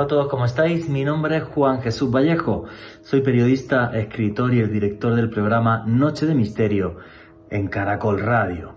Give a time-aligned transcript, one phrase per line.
[0.00, 0.88] Hola a todos, ¿cómo estáis?
[0.88, 2.64] Mi nombre es Juan Jesús Vallejo.
[3.02, 6.96] Soy periodista, escritor y el director del programa Noche de Misterio
[7.50, 8.72] en Caracol Radio.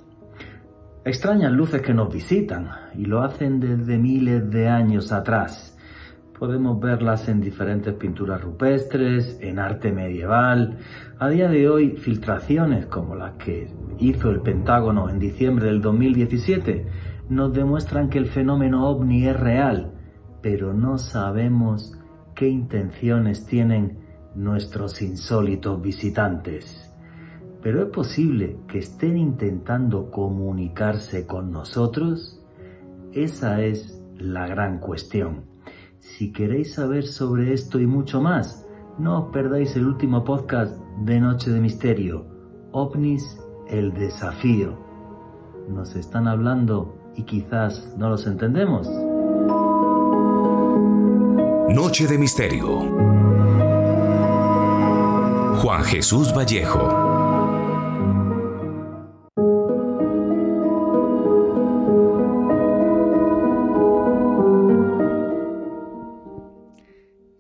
[1.06, 5.78] Extrañas luces que nos visitan y lo hacen desde miles de años atrás.
[6.38, 10.80] Podemos verlas en diferentes pinturas rupestres, en arte medieval.
[11.20, 16.86] A día de hoy, filtraciones como las que hizo el Pentágono en diciembre del 2017
[17.30, 19.93] nos demuestran que el fenómeno ovni es real,
[20.44, 21.98] pero no sabemos
[22.36, 23.98] qué intenciones tienen
[24.36, 26.92] nuestros insólitos visitantes.
[27.62, 32.42] Pero es posible que estén intentando comunicarse con nosotros?
[33.14, 35.46] Esa es la gran cuestión.
[36.00, 38.68] Si queréis saber sobre esto y mucho más,
[39.00, 42.26] no os perdáis el último podcast de Noche de Misterio,
[42.74, 43.40] OVNIS,
[43.70, 44.78] el desafío.
[45.70, 48.90] Nos están hablando y quizás no los entendemos.
[51.70, 52.80] Noche de Misterio.
[55.62, 56.88] Juan Jesús Vallejo.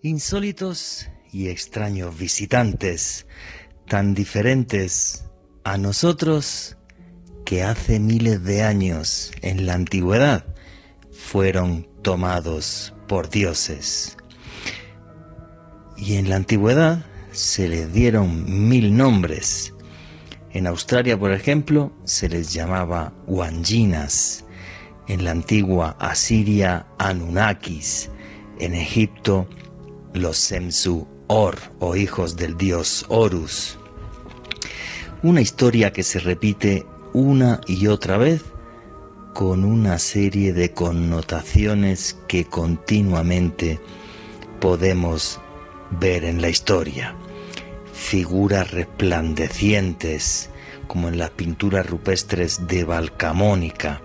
[0.01, 3.27] Insólitos y extraños visitantes,
[3.88, 5.25] tan diferentes
[5.63, 6.77] a nosotros
[7.45, 10.45] que hace miles de años en la antigüedad
[11.11, 14.18] fueron tomados por dioses.
[15.98, 19.73] Y en la antigüedad se les dieron mil nombres.
[20.52, 24.46] En Australia, por ejemplo, se les llamaba Wanginas.
[25.08, 28.09] En la antigua Asiria, Anunnakis.
[28.59, 29.48] En Egipto,
[30.14, 33.78] los Semsu Or o hijos del dios Horus.
[35.24, 38.44] Una historia que se repite una y otra vez
[39.34, 43.80] con una serie de connotaciones que continuamente
[44.59, 45.40] podemos
[45.90, 47.16] ver en la historia.
[47.91, 50.50] Figuras resplandecientes,
[50.88, 54.02] como en las pinturas rupestres de Valcamónica.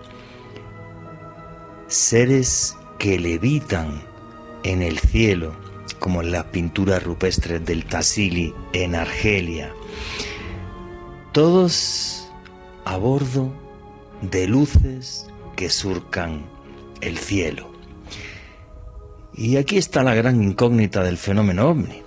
[1.87, 4.01] Seres que levitan
[4.63, 5.53] en el cielo,
[5.99, 9.71] como en las pinturas rupestres del Tassili en Argelia.
[11.31, 12.29] Todos
[12.85, 13.53] a bordo
[14.21, 15.28] de luces
[15.59, 16.45] que surcan
[17.01, 17.69] el cielo.
[19.35, 22.01] Y aquí está la gran incógnita del fenómeno ovni.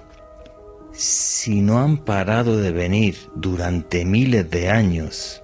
[0.94, 5.42] Si no han parado de venir durante miles de años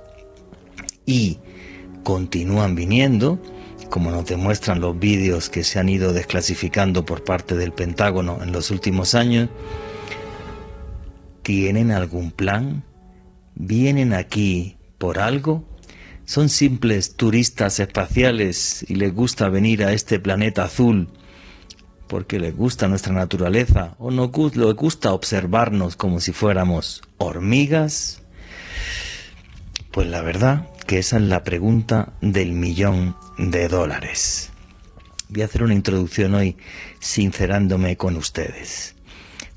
[1.05, 1.37] y
[2.03, 3.39] continúan viniendo,
[3.91, 8.53] como nos demuestran los vídeos que se han ido desclasificando por parte del Pentágono en
[8.53, 9.51] los últimos años,
[11.43, 12.85] ¿tienen algún plan?
[13.55, 15.63] ¿Vienen aquí por algo?
[16.29, 21.09] ¿Son simples turistas espaciales y les gusta venir a este planeta azul
[22.07, 28.21] porque les gusta nuestra naturaleza o no les gusta observarnos como si fuéramos hormigas?
[29.91, 34.51] Pues la verdad que esa es la pregunta del millón de dólares.
[35.31, 36.59] Voy a hacer una introducción hoy
[37.01, 38.97] sincerándome con ustedes.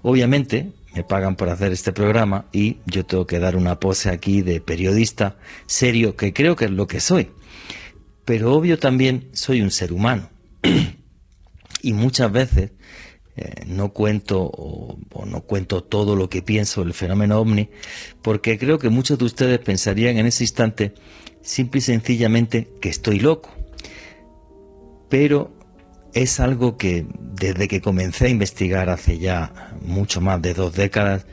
[0.03, 4.41] Obviamente me pagan por hacer este programa y yo tengo que dar una pose aquí
[4.41, 7.31] de periodista serio, que creo que es lo que soy.
[8.25, 10.29] Pero obvio también soy un ser humano.
[11.81, 12.71] y muchas veces
[13.37, 17.69] eh, no cuento o, no cuento todo lo que pienso del fenómeno ovni,
[18.21, 20.93] porque creo que muchos de ustedes pensarían en ese instante
[21.41, 23.49] simple y sencillamente que estoy loco.
[25.09, 25.53] Pero
[26.13, 31.25] es algo que desde que comencé a investigar hace ya mucho más de dos décadas,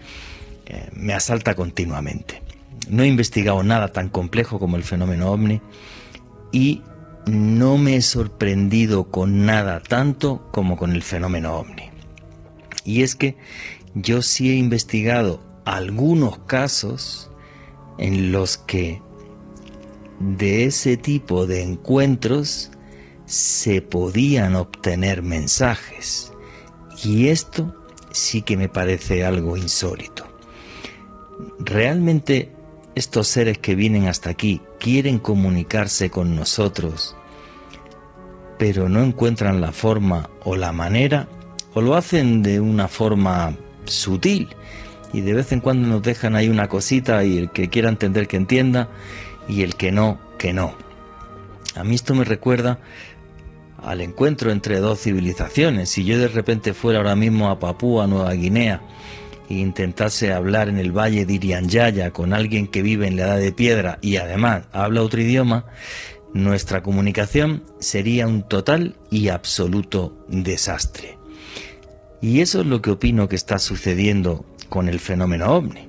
[0.66, 2.43] eh, me asalta continuamente.
[2.88, 5.61] No he investigado nada tan complejo como el fenómeno ovni
[6.53, 6.83] y
[7.27, 11.91] no me he sorprendido con nada tanto como con el fenómeno ovni.
[12.84, 13.37] Y es que
[13.94, 17.31] yo sí he investigado algunos casos
[17.99, 19.03] en los que
[20.20, 22.70] de ese tipo de encuentros
[23.29, 26.33] se podían obtener mensajes.
[27.05, 27.73] Y esto
[28.11, 30.27] sí que me parece algo insólito.
[31.61, 32.51] ¿Realmente
[32.99, 37.15] estos seres que vienen hasta aquí quieren comunicarse con nosotros,
[38.59, 41.29] pero no encuentran la forma o la manera,
[41.75, 43.55] o lo hacen de una forma
[43.85, 44.49] sutil
[45.13, 48.27] y de vez en cuando nos dejan ahí una cosita y el que quiera entender
[48.27, 48.89] que entienda
[49.49, 50.75] y el que no, que no.
[51.77, 52.81] A mí esto me recuerda
[53.83, 55.91] al encuentro entre dos civilizaciones.
[55.91, 58.83] Si yo de repente fuera ahora mismo a Papúa Nueva Guinea
[59.49, 63.39] e intentase hablar en el valle de Irianyaya con alguien que vive en la edad
[63.39, 65.65] de piedra y además habla otro idioma,
[66.35, 71.17] nuestra comunicación sería un total y absoluto desastre.
[72.21, 75.89] Y eso es lo que opino que está sucediendo con el fenómeno ovni,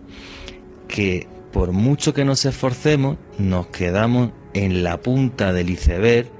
[0.87, 6.38] que por mucho que nos esforcemos, nos quedamos en la punta del iceberg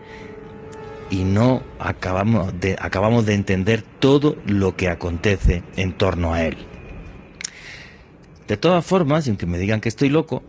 [1.10, 6.58] y no acabamos de, acabamos de entender todo lo que acontece en torno a él.
[8.48, 10.44] De todas formas, y aunque me digan que estoy loco,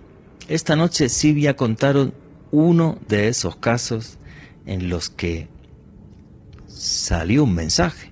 [0.49, 2.11] esta noche sí voy a contaros
[2.51, 4.19] uno de esos casos
[4.67, 5.49] en los que
[6.67, 8.11] salió un mensaje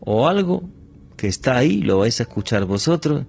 [0.00, 0.62] o algo
[1.16, 3.24] que está ahí, lo vais a escuchar vosotros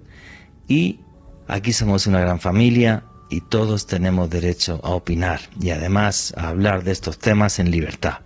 [0.68, 1.00] y
[1.46, 6.84] aquí somos una gran familia y todos tenemos derecho a opinar y además a hablar
[6.84, 8.20] de estos temas en libertad.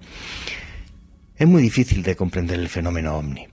[1.37, 3.49] Es muy difícil de comprender el fenómeno ovni.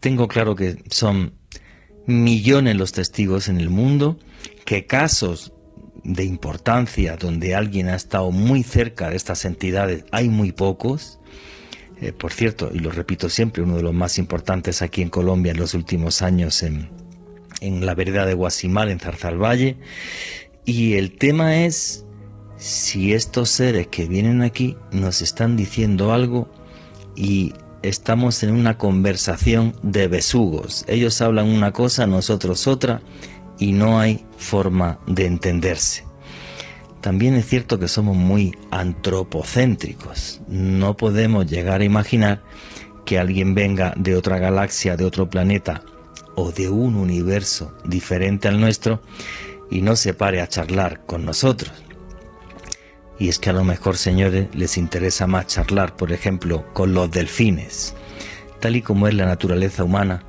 [0.00, 1.34] Tengo claro que son
[2.06, 4.18] millones los testigos en el mundo,
[4.64, 5.52] que casos
[6.02, 11.18] de importancia donde alguien ha estado muy cerca de estas entidades hay muy pocos.
[12.00, 15.52] Eh, por cierto, y lo repito siempre, uno de los más importantes aquí en Colombia
[15.52, 16.88] en los últimos años en,
[17.60, 19.76] en la vereda de Guasimal, en Zarzalvalle.
[20.64, 22.04] Y el tema es
[22.56, 26.48] si estos seres que vienen aquí nos están diciendo algo
[27.14, 27.52] y
[27.82, 30.84] estamos en una conversación de besugos.
[30.88, 33.02] Ellos hablan una cosa, nosotros otra,
[33.58, 36.04] y no hay forma de entenderse.
[37.02, 40.40] También es cierto que somos muy antropocéntricos.
[40.48, 42.42] No podemos llegar a imaginar
[43.04, 45.82] que alguien venga de otra galaxia, de otro planeta
[46.36, 49.02] o de un universo diferente al nuestro
[49.70, 51.72] y no se pare a charlar con nosotros.
[53.18, 57.10] Y es que a lo mejor, señores, les interesa más charlar, por ejemplo, con los
[57.10, 57.94] delfines.
[58.60, 60.24] Tal y como es la naturaleza humana,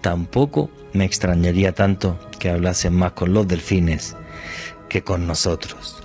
[0.00, 4.16] tampoco me extrañaría tanto que hablasen más con los delfines
[4.88, 6.02] que con nosotros.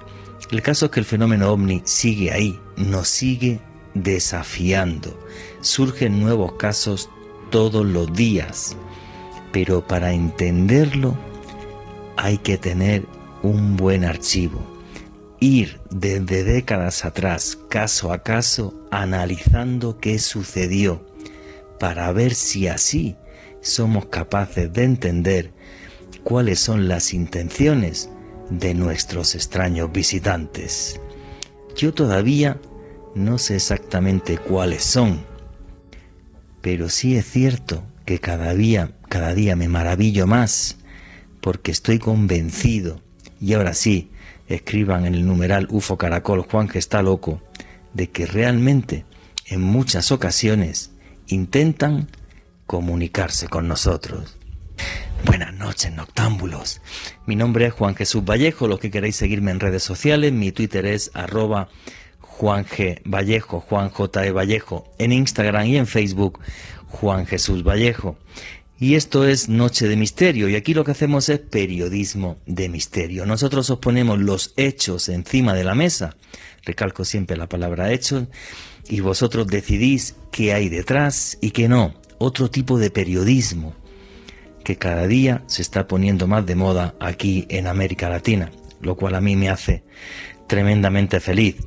[0.51, 3.59] El caso es que el fenómeno ovni sigue ahí, nos sigue
[3.93, 5.17] desafiando.
[5.61, 7.09] Surgen nuevos casos
[7.49, 8.75] todos los días,
[9.51, 11.15] pero para entenderlo
[12.17, 13.05] hay que tener
[13.43, 14.61] un buen archivo.
[15.39, 21.01] Ir desde décadas atrás, caso a caso, analizando qué sucedió,
[21.79, 23.15] para ver si así
[23.61, 25.51] somos capaces de entender
[26.23, 28.09] cuáles son las intenciones
[28.49, 30.99] de nuestros extraños visitantes.
[31.75, 32.59] Yo todavía
[33.15, 35.25] no sé exactamente cuáles son,
[36.61, 40.77] pero sí es cierto que cada día, cada día me maravillo más
[41.41, 43.01] porque estoy convencido,
[43.39, 44.11] y ahora sí,
[44.47, 47.41] escriban en el numeral UFO Caracol Juan que está loco,
[47.93, 49.05] de que realmente
[49.47, 50.91] en muchas ocasiones
[51.27, 52.07] intentan
[52.65, 54.37] comunicarse con nosotros.
[55.25, 56.81] Buenas noches, noctámbulos.
[57.25, 58.67] Mi nombre es Juan Jesús Vallejo.
[58.67, 61.69] Los que queréis seguirme en redes sociales, mi Twitter es arroba
[62.19, 63.01] Juan G.
[63.05, 64.25] Vallejo, Juan J.
[64.25, 64.31] E.
[64.31, 64.91] Vallejo.
[64.97, 66.39] En Instagram y en Facebook,
[66.87, 68.17] Juan Jesús Vallejo.
[68.81, 73.27] Y esto es Noche de Misterio, y aquí lo que hacemos es periodismo de misterio.
[73.27, 76.15] Nosotros os ponemos los hechos encima de la mesa,
[76.65, 78.23] recalco siempre la palabra hechos,
[78.89, 81.93] y vosotros decidís qué hay detrás y qué no.
[82.17, 83.75] Otro tipo de periodismo
[84.63, 88.51] que cada día se está poniendo más de moda aquí en América Latina,
[88.81, 89.83] lo cual a mí me hace
[90.47, 91.57] tremendamente feliz.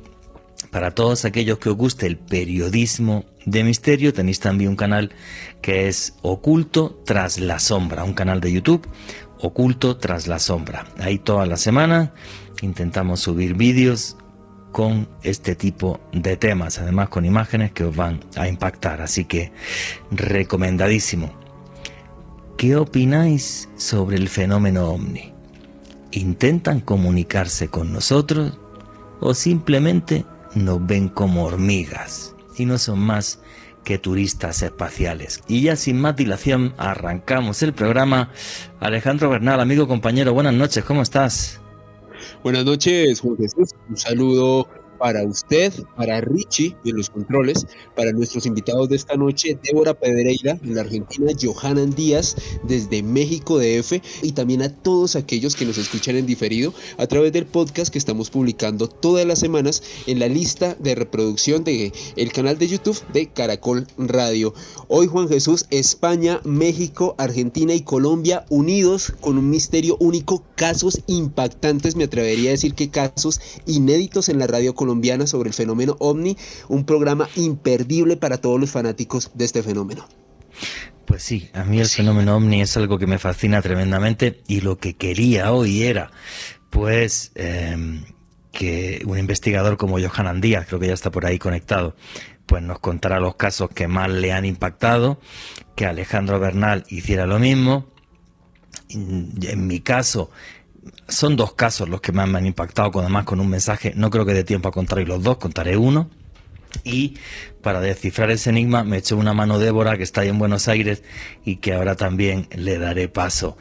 [0.75, 5.13] Para todos aquellos que os guste el periodismo de misterio, tenéis también un canal
[5.61, 8.85] que es Oculto tras la sombra, un canal de YouTube,
[9.39, 10.85] Oculto tras la sombra.
[10.99, 12.11] Ahí toda la semana
[12.61, 14.17] intentamos subir vídeos
[14.73, 19.53] con este tipo de temas, además con imágenes que os van a impactar, así que
[20.11, 21.31] recomendadísimo.
[22.57, 25.31] ¿Qué opináis sobre el fenómeno ovni?
[26.11, 28.57] ¿Intentan comunicarse con nosotros
[29.21, 33.39] o simplemente nos ven como hormigas y no son más
[33.83, 35.41] que turistas espaciales.
[35.47, 38.31] Y ya sin más dilación arrancamos el programa.
[38.79, 41.59] Alejandro Bernal, amigo compañero, buenas noches, ¿cómo estás?
[42.43, 43.69] Buenas noches, Juan Jesús.
[43.89, 44.67] Un saludo
[45.05, 50.57] para usted, para Richie en los controles, para nuestros invitados de esta noche, Débora Pedreira
[50.63, 55.77] en la Argentina, Johanan Díaz desde México DF y también a todos aquellos que nos
[55.77, 60.27] escuchan en diferido a través del podcast que estamos publicando todas las semanas en la
[60.27, 64.55] lista de reproducción de el canal de YouTube de Caracol Radio.
[64.87, 71.95] Hoy Juan Jesús, España, México, Argentina y Colombia unidos con un misterio único, casos impactantes,
[71.95, 74.94] me atrevería a decir que casos inéditos en la radio colombiana
[75.25, 76.37] sobre el fenómeno ovni,
[76.67, 80.07] un programa imperdible para todos los fanáticos de este fenómeno.
[81.05, 84.77] Pues sí, a mí el fenómeno ovni es algo que me fascina tremendamente y lo
[84.77, 86.11] que quería hoy era,
[86.71, 88.03] pues, em,
[88.51, 91.95] que un investigador como Johanan Díaz, creo que ya está por ahí conectado,
[92.45, 95.19] pues nos contará los casos que más le han impactado,
[95.75, 97.87] que Alejandro Bernal hiciera lo mismo.
[98.89, 100.29] En mi caso,
[101.07, 104.09] son dos casos los que más me han impactado, con además con un mensaje, no
[104.09, 106.09] creo que dé tiempo a contar los dos, contaré uno.
[106.83, 107.15] Y
[107.61, 111.03] para descifrar ese enigma me echó una mano Débora, que está ahí en Buenos Aires
[111.45, 113.57] y que ahora también le daré paso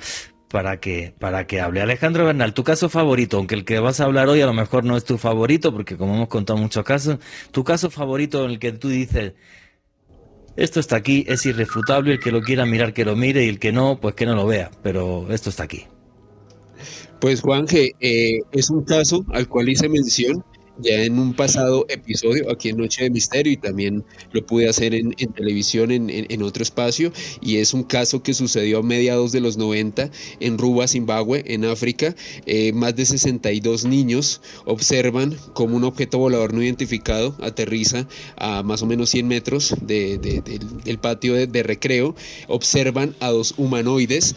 [0.49, 1.81] para que, para que hable.
[1.81, 4.85] Alejandro Bernal, tu caso favorito, aunque el que vas a hablar hoy a lo mejor
[4.85, 7.19] no es tu favorito, porque como hemos contado muchos casos,
[7.51, 9.35] tu caso favorito en el que tú dices,
[10.57, 13.59] esto está aquí, es irrefutable, el que lo quiera mirar que lo mire y el
[13.59, 15.87] que no, pues que no lo vea, pero esto está aquí.
[17.21, 20.45] Pues Juanje, eh, es un caso al cual hice mención
[20.79, 24.95] ya en un pasado episodio aquí en Noche de Misterio y también lo pude hacer
[24.95, 29.57] en, televisión en, otro espacio y es un caso que sucedió a mediados de los
[29.57, 32.15] 90 en Ruba, Zimbabue, en África.
[32.47, 38.83] Eh, más de 62 niños observan como un objeto volador no identificado aterriza a más
[38.83, 42.15] o menos 100 metros del, patio de recreo,
[42.49, 44.35] observan a dos humanoides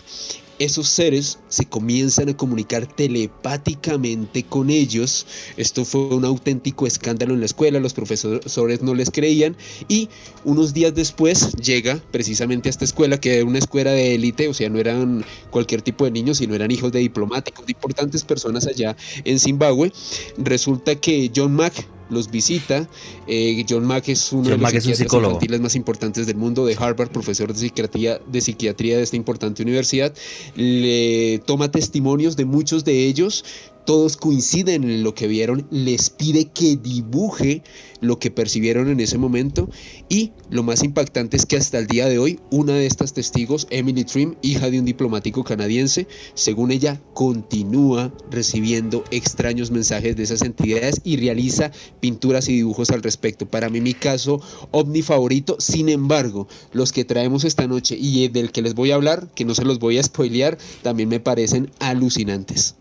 [0.60, 5.26] esos seres se comienzan a comunicar telepáticamente con ellos.
[5.58, 9.56] Esto fue un auténtico escándalo en la escuela, los profesores no les creían
[9.88, 10.10] y
[10.44, 14.54] unos días después llega precisamente a esta escuela, que era una escuela de élite, o
[14.54, 18.68] sea, no eran cualquier tipo de niños, sino eran hijos de diplomáticos, de importantes personas
[18.68, 19.92] allá en Zimbabue.
[20.38, 22.88] Resulta que John Mack, los visita.
[23.28, 27.10] Eh, John Mack es uno de los psiquiatras infantiles más importantes del mundo de Harvard,
[27.10, 30.14] profesor de psiquiatría, de psiquiatría de esta importante universidad.
[30.56, 33.44] Le toma testimonios de muchos de ellos
[33.88, 37.63] todos coinciden en lo que vieron, les pide que dibuje
[38.01, 39.70] lo que percibieron en ese momento
[40.10, 43.65] y lo más impactante es que hasta el día de hoy una de estas testigos,
[43.70, 50.41] Emily Trim, hija de un diplomático canadiense, según ella continúa recibiendo extraños mensajes de esas
[50.41, 53.46] entidades y realiza pinturas y dibujos al respecto.
[53.46, 54.41] Para mí mi caso
[54.72, 58.96] ovni favorito, sin embargo, los que traemos esta noche y del que les voy a
[58.96, 62.75] hablar, que no se los voy a spoilear, también me parecen alucinantes.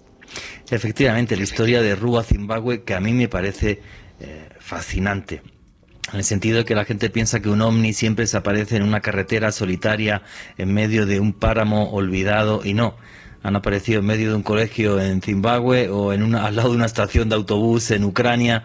[0.70, 3.80] Efectivamente, la historia de Rúa Zimbabue, que a mí me parece
[4.20, 5.42] eh, fascinante.
[6.12, 8.82] En el sentido de que la gente piensa que un ovni siempre se aparece en
[8.82, 10.22] una carretera solitaria
[10.56, 12.96] en medio de un páramo olvidado y no.
[13.42, 16.76] Han aparecido en medio de un colegio en Zimbabue o en una, al lado de
[16.76, 18.64] una estación de autobús en Ucrania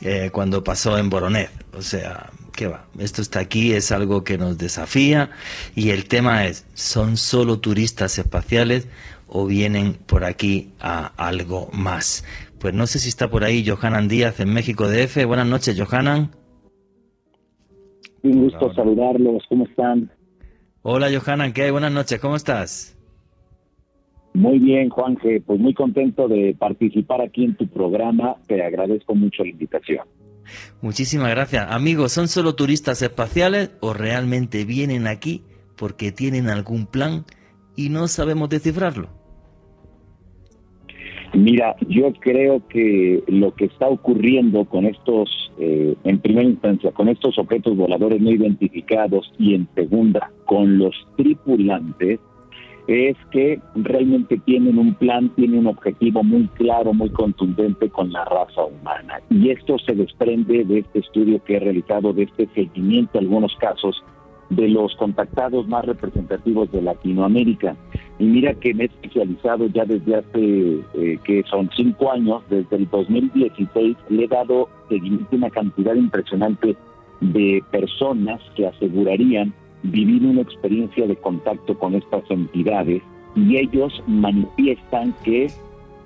[0.00, 1.50] eh, cuando pasó en Voronezh.
[1.74, 2.86] O sea, ¿qué va?
[2.98, 5.30] Esto está aquí, es algo que nos desafía
[5.74, 8.86] y el tema es, ¿son solo turistas espaciales
[9.34, 12.22] o vienen por aquí a algo más.
[12.60, 15.24] Pues no sé si está por ahí Johanan Díaz en México DF.
[15.24, 16.30] Buenas noches, Johanan.
[18.22, 20.10] Un gusto saludarlos, ¿cómo están?
[20.82, 21.70] Hola, Johanan, ¿qué hay?
[21.70, 22.96] Buenas noches, ¿cómo estás?
[24.34, 29.44] Muy bien, Juanje, pues muy contento de participar aquí en tu programa, te agradezco mucho
[29.44, 30.06] la invitación.
[30.82, 31.66] Muchísimas gracias.
[31.70, 35.42] Amigos, ¿son solo turistas espaciales o realmente vienen aquí
[35.76, 37.24] porque tienen algún plan
[37.76, 39.21] y no sabemos descifrarlo?
[41.34, 47.08] Mira, yo creo que lo que está ocurriendo con estos, eh, en primera instancia, con
[47.08, 52.20] estos objetos voladores no identificados y en segunda, con los tripulantes,
[52.86, 58.24] es que realmente tienen un plan, tienen un objetivo muy claro, muy contundente con la
[58.24, 59.20] raza humana.
[59.30, 63.54] Y esto se desprende de este estudio que he realizado, de este seguimiento, en algunos
[63.56, 64.02] casos,
[64.50, 67.76] de los contactados más representativos de Latinoamérica.
[68.22, 72.76] Y mira que me he especializado ya desde hace, eh, que son cinco años, desde
[72.76, 76.76] el 2016, le he dado seguimiento una cantidad impresionante
[77.20, 79.52] de personas que asegurarían
[79.82, 83.02] vivir una experiencia de contacto con estas entidades.
[83.34, 85.48] Y ellos manifiestan que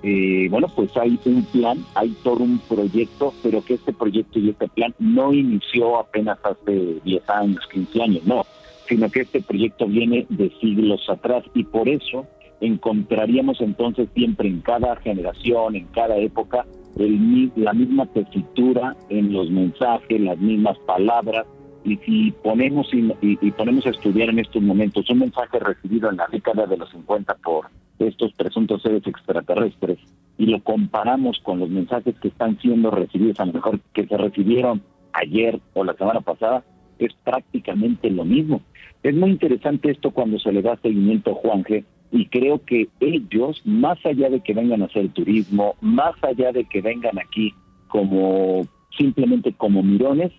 [0.02, 4.50] eh, bueno, pues hay un plan, hay todo un proyecto, pero que este proyecto y
[4.50, 8.46] este plan no inició apenas hace 10 años, 15 años, no,
[8.88, 12.26] sino que este proyecto viene de siglos atrás y por eso
[12.60, 16.64] encontraríamos entonces siempre en cada generación, en cada época,
[16.98, 21.46] el, la misma tesitura en los mensajes, las mismas palabras,
[21.84, 26.26] y si ponemos y, ponemos a estudiar en estos momentos un mensaje recibido en la
[26.26, 27.66] década de los 50 por
[28.00, 29.98] estos presuntos seres extraterrestres
[30.36, 34.16] y lo comparamos con los mensajes que están siendo recibidos, a lo mejor que se
[34.16, 36.64] recibieron ayer o la semana pasada,
[36.98, 38.62] es prácticamente lo mismo.
[39.06, 41.84] Es muy interesante esto cuando se le da seguimiento a Juan G.
[42.10, 46.64] Y creo que ellos, más allá de que vengan a hacer turismo, más allá de
[46.64, 47.54] que vengan aquí
[47.86, 48.66] como
[48.98, 50.32] simplemente como mirones,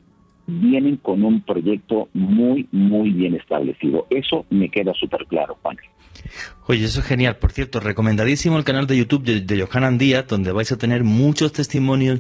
[0.48, 4.06] vienen con un proyecto muy, muy bien establecido.
[4.10, 5.78] Eso me queda súper claro, Juan.
[6.68, 7.38] Oye, eso es genial.
[7.38, 11.06] Por cierto, recomendadísimo el canal de YouTube de, de Johanan Díaz, donde vais a tener
[11.06, 12.20] muchos testimonios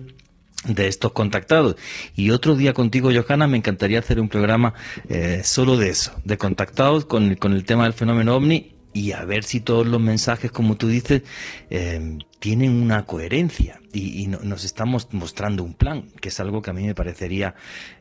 [0.65, 1.75] de estos contactados.
[2.15, 4.73] Y otro día contigo, Johanna, me encantaría hacer un programa
[5.09, 9.23] eh, solo de eso, de contactados con, con, el tema del fenómeno ovni y a
[9.25, 11.21] ver si todos los mensajes, como tú dices,
[11.69, 16.71] eh, tienen una coherencia y, y, nos estamos mostrando un plan, que es algo que
[16.71, 17.53] a mí me parecería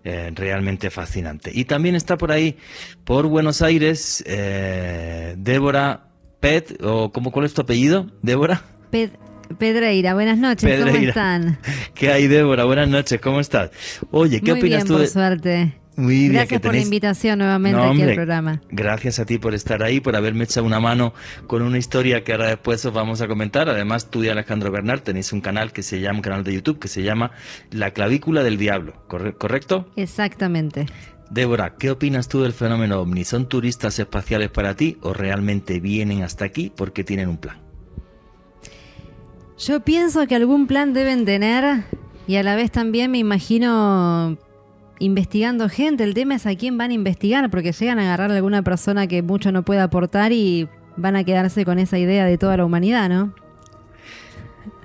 [0.05, 1.51] eh, realmente fascinante.
[1.55, 2.57] Y también está por ahí,
[3.05, 6.09] por Buenos Aires, eh, Débora
[6.41, 8.65] Pet, o ¿cómo, ¿cuál es tu apellido, Débora?
[8.91, 9.13] Pet.
[9.59, 10.93] Pedreira, buenas noches, Pedreira.
[10.93, 11.59] ¿cómo están?
[11.95, 12.65] ¿Qué hay, Débora?
[12.65, 13.71] Buenas noches, ¿cómo estás?
[14.11, 15.07] Oye, ¿qué Muy opinas bien, tú por de...
[15.09, 15.73] suerte.
[15.99, 16.85] Muy bien, Gracias que por tenéis...
[16.85, 18.61] la invitación nuevamente No, aquí hombre, al programa.
[18.71, 21.15] Gracias a ti por estar ahí, por haberme echado una mano
[21.47, 23.71] con una historia que ahora después os vamos a comentar.
[23.71, 26.79] Además, tú y Alejandro Bernal tenéis un canal que se llama, un canal de YouTube
[26.79, 27.31] que se llama
[27.71, 29.89] La clavícula del diablo, ¿corre- ¿correcto?
[29.97, 30.85] Exactamente.
[31.31, 33.25] Débora, ¿qué opinas tú del fenómeno ovni?
[33.25, 37.57] ¿Son turistas espaciales para ti o realmente vienen hasta aquí porque tienen un plan?
[39.59, 41.85] Yo pienso que algún plan deben tener
[42.27, 44.37] y a la vez también me imagino
[44.99, 46.05] investigando gente.
[46.05, 49.07] El tema es a quién van a investigar porque llegan a agarrar a alguna persona
[49.07, 52.65] que mucho no puede aportar y van a quedarse con esa idea de toda la
[52.65, 53.35] humanidad, ¿no?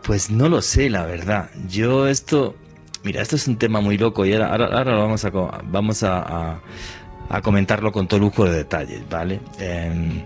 [0.04, 1.50] Pues no lo sé, la verdad.
[1.70, 2.56] Yo esto,
[3.04, 6.62] mira, esto es un tema muy loco y ahora, lo vamos a, vamos a, a-
[7.30, 9.40] a comentarlo con todo lujo de detalles, ¿vale?
[9.60, 10.25] En,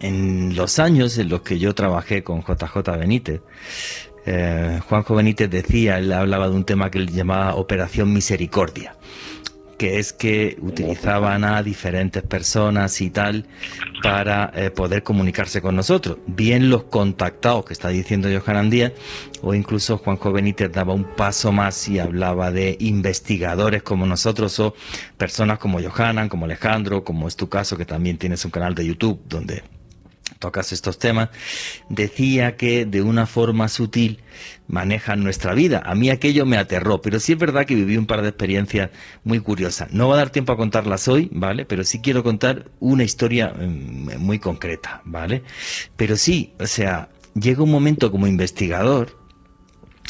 [0.00, 3.40] en los años en los que yo trabajé con JJ Benítez,
[4.26, 8.96] eh, Juanjo Benítez decía, él hablaba de un tema que él llamaba Operación Misericordia,
[9.78, 13.46] que es que utilizaban a diferentes personas y tal
[14.02, 16.18] para eh, poder comunicarse con nosotros.
[16.26, 18.92] Bien los contactados que está diciendo Johanan Díaz,
[19.42, 24.74] o incluso Juanjo Benítez daba un paso más y hablaba de investigadores como nosotros o
[25.16, 28.86] personas como Johanan, como Alejandro, como es tu caso, que también tienes un canal de
[28.86, 29.62] YouTube donde
[30.38, 31.30] tocas estos temas,
[31.88, 34.20] decía que de una forma sutil
[34.68, 35.82] manejan nuestra vida.
[35.84, 38.90] A mí aquello me aterró, pero sí es verdad que viví un par de experiencias
[39.24, 39.92] muy curiosas.
[39.92, 41.64] No va a dar tiempo a contarlas hoy, ¿vale?
[41.64, 45.42] Pero sí quiero contar una historia mm, muy concreta, ¿vale?
[45.96, 49.25] Pero sí, o sea, llega un momento como investigador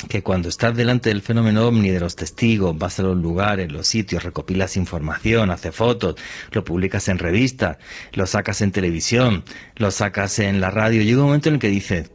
[0.09, 3.87] que cuando estás delante del fenómeno ovni, de los testigos, vas a los lugares, los
[3.87, 6.17] sitios, recopilas información, haces fotos,
[6.53, 7.79] lo publicas en revistas,
[8.13, 9.43] lo sacas en televisión,
[9.77, 12.11] lo sacas en la radio, llega un momento en el que dices,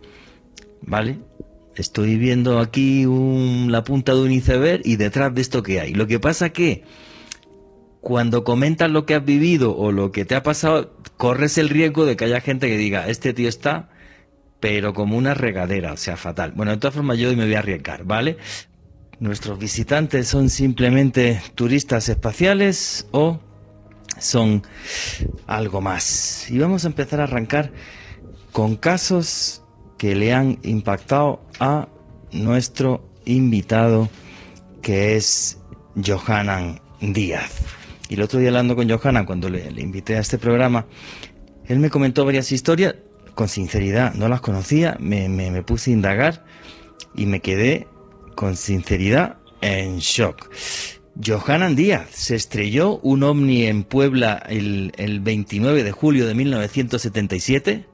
[0.82, 1.18] vale,
[1.76, 5.94] estoy viendo aquí un- la punta de un iceberg y detrás de esto que hay.
[5.94, 6.84] Lo que pasa que
[8.00, 12.06] cuando comentas lo que has vivido o lo que te ha pasado, corres el riesgo
[12.06, 13.90] de que haya gente que diga, este tío está
[14.62, 16.54] pero como una regadera, o sea, fatal.
[16.56, 18.38] Bueno, de todas formas yo hoy me voy a arriesgar, ¿vale?
[19.20, 23.40] ¿Nuestros visitantes son simplemente turistas espaciales o
[24.20, 24.64] son
[25.48, 26.50] algo más?
[26.50, 27.72] Y vamos a empezar a arrancar
[28.52, 29.64] con casos
[29.98, 31.90] que le han impactado a
[32.32, 34.10] nuestro invitado,
[34.82, 35.58] que es
[36.06, 37.52] Johanan Díaz.
[38.10, 40.86] Y el otro día hablando con Johanan, cuando le, le invité a este programa,
[41.66, 42.96] él me comentó varias historias,
[43.36, 46.44] con sinceridad, no las conocía, me, me- me puse a indagar
[47.16, 47.88] y me quedé
[48.36, 50.50] con sinceridad en shock.
[51.24, 57.86] Johanan Díaz se estrelló un ovni en Puebla el, el 29 de julio de 1977.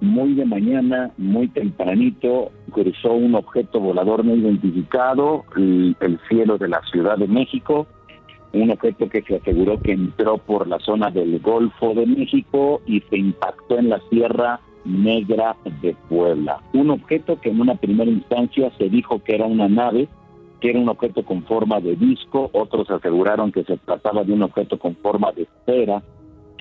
[0.00, 6.68] muy de mañana, muy tempranito, cruzó un objeto volador no identificado el, el cielo de
[6.68, 7.86] la Ciudad de México,
[8.52, 13.00] un objeto que se aseguró que entró por la zona del Golfo de México y
[13.00, 16.60] se impactó en la Sierra Negra de Puebla.
[16.72, 20.08] Un objeto que en una primera instancia se dijo que era una nave,
[20.60, 24.42] que era un objeto con forma de disco, otros aseguraron que se trataba de un
[24.42, 26.02] objeto con forma de esfera,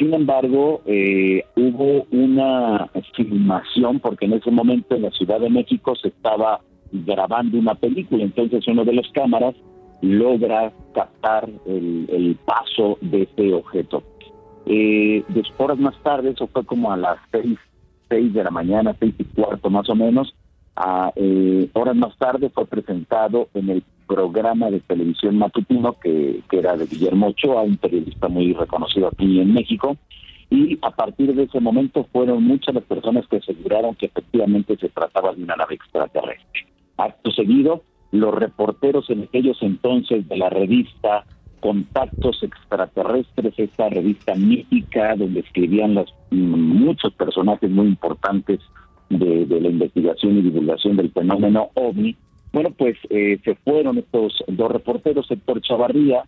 [0.01, 5.95] sin embargo, eh, hubo una filmación porque en ese momento en la Ciudad de México
[5.95, 9.53] se estaba grabando una película, entonces uno de los cámaras
[10.01, 14.03] logra captar el, paso de este objeto.
[14.65, 17.57] Eh, después, horas más tarde, eso fue como a las seis,
[18.09, 20.33] seis de la mañana, seis y cuarto más o menos,
[20.75, 26.59] a, eh, horas más tarde fue presentado en el programa de televisión matutino que, que
[26.59, 29.97] era de Guillermo Ochoa, un periodista muy reconocido aquí en México,
[30.49, 34.89] y a partir de ese momento fueron muchas las personas que aseguraron que efectivamente se
[34.89, 36.67] trataba de una nave extraterrestre.
[36.97, 41.25] Acto seguido, los reporteros en aquellos entonces de la revista
[41.61, 48.59] Contactos Extraterrestres, esta revista mítica donde escribían los, muchos personajes muy importantes
[49.09, 52.15] de, la investigación y divulgación del fenómeno OVNI,
[52.51, 56.23] bueno, pues eh, se fueron estos dos reporteros, Héctor Chavarría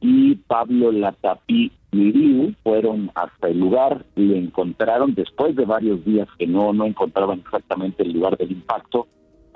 [0.00, 6.46] y Pablo Latapí Liu, fueron hasta el lugar y encontraron, después de varios días que
[6.46, 9.06] no, no encontraban exactamente el lugar del impacto,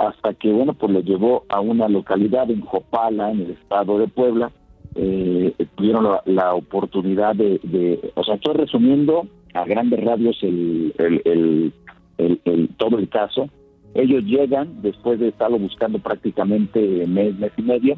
[0.03, 4.09] hasta que, bueno, pues lo llevó a una localidad en Jopala, en el estado de
[4.09, 4.51] Puebla.
[4.97, 11.73] Eh, tuvieron la, oportunidad de, o sea, estoy resumiendo a grandes radios el, el,
[12.19, 13.49] el, todo el caso.
[13.95, 17.97] Ellos llegan, después de estarlo buscando prácticamente mes, mes y medio,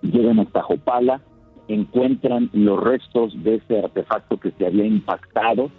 [0.00, 1.20] llegan hasta Jopala,
[1.68, 5.70] encuentran los restos de ese artefacto que se había impactado,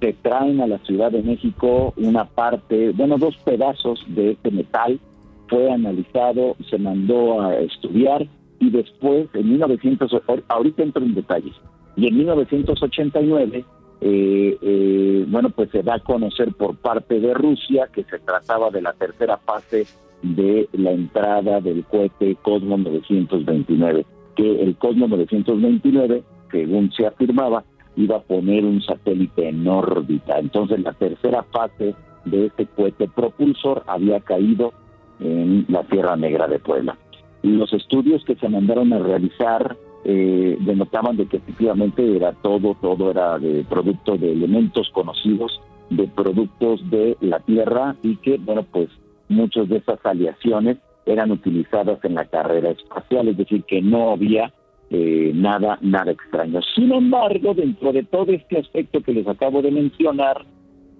[0.00, 5.00] se traen a la Ciudad de México una parte, bueno, dos pedazos de este metal,
[5.48, 8.26] fue analizado, se mandó a estudiar
[8.60, 10.10] y después, en 1900,
[10.48, 11.54] ahorita entro en detalles,
[11.96, 13.64] y en 1989,
[14.00, 18.70] eh, eh, bueno, pues se da a conocer por parte de Rusia que se trataba
[18.70, 19.86] de la tercera fase
[20.22, 24.04] de la entrada del cohete Cosmos 929
[24.38, 27.64] que el Cosmos 929, según se afirmaba,
[27.98, 30.38] iba a poner un satélite en órbita.
[30.38, 34.72] Entonces la tercera fase de este cohete propulsor había caído
[35.20, 36.96] en la Tierra Negra de Puebla.
[37.42, 43.10] Los estudios que se mandaron a realizar eh, denotaban de que efectivamente era todo, todo
[43.10, 48.88] era de producto de elementos conocidos, de productos de la Tierra y que, bueno, pues
[49.28, 54.52] muchas de esas aleaciones eran utilizadas en la carrera espacial, es decir, que no había
[54.90, 56.60] eh, nada, nada extraño.
[56.74, 60.46] Sin embargo, dentro de todo este aspecto que les acabo de mencionar,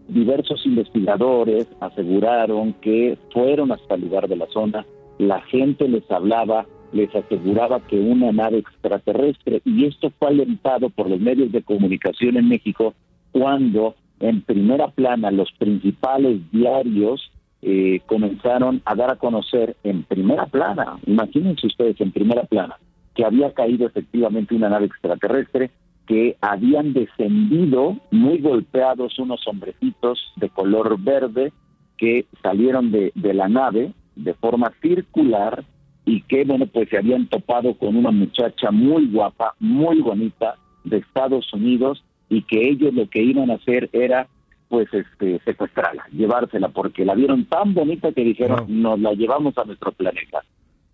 [0.09, 4.87] diversos investigadores aseguraron que fueron hasta el lugar de la zona,
[5.19, 11.09] la gente les hablaba, les aseguraba que una nave extraterrestre, y esto fue alentado por
[11.09, 12.95] los medios de comunicación en México
[13.33, 17.31] cuando en primera plana los principales diarios
[17.63, 22.77] eh, comenzaron a dar a conocer en primera plana, imagínense ustedes en primera plana,
[23.19, 25.73] que había caído efectivamente una nave extraterrestre,
[26.07, 31.53] que habían descendido muy golpeados unos hombrecitos de color verde
[31.97, 35.65] que salieron de, de la nave de forma circular
[36.05, 40.55] y que, bueno, pues se habían topado con una muchacha muy guapa, muy bonita
[40.85, 44.29] de Estados Unidos y que ellos lo que iban a hacer era
[44.69, 49.65] pues este secuestrarla, llevársela, porque la vieron tan bonita que dijeron, nos la llevamos a
[49.65, 50.45] nuestro planeta.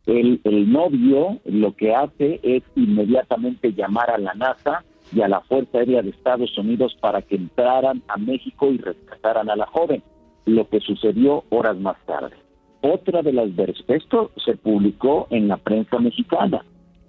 [0.07, 5.41] El, el novio lo que hace es inmediatamente llamar a la NASA y a la
[5.41, 10.03] Fuerza Aérea de Estados Unidos para que entraran a México y rescataran a la joven,
[10.47, 12.37] lo que sucedió horas más tarde.
[12.83, 16.65] Otra de las versiones, esto se publicó en la prensa mexicana,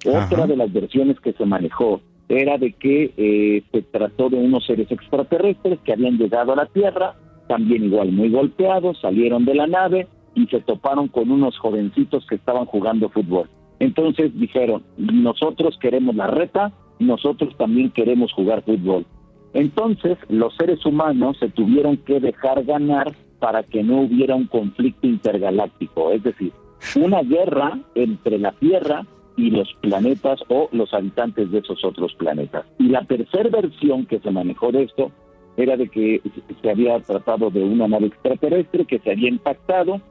[0.05, 4.65] otra de las versiones que se manejó era de que eh, se trató de unos
[4.65, 7.15] seres extraterrestres que habían llegado a la Tierra,
[7.47, 12.35] también igual muy golpeados, salieron de la nave y se toparon con unos jovencitos que
[12.35, 13.49] estaban jugando fútbol.
[13.79, 19.05] Entonces dijeron, nosotros queremos la reta, nosotros también queremos jugar fútbol.
[19.53, 25.07] Entonces los seres humanos se tuvieron que dejar ganar para que no hubiera un conflicto
[25.07, 26.51] intergaláctico, es decir,
[26.95, 29.05] una guerra entre la Tierra
[29.37, 32.65] y los planetas o los habitantes de esos otros planetas.
[32.79, 35.11] Y la tercera versión que se manejó de esto
[35.57, 36.21] era de que
[36.61, 40.01] se había tratado de una nave extraterrestre que se había impactado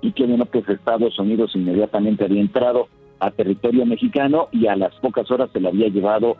[0.00, 4.94] y que bueno pues Estados Unidos inmediatamente había entrado a territorio mexicano y a las
[4.96, 6.36] pocas horas se la había llevado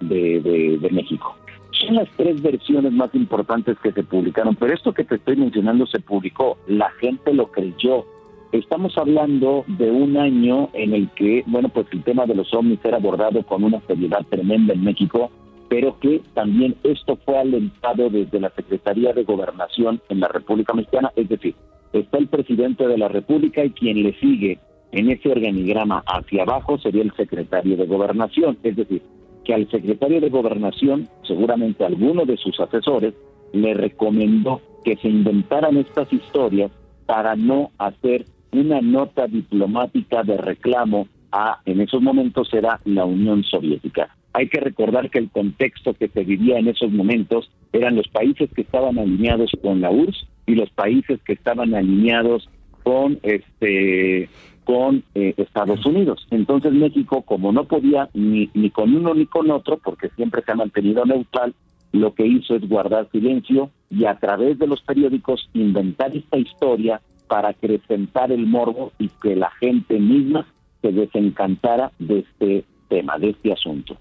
[0.00, 1.36] de, de, México.
[1.72, 5.86] Son las tres versiones más importantes que se publicaron, pero esto que te estoy mencionando
[5.86, 8.04] se publicó, la gente lo creyó,
[8.52, 12.80] Estamos hablando de un año en el que, bueno, pues el tema de los ovnis
[12.84, 15.30] era abordado con una seriedad tremenda en México,
[15.68, 21.12] pero que también esto fue alentado desde la Secretaría de Gobernación en la República Mexicana,
[21.14, 21.54] es decir,
[21.92, 24.58] está el presidente de la República y quien le sigue
[24.92, 29.02] en ese organigrama hacia abajo sería el secretario de Gobernación, es decir,
[29.44, 33.14] que al secretario de Gobernación, seguramente alguno de sus asesores,
[33.52, 36.70] le recomendó que se inventaran estas historias
[37.06, 43.44] para no hacer una nota diplomática de reclamo a, en esos momentos era la Unión
[43.44, 44.16] Soviética.
[44.32, 48.50] Hay que recordar que el contexto que se vivía en esos momentos eran los países
[48.54, 52.48] que estaban alineados con la URSS y los países que estaban alineados
[52.82, 54.28] con este
[54.64, 56.26] con eh, Estados Unidos.
[56.30, 60.52] Entonces México, como no podía ni, ni con uno ni con otro, porque siempre se
[60.52, 61.54] ha mantenido neutral,
[61.92, 67.00] lo que hizo es guardar silencio y a través de los periódicos inventar esta historia
[67.26, 70.46] para acrecentar el morbo y que la gente misma
[70.82, 73.96] se desencantara de este tema, de este asunto.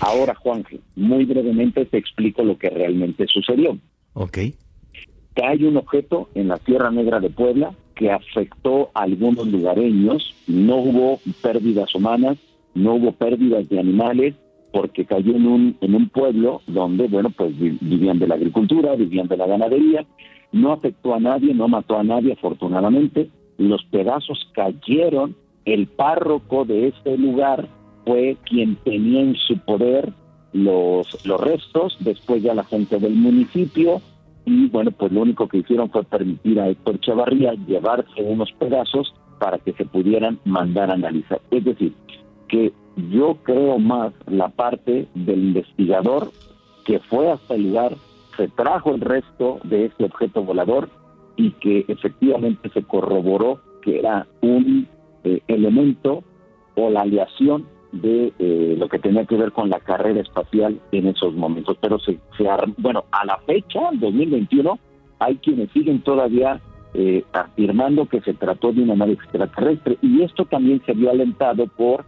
[0.00, 3.78] Ahora, Juanje, muy brevemente te explico lo que realmente sucedió.
[4.14, 4.38] Ok.
[5.42, 10.76] Hay un objeto en la Sierra Negra de Puebla que afectó a algunos lugareños, no
[10.76, 12.38] hubo pérdidas humanas,
[12.74, 14.34] no hubo pérdidas de animales,
[14.72, 19.28] porque cayó en un, en un pueblo donde, bueno, pues vivían de la agricultura, vivían
[19.28, 20.06] de la ganadería,
[20.52, 26.88] no afectó a nadie, no mató a nadie afortunadamente, los pedazos cayeron, el párroco de
[26.88, 27.68] este lugar
[28.06, 30.12] fue quien tenía en su poder
[30.52, 34.00] los, los restos, después ya la gente del municipio,
[34.44, 39.14] y bueno, pues lo único que hicieron fue permitir a Héctor Chavarría llevarse unos pedazos
[39.38, 41.40] para que se pudieran mandar a analizar.
[41.50, 41.94] Es decir,
[42.48, 42.72] que
[43.10, 46.30] yo creo más la parte del investigador
[46.84, 47.96] que fue hasta el lugar,
[48.36, 50.88] se trajo el resto de este objeto volador
[51.36, 54.88] y que efectivamente se corroboró que era un
[55.24, 56.24] eh, elemento
[56.74, 61.08] o la aleación de eh, lo que tenía que ver con la carrera espacial en
[61.08, 61.76] esos momentos.
[61.80, 62.44] Pero se, se
[62.78, 64.78] bueno, a la fecha, 2021,
[65.18, 66.60] hay quienes siguen todavía
[66.94, 71.66] eh, afirmando que se trató de una nave extraterrestre y esto también se vio alentado
[71.68, 72.04] por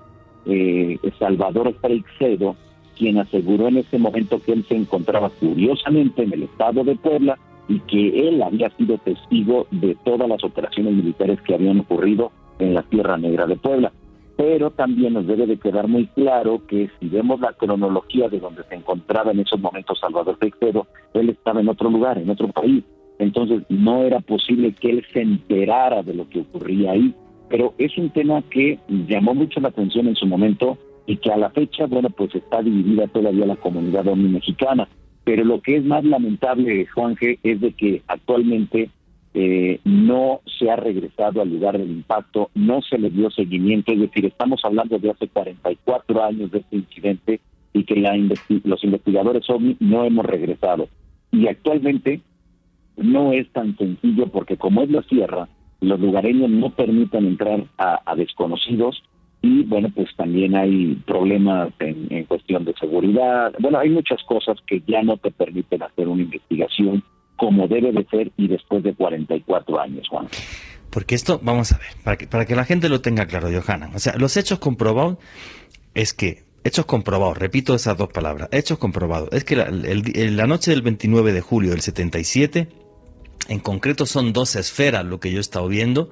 [0.47, 2.57] eh, Salvador Freixedo,
[2.97, 7.39] quien aseguró en ese momento que él se encontraba curiosamente en el estado de Puebla
[7.69, 12.75] y que él había sido testigo de todas las operaciones militares que habían ocurrido en
[12.75, 13.93] la Tierra Negra de Puebla.
[14.37, 18.65] Pero también nos debe de quedar muy claro que si vemos la cronología de donde
[18.65, 22.83] se encontraba en esos momentos Salvador Freixedo, él estaba en otro lugar, en otro país.
[23.19, 27.15] Entonces no era posible que él se enterara de lo que ocurría ahí
[27.53, 31.37] pero es un tema que llamó mucho la atención en su momento y que a
[31.37, 34.89] la fecha, bueno, pues está dividida todavía la comunidad mexicana.
[35.25, 38.89] Pero lo que es más lamentable, Juanje, es de que actualmente
[39.35, 44.01] eh, no se ha regresado al lugar del impacto, no se le dio seguimiento, es
[44.01, 47.41] decir, estamos hablando de hace 44 años de este incidente
[47.73, 48.15] y que la
[48.65, 50.89] los investigadores OVNI no hemos regresado.
[51.31, 52.21] Y actualmente
[52.97, 55.49] no es tan sencillo porque como es la sierra,
[55.81, 59.03] los lugareños no permitan entrar a, desconocidos
[59.41, 63.53] y bueno, pues también hay problemas en, cuestión de seguridad.
[63.59, 67.03] Bueno, hay muchas cosas que ya no te permiten hacer una investigación
[67.43, 70.29] como debe de ser y después de 44 años, Juan.
[70.91, 73.91] Porque esto, vamos a ver, para que, para que la gente lo tenga claro, Johanna.
[73.97, 75.19] O sea, los hechos comprobados
[75.93, 80.71] es que, hechos comprobados, repito esas dos palabras, hechos comprobados, es que la, la noche
[80.71, 82.69] del 29 de julio del 77,
[83.49, 86.11] en concreto son dos esferas, lo que yo he estado viendo,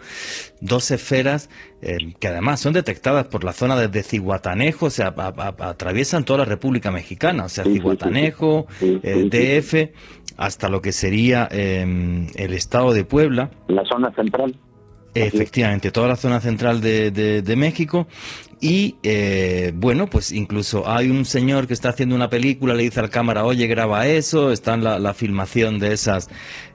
[0.61, 1.49] dos esferas
[1.81, 5.15] eh, que además son detectadas por la zona de Ciguatanejo, o sea,
[5.59, 9.95] atraviesan toda la República Mexicana, o sea, Ciguatanejo, eh, DF,
[10.41, 13.51] hasta lo que sería em, el estado de Puebla.
[13.69, 14.57] La zona central.
[15.15, 18.07] Efectivamente, toda la zona central de, de, México.
[18.61, 23.01] Y eh, bueno, pues incluso hay un señor que está haciendo una película, le dice
[23.01, 26.29] al cámara, oye, graba eso, está en la, filmación de esas,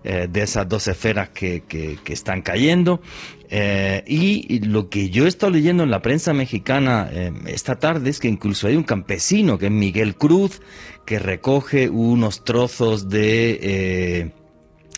[0.03, 3.01] eh, de esas dos esferas que, que, están cayendo.
[3.49, 7.09] Eh, y lo que yo he estado leyendo en la prensa mexicana
[7.45, 10.61] esta tarde es que incluso hay un campesino, que es Miguel Cruz,
[11.05, 14.33] que recoge unos trozos de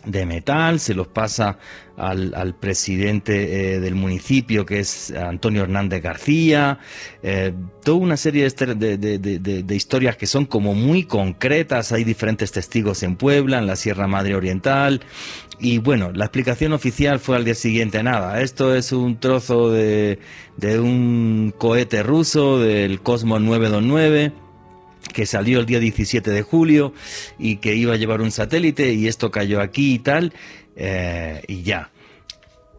[0.06, 1.58] de metal, se los pasa
[1.98, 6.80] al, al presidente eh, del municipio, que es Antonio Hernández García,
[7.24, 12.04] eh, toda una serie de, de, de, de, historias que son como muy concretas, hay
[12.04, 15.02] diferentes testigos en Puebla, en la Sierra Madre Oriental,
[15.60, 20.20] y bueno, la explicación oficial fue al día siguiente, nada, esto es un trozo de,
[20.56, 24.34] de un cohete ruso del Cosmos 929,
[25.14, 26.94] que salió el día 17 de julio
[27.40, 30.34] y que iba a llevar un satélite y esto cayó aquí y tal,
[30.76, 31.92] eh, y ya.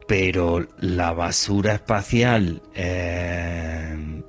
[0.07, 4.23] Pero la basura espacial eh,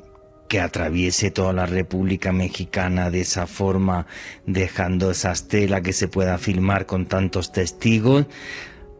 [0.49, 4.07] que atraviese toda la República Mexicana de esa forma,
[4.45, 8.25] dejando esa estela que se pueda filmar con tantos testigos,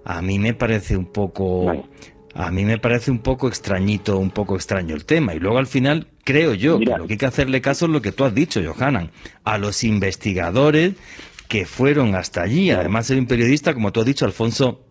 [0.06, 1.88] a mí me parece un poco...
[2.36, 5.34] A mí me parece un poco extrañito, un poco extraño el tema.
[5.34, 8.02] Y luego al final creo yo que lo que hay que hacerle caso es lo
[8.02, 9.12] que tú has dicho, Johanan,
[9.44, 10.94] a los investigadores
[11.48, 12.72] que fueron hasta allí.
[12.72, 14.86] Además, hay un periodista, como tú has dicho, Alfonso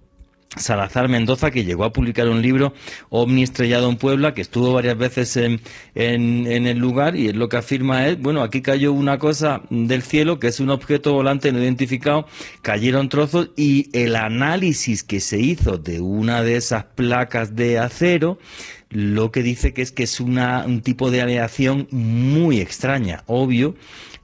[0.57, 2.73] Salazar Mendoza, que llegó a publicar un libro,
[3.11, 5.61] OVNI Estrellado en Puebla, que estuvo varias veces en,
[5.95, 10.39] en, el lugar y lo que afirma es, bueno, aquí cayó una cosa del cielo,
[10.39, 12.27] que es un objeto volante no identificado,
[12.63, 18.39] cayeron trozos y el análisis que se hizo de una de esas placas de acero,
[18.91, 23.75] lo que dice que es que es una, un tipo de aleación muy extraña, obvio,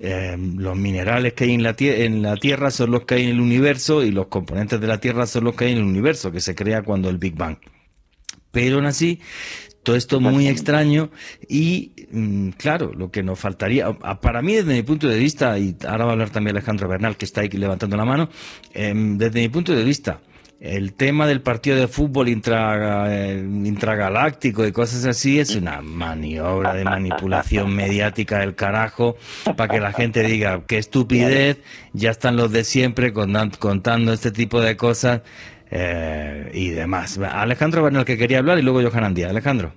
[0.01, 3.31] eh, los minerales que hay en la, en la Tierra son los que hay en
[3.31, 6.33] el universo y los componentes de la Tierra son los que hay en el universo,
[6.33, 7.57] que se crea cuando el Big Bang.
[8.51, 9.21] Pero aún así,
[9.83, 11.11] todo esto muy extraño
[11.49, 15.77] y mm, claro, lo que nos faltaría, para mí desde mi punto de vista, y
[15.87, 18.31] ahora va a hablar también Alejandro Bernal que está ahí levantando la mano,
[18.73, 20.21] em, desde mi punto de vista,
[20.61, 26.85] el tema del partido de fútbol eh, intragaláctico y cosas así es una maniobra de
[26.85, 29.17] manipulación mediática del carajo
[29.57, 31.59] para que la gente diga qué estupidez,
[31.93, 35.23] ya están los de siempre contando este tipo de cosas.
[35.71, 37.19] eh, y demás.
[37.19, 39.31] Alejandro bueno, el que quería hablar y luego Johan Andía.
[39.31, 39.73] Alejandro.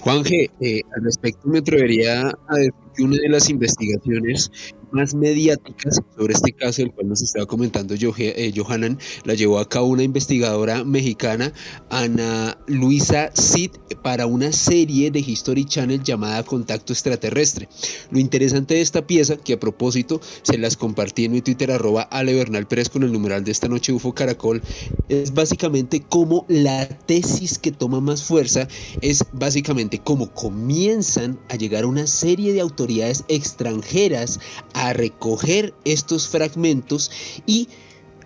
[0.00, 4.50] Juan G, eh, al respecto me atrevería a decir que una de las investigaciones
[4.92, 9.68] más mediáticas sobre este caso del cual nos estaba comentando eh, Johanan, la llevó a
[9.68, 11.52] cabo una investigadora mexicana,
[11.90, 13.70] Ana Luisa Cid,
[14.02, 17.68] para una serie de History Channel llamada Contacto Extraterrestre.
[18.10, 22.02] Lo interesante de esta pieza, que a propósito se las compartí en mi Twitter arroba
[22.02, 24.62] Ale Bernal Pérez con el numeral de esta noche UFO Caracol,
[25.08, 28.68] es básicamente cómo la tesis que toma más fuerza
[29.00, 34.40] es básicamente cómo comienzan a llegar una serie de autoridades extranjeras
[34.78, 37.10] a recoger estos fragmentos
[37.46, 37.68] y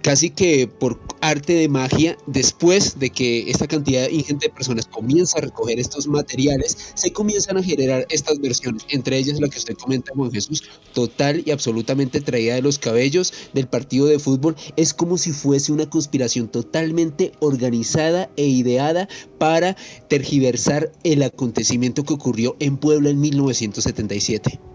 [0.03, 5.39] casi que por arte de magia, después de que esta cantidad ingente de personas comienza
[5.39, 9.75] a recoger estos materiales, se comienzan a generar estas versiones, entre ellas la que usted
[9.77, 14.93] comenta, Juan Jesús, total y absolutamente traída de los cabellos del partido de fútbol, es
[14.93, 19.77] como si fuese una conspiración totalmente organizada e ideada para
[20.09, 24.72] tergiversar el acontecimiento que ocurrió en Puebla en 1977.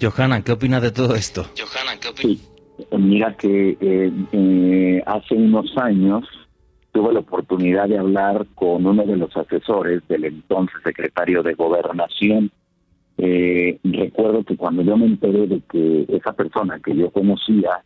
[0.00, 1.44] Johanna, ¿qué opinas de todo esto?
[1.58, 2.50] Johanna, ¿qué opinas?
[2.98, 6.24] Mira que eh, eh, hace unos años
[6.92, 12.50] tuve la oportunidad de hablar con uno de los asesores del entonces secretario de Gobernación.
[13.18, 17.82] Eh, recuerdo que cuando yo me enteré de que esa persona que yo conocía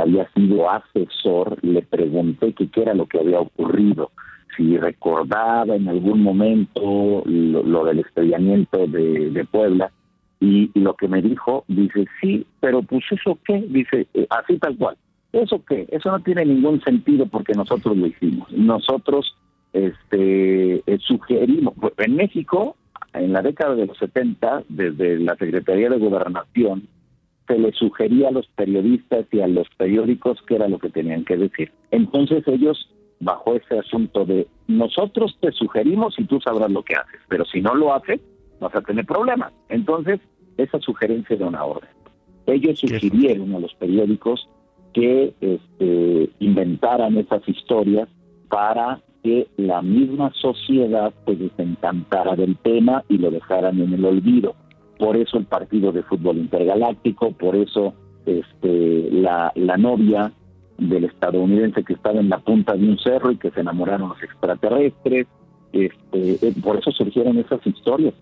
[0.00, 4.10] había sido asesor, le pregunté qué era lo que había ocurrido,
[4.56, 9.90] si recordaba en algún momento lo, del estrellamiento de Puebla
[10.40, 14.76] y, lo que me dijo, dice, sí, pero pues eso qué, dice, eh, así tal
[14.76, 14.96] cual.
[15.32, 15.86] ¿Eso qué?
[15.90, 18.50] Eso no tiene ningún sentido porque nosotros lo hicimos.
[18.52, 19.36] Nosotros
[19.72, 22.76] este, eh, sugerimos, pues, en México,
[23.12, 26.88] en la década de los 70, desde la Secretaría de Gobernación,
[27.46, 31.24] se le sugería a los periodistas y a los periódicos qué era lo que tenían
[31.24, 31.72] que decir.
[31.90, 37.20] Entonces ellos, bajo ese asunto de nosotros te sugerimos y tú sabrás lo que haces,
[37.28, 38.20] pero si no lo haces,
[38.60, 39.52] vas a tener problemas.
[39.68, 40.20] Entonces,
[40.56, 41.90] esa sugerencia de una orden.
[42.46, 44.48] Ellos sugirieron a los periódicos
[44.92, 48.08] que este, inventaran esas historias
[48.48, 54.54] para que la misma sociedad pues desencantara del tema y lo dejaran en el olvido.
[54.98, 60.32] Por eso el partido de fútbol intergaláctico, por eso este, la, la novia
[60.78, 64.22] del estadounidense que estaba en la punta de un cerro y que se enamoraron los
[64.22, 65.26] extraterrestres,
[65.72, 68.14] este, eh, por eso surgieron esas historias.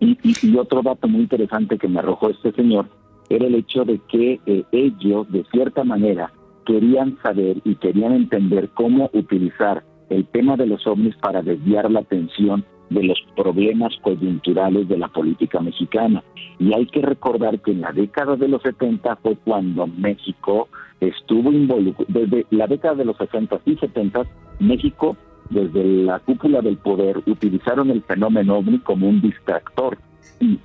[0.00, 2.86] Y, otro dato muy interesante que me arrojó este señor
[3.28, 6.32] era el hecho de que eh, ellos, de cierta manera,
[6.64, 12.00] querían saber y querían entender cómo utilizar el tema de los ovnis para desviar la
[12.00, 16.24] atención de los problemas coyunturales de la política mexicana.
[16.58, 20.68] Y hay que recordar que en la década de los 70 fue cuando México
[21.00, 24.22] estuvo involucrado, desde la década de los 60 y 70,
[24.58, 25.16] México
[25.50, 29.98] desde la cúpula del poder utilizaron el fenómeno ovni como un distractor
[30.38, 30.58] y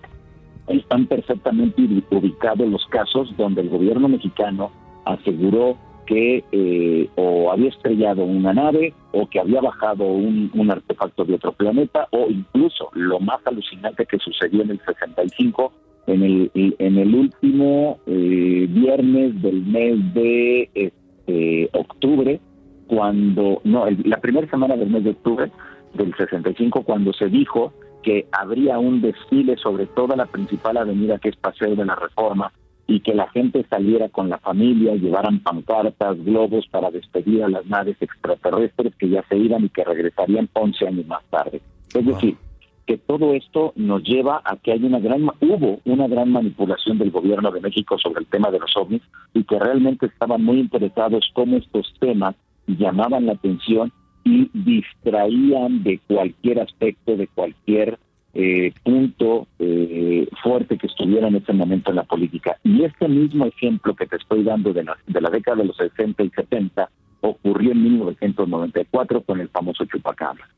[0.68, 4.72] están perfectamente ubicados los casos donde el gobierno mexicano
[5.06, 11.36] aseguró que eh, o había estrellado una nave o que había bajado un, artefacto de
[11.36, 15.74] otro planeta o incluso lo más alucinante que sucedió en el 65
[16.08, 22.40] en el en el último eh, viernes del mes de este, octubre
[22.88, 25.52] cuando, no, la primera semana del mes de octubre
[25.94, 31.30] del 65, cuando se dijo que habría un desfile sobre toda la principal avenida que
[31.30, 32.52] es Paseo de la Reforma
[32.88, 37.66] y que la gente saliera con la familia, llevaran pancartas, globos para despedir a las
[37.66, 41.62] naves extraterrestres que ya se iban y que regresarían 11 años más tarde.
[41.96, 42.38] Es decir,
[42.86, 47.10] que todo esto nos lleva a que hay una gran hubo una gran manipulación del
[47.10, 49.02] gobierno de México sobre el tema de los ovnis
[49.34, 52.36] y que realmente estaban muy interesados cómo estos temas
[52.68, 53.92] llamaban la atención
[54.24, 58.00] y distraían de cualquier aspecto, de cualquier
[58.34, 62.58] eh, punto eh, fuerte que estuviera en ese momento en la política.
[62.64, 64.98] Y este mismo ejemplo que te estoy dando de la,
[65.30, 66.90] década de los 60 y 70
[67.22, 70.50] ocurrió en 1994 con el famoso chupacabra.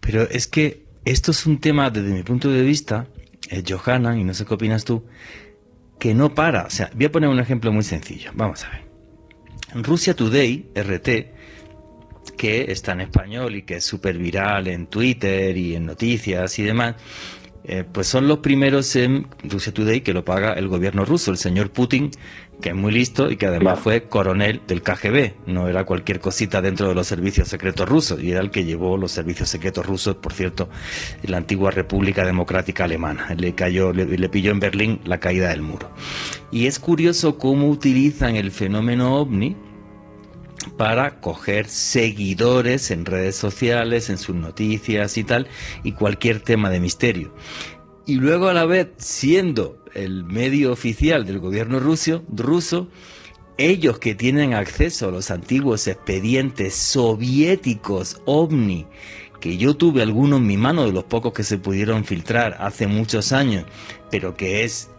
[0.00, 3.06] Pero es que esto es un tema, desde mi punto de vista,
[3.50, 5.04] eh, Johanna, y no sé qué opinas tú,
[5.98, 6.64] que no para.
[6.64, 8.30] O sea, voy a poner un ejemplo muy sencillo.
[8.34, 8.83] Vamos a ver.
[9.74, 11.08] Rusia Today, RT,
[12.36, 16.62] que está en español y que es súper viral en Twitter y en noticias y
[16.62, 16.94] demás,
[17.66, 21.38] eh, pues son los primeros en Rusia Today que lo paga el gobierno ruso, el
[21.38, 22.10] señor Putin,
[22.60, 26.60] que es muy listo y que además fue coronel del KGB, no era cualquier cosita
[26.60, 30.16] dentro de los servicios secretos rusos, y era el que llevó los servicios secretos rusos,
[30.16, 30.68] por cierto,
[31.22, 33.34] en la antigua República Democrática Alemana.
[33.34, 35.90] Le cayó, le, le pilló en Berlín la caída del muro.
[36.52, 39.56] Y es curioso cómo utilizan el fenómeno ovni
[40.76, 45.46] para coger seguidores en redes sociales, en sus noticias y tal,
[45.82, 47.34] y cualquier tema de misterio.
[48.06, 52.88] Y luego a la vez, siendo el medio oficial del gobierno ruso, ruso
[53.56, 58.86] ellos que tienen acceso a los antiguos expedientes soviéticos OVNI,
[59.40, 62.86] que yo tuve algunos en mi mano de los pocos que se pudieron filtrar hace
[62.86, 63.64] muchos años,
[64.10, 64.90] pero que es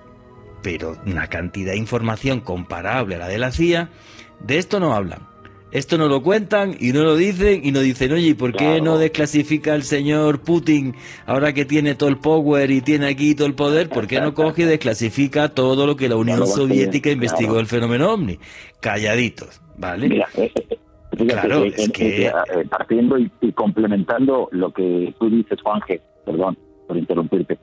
[0.61, 3.91] pero una cantidad de información comparable a la de la CIA,
[4.39, 5.34] de esto no hablan.
[5.75, 8.79] Esto no lo cuentan y no lo dicen y no dicen, oye, ¿y por qué
[8.79, 10.95] no desclasifica el señor Putin
[11.25, 13.89] ahora que tiene todo el power y tiene aquí todo el poder?
[13.89, 18.13] ¿Por qué no coge y desclasifica todo lo que la Unión Soviética investigó el fenómeno
[18.13, 18.39] OVNI?
[18.79, 20.07] Calladitos, ¿vale?
[20.07, 20.77] Mira, eh, eh,
[21.11, 22.31] eh, claro, es que...
[22.69, 26.57] partiendo y, complementando lo que tú dices, Juanje, perdón
[26.87, 27.59] por interrumpirte,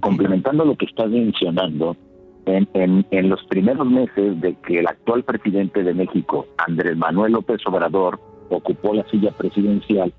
[0.00, 1.98] complementando lo que estás mencionando,
[2.46, 7.60] en, en, los primeros meses de que el actual presidente de México, Andrés Manuel López
[7.66, 10.12] Obrador, ocupó la silla presidencial,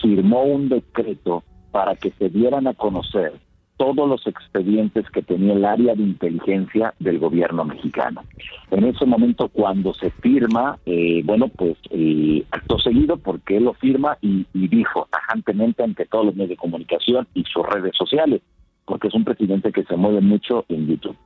[0.00, 3.34] firmó un decreto para que se dieran a conocer
[3.76, 8.22] todos los expedientes que tenía el área de inteligencia del gobierno mexicano.
[8.70, 13.74] En ese momento, cuando se firma, eh, bueno, pues eh, acto seguido, porque él lo
[13.74, 18.40] firma y, y dijo tajantemente ante todos los medios de comunicación y sus redes sociales,
[18.86, 21.16] porque es un presidente que se mueve mucho en YouTube.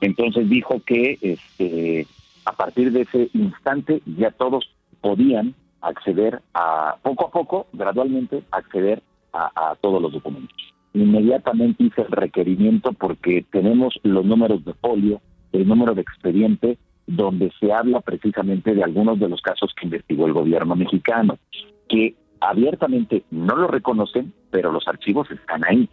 [0.00, 2.06] Entonces dijo que este,
[2.44, 4.70] a partir de ese instante ya todos
[5.00, 10.56] podían acceder a, poco a poco, gradualmente, acceder a, todos los documentos.
[10.94, 15.20] Inmediatamente hice el requerimiento porque tenemos los números de folio,
[15.52, 20.26] el número de expediente, donde se habla precisamente de algunos de los casos que investigó
[20.26, 21.38] el gobierno mexicano,
[21.88, 25.88] que abiertamente no lo reconocen, pero los archivos están ahí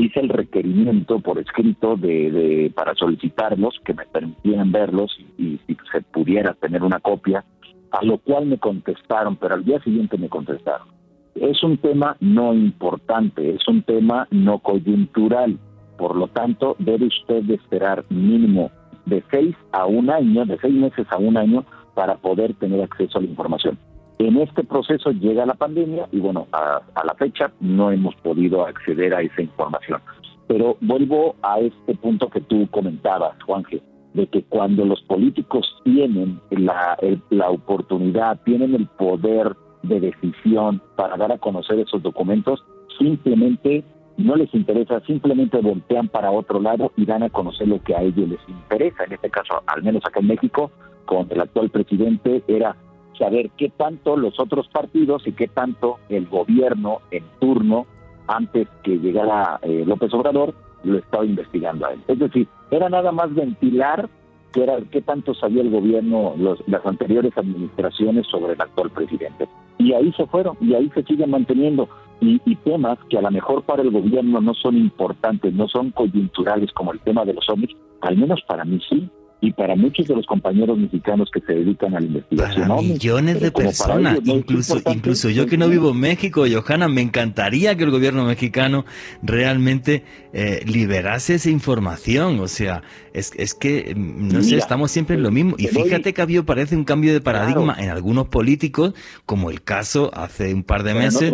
[0.00, 6.00] hice el requerimiento por escrito de, para solicitarlos, que me permitieran verlos y, si se
[6.02, 7.44] pudiera tener una copia,
[7.90, 10.88] a lo cual me contestaron, pero al día siguiente me contestaron.
[11.34, 15.58] Es un tema no importante, es un tema no coyuntural,
[15.96, 18.70] por lo tanto debe usted esperar mínimo
[19.06, 23.18] de seis a un año, de seis meses a un año, para poder tener acceso
[23.18, 23.78] a la información.
[24.20, 29.14] En este proceso llega la pandemia y bueno, a, la fecha no hemos podido acceder
[29.14, 29.98] a esa información.
[30.46, 33.80] Pero vuelvo a este punto que tú comentabas, Juanje,
[34.12, 36.98] de que cuando los políticos tienen la,
[37.30, 42.62] la oportunidad, tienen el poder de decisión para dar a conocer esos documentos,
[42.98, 43.84] simplemente
[44.18, 48.02] no les interesa, simplemente voltean para otro lado y dan a conocer lo que a
[48.02, 49.04] ellos les interesa.
[49.04, 50.70] En este caso, al menos acá en México,
[51.06, 52.76] con el actual presidente, era
[53.20, 57.86] saber qué tanto los otros partidos y qué tanto el gobierno en turno,
[58.26, 60.54] antes que llegara eh, López Obrador,
[60.84, 62.00] lo estaba investigando a él.
[62.08, 64.08] Es decir, era nada más ventilar
[64.52, 66.34] qué, era, qué tanto sabía el gobierno,
[66.66, 69.48] las anteriores administraciones sobre el actual presidente.
[69.78, 71.88] Y ahí se fueron, y ahí se siguen manteniendo.
[72.20, 75.90] Y, y, temas que a lo mejor para el gobierno no son importantes, no son
[75.90, 79.10] coyunturales como el tema de los hombres, al menos para mí sí,
[79.40, 82.68] y para muchos de los compañeros mexicanos que se dedican a la investigación.
[82.68, 87.74] Para millones de personas, incluso, incluso yo que no vivo en México, Johanna, me encantaría
[87.76, 88.84] que el gobierno mexicano
[89.22, 92.38] realmente eh, liberase esa información.
[92.40, 92.82] O sea,
[93.14, 95.54] es, es que, mm, no sé, estamos siempre en lo mismo.
[95.58, 100.10] Y fíjate que había, parece un cambio de paradigma en algunos políticos, como el caso
[100.14, 101.32] hace un par de meses.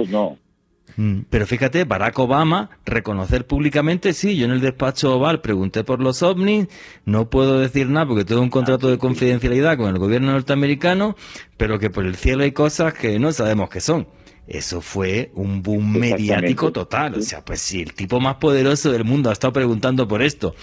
[0.97, 6.01] Mm, pero fíjate, Barack Obama, reconocer públicamente, sí, yo en el despacho oval pregunté por
[6.01, 6.69] los ovnis,
[7.05, 11.17] no puedo decir nada porque tengo un contrato de confidencialidad con el gobierno norteamericano,
[11.57, 14.09] pero que por el cielo hay cosas que no sabemos qué son.
[14.47, 17.17] Eso fue un boom mediático total.
[17.17, 20.55] O sea, pues si el tipo más poderoso del mundo ha estado preguntando por esto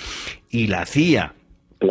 [0.50, 1.36] y la CIA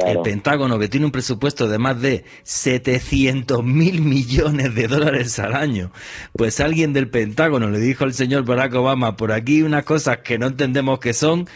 [0.07, 5.55] el Pentágono, que tiene un presupuesto de más de 700 mil millones de dólares al
[5.55, 5.91] año,
[6.37, 10.39] pues alguien del Pentágono le dijo al señor Barack Obama, por aquí unas cosas que
[10.39, 11.47] no entendemos qué son,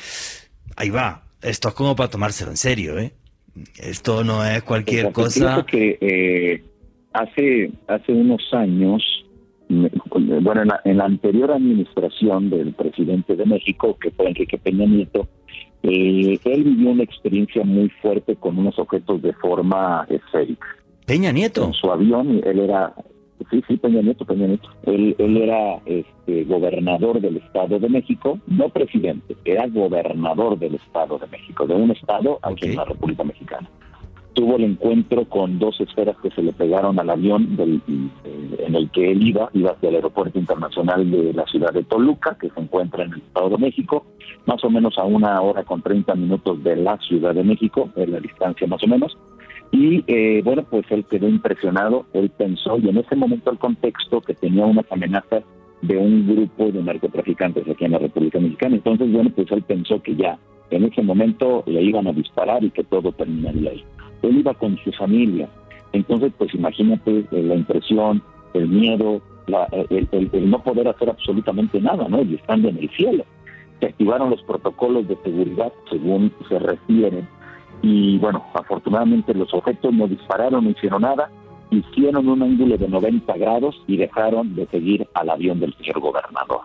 [0.76, 3.12] ahí va, esto es como para tomárselo en serio, ¿eh?
[3.78, 5.64] Esto no es cualquier cosa.
[5.66, 6.62] que eh,
[7.12, 9.02] hace, hace unos años,
[9.68, 14.84] bueno, en la, en la anterior administración del presidente de México, que fue Enrique Peña
[14.84, 15.26] Nieto,
[15.88, 20.66] eh, él vivió una experiencia muy fuerte con unos objetos de forma esférica.
[21.06, 21.64] Peña Nieto.
[21.64, 22.92] En su avión, él era,
[23.50, 24.68] sí, sí, Peña Nieto, Peña Nieto.
[24.84, 31.18] Él, él era este, gobernador del Estado de México, no presidente, era gobernador del Estado
[31.18, 33.68] de México, de un estado aquí en la República Mexicana
[34.36, 38.74] tuvo el encuentro con dos esferas que se le pegaron al avión del, eh, en
[38.74, 42.50] el que él iba, iba hacia el aeropuerto internacional de la ciudad de Toluca, que
[42.50, 44.04] se encuentra en el Estado de México,
[44.44, 48.12] más o menos a una hora con 30 minutos de la Ciudad de México, en
[48.12, 49.16] la distancia más o menos.
[49.72, 54.20] Y eh, bueno, pues él quedó impresionado, él pensó, y en ese momento el contexto
[54.20, 55.44] que tenía unas amenazas
[55.80, 58.76] de un grupo de narcotraficantes aquí en la República Mexicana.
[58.76, 60.38] Entonces, bueno, pues él pensó que ya
[60.70, 63.84] en ese momento le iban a disparar y que todo terminaría ahí.
[64.22, 65.48] Él iba con su familia.
[65.92, 68.22] Entonces, pues imagínate eh, la impresión,
[68.54, 69.20] el miedo,
[69.90, 72.22] el, el, no poder hacer absolutamente nada, ¿no?
[72.22, 73.24] Y estando en el cielo.
[73.80, 77.28] Se activaron los protocolos de seguridad según se refieren.
[77.82, 81.30] Y bueno, afortunadamente los objetos no dispararon, no hicieron nada,
[81.70, 86.60] hicieron un ángulo de 90 grados y dejaron de seguir al avión del señor gobernador.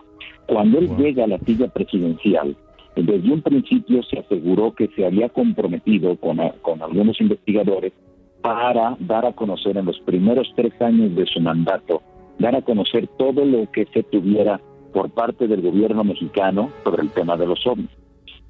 [0.48, 2.56] Cuando él llega a la silla presidencial,
[2.96, 7.94] desde un principio se aseguró que se había comprometido con, algunos investigadores
[8.42, 12.02] para dar a conocer en los primeros tres años de su mandato,
[12.40, 14.60] dar a conocer todo lo que se tuviera
[14.94, 17.90] por parte del gobierno mexicano sobre el tema de los ovnis.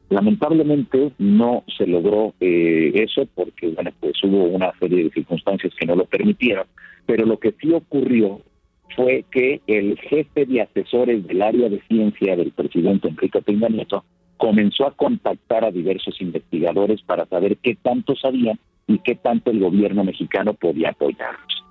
[0.10, 5.86] Lamentablemente no se logró eh, eso porque bueno, pues hubo una serie de circunstancias que
[5.86, 6.66] no lo permitieron,
[7.06, 8.42] pero lo que sí ocurrió
[8.96, 14.04] fue que el jefe de asesores del área de ciencia del presidente Enrique Peña Nieto
[14.42, 19.60] comenzó a contactar a diversos investigadores para saber qué tanto sabían y qué tanto el
[19.60, 21.64] gobierno mexicano podía apoyarlos.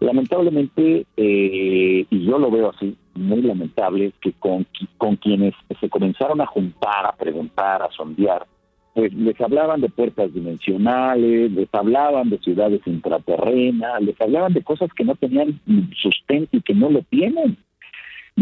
[0.00, 4.66] Lamentablemente, eh, y yo lo veo así, muy lamentable, que con,
[4.98, 8.44] con quienes se comenzaron a juntar, a preguntar, a sondear,
[8.92, 14.90] pues les hablaban de puertas dimensionales, les hablaban de ciudades intraterrenas, les hablaban de cosas
[14.94, 15.60] que no tenían
[15.94, 17.56] sustento y que no lo tienen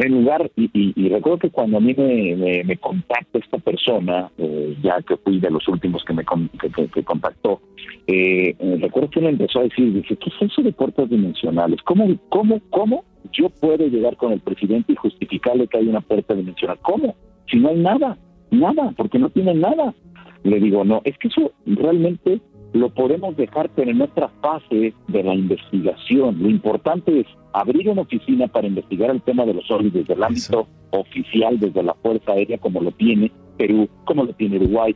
[0.02, 5.00] en lugar, y, recuerdo que cuando a mí me, me, contacta esta persona, eh, ya
[5.02, 7.60] que fui de los últimos que me que, contactó,
[8.08, 11.80] eh, eh, recuerdo que él empezó a decir, dice, ¿qué es eso de puertas dimensionales?
[11.84, 16.34] ¿Cómo, cómo, cómo yo puedo llegar con el presidente y justificarle que hay una puerta
[16.34, 16.78] dimensional?
[16.82, 17.14] ¿Cómo?
[17.48, 18.18] Si no hay nada,
[18.50, 19.94] nada, porque no tienen nada.
[20.42, 22.40] Le digo, no, es que eso realmente
[22.74, 26.42] lo podemos dejar, pero en otra fase de la investigación.
[26.42, 30.22] Lo importante es abrir una oficina para investigar el tema de los ovnis desde el
[30.22, 34.94] ámbito oficial, desde la Fuerza Aérea, como lo tiene Perú, como lo tiene Uruguay,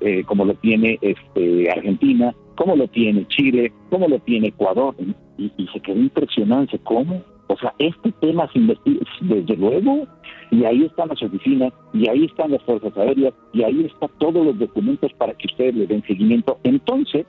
[0.00, 4.94] eh, como, lo tiene este, Argentina, como lo tiene Chile, como lo tiene Ecuador.
[5.36, 6.78] Y, y se quedó impresionante.
[6.78, 7.20] ¿Cómo?
[7.48, 10.06] O sea, este tema se investiga, desde luego,
[10.50, 14.44] y ahí están las oficinas, y ahí están las fuerzas aéreas, y ahí están todos
[14.44, 16.58] los documentos para que ustedes le den seguimiento.
[16.62, 17.26] Entonces,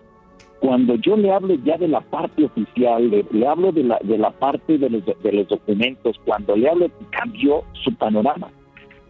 [0.59, 4.31] cuando yo le hablo ya de la parte oficial, le, hablo de la, de la
[4.31, 8.49] parte de los, de los documentos, cuando le hablo, cambió su panorama.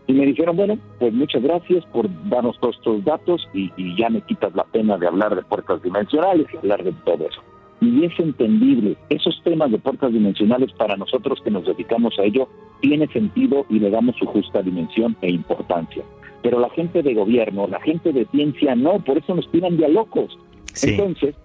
[0.06, 4.10] Y me dijeron, bueno, pues muchas gracias por darnos todos estos datos y, y ya
[4.10, 7.42] me quitas la pena de hablar de puertas dimensionales y hablar de todo eso
[7.82, 8.98] y es entendible.
[9.10, 12.48] Esos temas de puertas dimensionales para nosotros que nos dedicamos a ello
[12.82, 16.04] tiene sentido y le damos su justa dimensión e importancia.
[16.42, 19.88] Pero la gente de gobierno, la gente de ciencia no, por eso nos tiran ya
[19.88, 20.38] locos.
[20.82, 21.36] Entonces,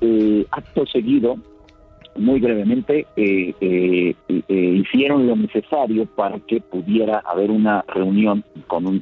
[0.00, 1.36] eh, acto seguido,
[2.16, 4.14] muy brevemente, eh, eh,
[4.48, 9.00] hicieron lo necesario para que pudiera haber una reunión con, un,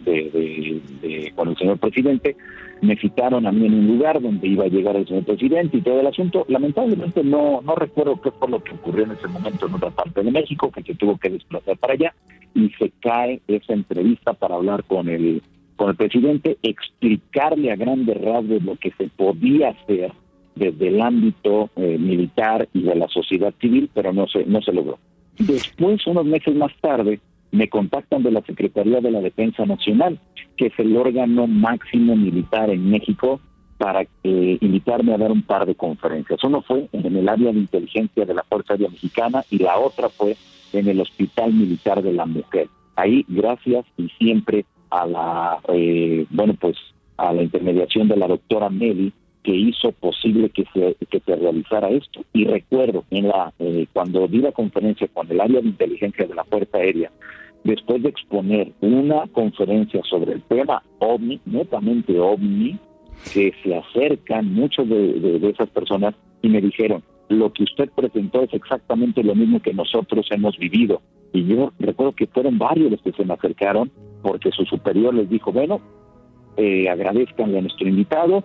[1.35, 2.37] con el señor presidente
[2.83, 5.83] me citaron a mí en un lugar donde iba a llegar el señor presidente y
[5.83, 6.45] todo el asunto.
[6.49, 10.23] Lamentablemente no, no recuerdo qué fue lo que ocurrió en ese momento en otra parte
[10.23, 12.15] de México, que se tuvo que desplazar para allá
[12.55, 15.43] y se cae esa entrevista para hablar con el,
[15.77, 20.13] con el presidente, explicarle a grandes rasgos lo que se podía hacer
[20.61, 24.73] desde el ámbito eh, militar y de la sociedad civil, pero no se, no se
[24.73, 24.99] logró.
[25.39, 27.19] Después, unos meses más tarde,
[27.51, 30.21] me contactan de la Secretaría de la Defensa Nacional,
[30.59, 33.41] que es el órgano máximo militar en México,
[33.79, 36.45] para eh, invitarme a dar un par de conferencias.
[36.45, 40.11] Uno fue en el área de inteligencia de la Fuerza Aérea Mexicana y la otra
[40.11, 40.37] fue
[40.75, 42.69] en el Hospital Militar de la Mujer.
[42.97, 46.77] Ahí, gracias y siempre a la, eh, bueno, pues
[47.17, 51.89] a la intermediación de la doctora Meli, que hizo posible que se, que se realizara
[51.89, 52.23] esto.
[52.33, 56.35] Y recuerdo, en la eh, cuando di la conferencia con el área de inteligencia de
[56.35, 57.11] la Fuerza Aérea,
[57.65, 62.79] después de exponer una conferencia sobre el tema OVNI, netamente OVNI,
[63.33, 68.53] que se acercan muchos de, esas personas y me dijeron, lo que usted presentó es
[68.55, 71.03] exactamente lo mismo que nosotros hemos vivido.
[71.33, 73.91] Y yo recuerdo que fueron varios los que se me acercaron
[74.23, 75.81] porque su superior les dijo, bueno,
[76.57, 78.43] eh, agradezcanle a nuestro invitado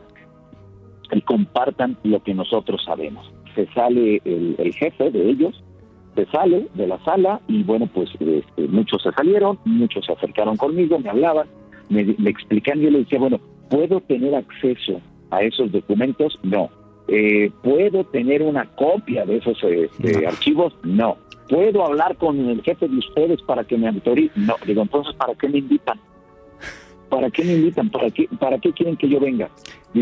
[1.12, 3.32] y compartan lo que nosotros sabemos.
[3.56, 5.64] Se sale el jefe de ellos
[6.16, 10.56] se sale de la sala y bueno, pues este, muchos se salieron, muchos se acercaron
[10.56, 11.47] conmigo, me hablaban,
[11.89, 13.39] me, explican, yo le decía, bueno,
[13.70, 16.39] ¿puedo tener acceso a esos documentos?
[16.41, 16.70] No.
[17.08, 20.74] Eh, ¿Puedo tener una copia de esos este, archivos?
[20.84, 21.18] No.
[21.49, 24.32] ¿Puedo hablar con el jefe de ustedes para que me autorice?
[24.36, 24.56] No.
[24.66, 25.99] Digo, entonces, ¿para qué me invitan?
[27.16, 27.89] ¿Para qué me invitan?
[27.89, 29.49] ¿Para qué, para qué quieren que yo venga?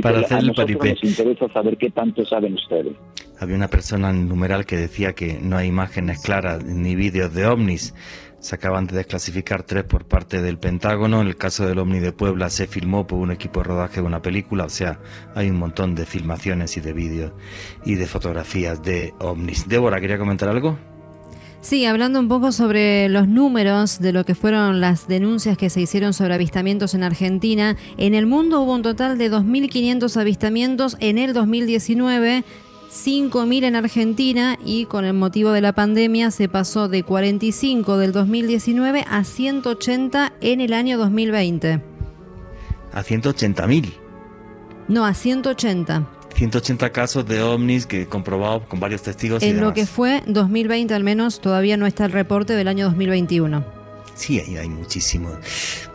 [0.01, 0.95] para hacer a el nosotros paripé.
[0.95, 2.95] nos interesa saber qué tanto saben ustedes.
[3.39, 7.45] Había una persona en numeral que decía que no hay imágenes claras ni vídeos de
[7.45, 7.93] ovnis.
[8.39, 11.21] Se acaban de desclasificar tres por parte del Pentágono.
[11.21, 14.07] En el caso del ovni de Puebla se filmó por un equipo de rodaje de
[14.07, 14.65] una película.
[14.65, 14.99] O sea,
[15.35, 17.31] hay un montón de filmaciones y de vídeos
[17.85, 19.69] y de fotografías de ovnis.
[19.69, 20.77] Débora, ¿quería comentar algo?
[21.63, 25.79] Sí, hablando un poco sobre los números de lo que fueron las denuncias que se
[25.79, 31.17] hicieron sobre avistamientos en Argentina, en el mundo hubo un total de 2.500 avistamientos en
[31.17, 32.43] el 2019.
[32.91, 38.11] 5.000 en Argentina y con el motivo de la pandemia se pasó de 45 del
[38.11, 41.81] 2019 a 180 en el año 2020.
[42.91, 43.93] A 180.000.
[44.89, 46.07] No, a 180.
[46.35, 49.43] 180 casos de ovnis que comprobados con varios testigos.
[49.43, 52.85] y En lo que fue 2020 al menos, todavía no está el reporte del año
[52.85, 53.63] 2021.
[54.15, 55.33] Sí, hay, hay muchísimos,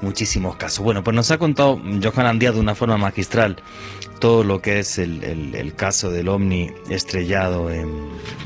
[0.00, 0.84] muchísimos casos.
[0.84, 3.56] Bueno, pues nos ha contado Johan Díaz de una forma magistral
[4.18, 7.88] todo lo que es el, el- el caso del ovni estrellado en,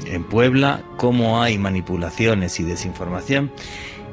[0.07, 3.51] en Puebla, cómo hay manipulaciones y desinformación.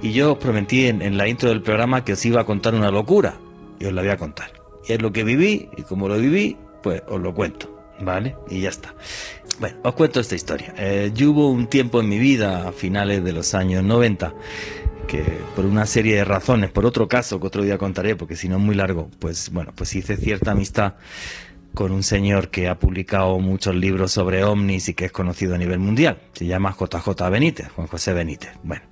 [0.01, 2.73] Y yo os prometí en, en la intro del programa que os iba a contar
[2.73, 3.35] una locura,
[3.79, 4.51] y os la voy a contar.
[4.87, 7.68] Y es lo que viví, y como lo viví, pues os lo cuento,
[8.01, 8.35] ¿vale?
[8.49, 8.93] Y ya está.
[9.59, 10.73] Bueno, os cuento esta historia.
[10.77, 14.33] Eh, yo hubo un tiempo en mi vida, a finales de los años 90,
[15.07, 15.23] que
[15.55, 18.57] por una serie de razones, por otro caso que otro día contaré, porque si no
[18.57, 20.93] es muy largo, pues bueno, pues hice cierta amistad
[21.73, 25.57] con un señor que ha publicado muchos libros sobre ovnis y que es conocido a
[25.57, 26.19] nivel mundial.
[26.33, 28.51] Se llama JJ Benítez, Juan José Benítez.
[28.63, 28.83] Bueno,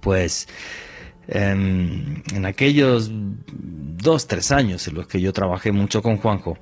[0.00, 0.48] pues
[1.28, 6.58] em, en aquellos dos, tres años en los que yo trabajé mucho con Juanjo,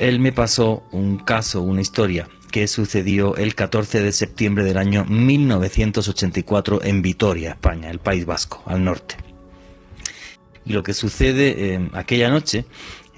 [0.00, 5.04] él me pasó un caso, una historia que sucedió el 14 de septiembre del año
[5.04, 9.16] 1984 en Vitoria, España, el País Vasco, al norte.
[10.64, 12.64] Y lo que sucede eh, aquella noche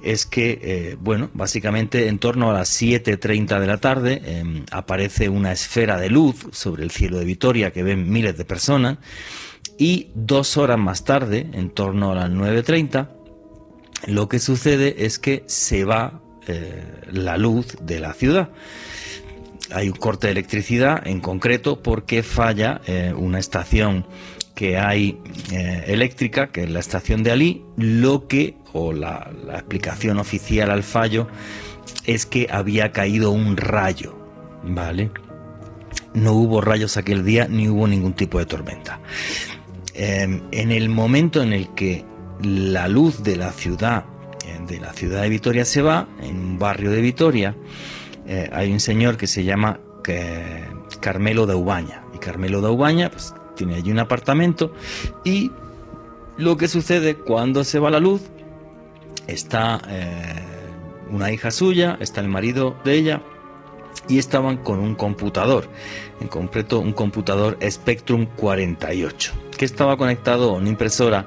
[0.02, 5.28] es que, eh, bueno, básicamente en torno a las 7.30 de la tarde eh, aparece
[5.28, 8.98] una esfera de luz sobre el cielo de Vitoria que ven miles de personas
[9.78, 13.08] y dos horas más tarde, en torno a las 9.30,
[14.08, 18.50] lo que sucede es que se va eh, la luz de la ciudad.
[19.70, 24.04] Hay un corte de electricidad en concreto porque falla eh, una estación
[24.54, 25.18] que hay
[25.50, 30.82] eh, eléctrica, que es la estación de Alí, lo que, o la, explicación oficial al
[30.82, 31.28] fallo,
[32.06, 34.14] es que había caído un rayo,
[34.62, 35.10] ¿vale?
[36.14, 39.00] No hubo rayos aquel día ni hubo ningún tipo de tormenta.
[39.94, 42.04] Eh, en el momento en el que
[42.42, 44.04] la luz de la ciudad,
[44.66, 47.56] de la ciudad de Vitoria se va, en un barrio de Vitoria,
[48.26, 49.80] eh, hay un señor que se llama
[51.00, 52.04] Carmelo de Ubaña.
[52.14, 54.72] Y Carmelo de Ubaña pues, tiene allí un apartamento
[55.24, 55.50] y
[56.36, 58.22] lo que sucede cuando se va la luz,
[59.26, 60.42] está eh,
[61.10, 63.22] una hija suya, está el marido de ella
[64.08, 65.68] y estaban con un computador,
[66.20, 71.26] en concreto un computador Spectrum 48, que estaba conectado a una impresora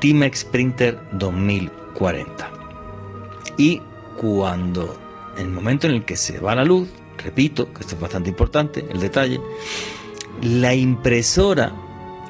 [0.00, 2.57] Timex Printer 2040.
[3.58, 3.82] Y
[4.16, 4.96] cuando,
[5.36, 6.88] en el momento en el que se va la luz,
[7.18, 9.40] repito, que esto es bastante importante, el detalle,
[10.40, 11.72] la impresora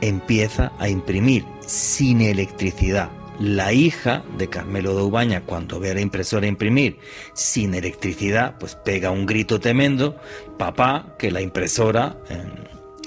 [0.00, 3.10] empieza a imprimir sin electricidad.
[3.38, 6.98] La hija de Carmelo de Ubaña, cuando ve a la impresora imprimir
[7.34, 10.16] sin electricidad, pues pega un grito tremendo,
[10.56, 12.42] papá, que la impresora eh,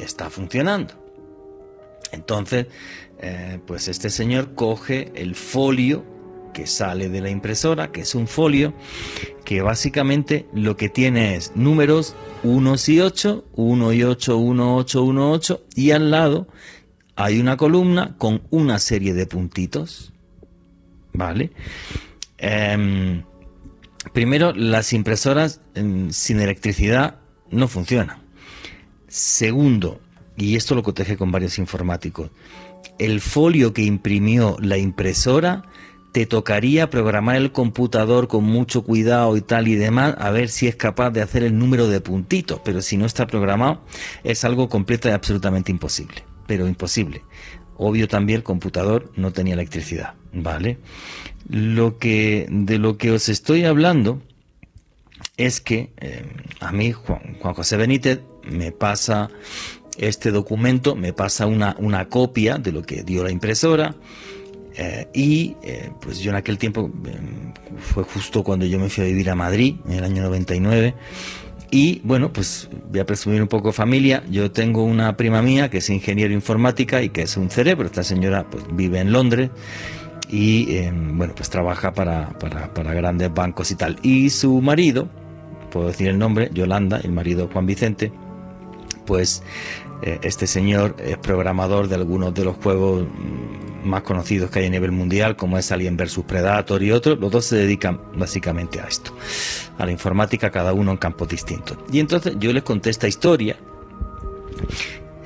[0.01, 0.93] está funcionando.
[2.11, 2.67] Entonces,
[3.19, 6.05] eh, pues este señor coge el folio
[6.51, 8.73] que sale de la impresora, que es un folio
[9.45, 15.03] que básicamente lo que tiene es números 1 y 8, 1 y 8, 1, 8,
[15.03, 16.47] 1, 8, y al lado
[17.15, 20.13] hay una columna con una serie de puntitos.
[21.13, 21.51] ¿Vale?
[22.37, 23.23] Em,
[24.13, 28.17] primero, las impresoras em, sin electricidad no funcionan.
[29.07, 29.99] Segundo,
[30.37, 32.31] y esto lo cotejé con varios informáticos,
[32.97, 35.63] el folio que imprimió la impresora
[36.11, 40.67] te tocaría programar el computador con mucho cuidado y tal y demás, a ver si
[40.67, 43.81] es capaz de hacer el número de puntitos, pero si no está programado
[44.23, 47.23] es algo completo y absolutamente imposible, pero imposible.
[47.77, 50.77] Obvio también el computador no tenía electricidad, ¿vale?
[51.49, 54.21] Lo que, de lo que os estoy hablando
[55.37, 56.25] es que eh,
[56.59, 59.29] a mí Juan, Juan José Benítez me pasa
[59.97, 63.95] este documento, me pasa una, una copia de lo que dio la impresora,
[64.75, 67.17] eh, y eh, pues yo en aquel tiempo eh,
[67.79, 70.93] fue justo cuando yo me fui a vivir a Madrid, en el año 99.
[71.73, 74.23] Y bueno, pues voy a presumir un poco familia.
[74.29, 77.85] Yo tengo una prima mía que es ingeniero informática y que es un cerebro.
[77.85, 79.49] Esta señora pues vive en Londres
[80.29, 83.97] y em, bueno, pues trabaja para, para, grandes bancos y tal.
[84.01, 85.07] Y su marido,
[85.71, 88.11] puedo decir el nombre, Yolanda, el marido Juan Vicente,
[89.05, 89.43] pues
[90.01, 93.05] este señor es programador de algunos de los juegos
[93.83, 97.19] más conocidos que hay a nivel mundial, como es Alien vs Predator y otros.
[97.19, 99.13] Los dos se dedican básicamente a esto,
[99.77, 101.77] a la informática, cada uno en campos distintos.
[101.91, 103.57] Y entonces yo les conté esta historia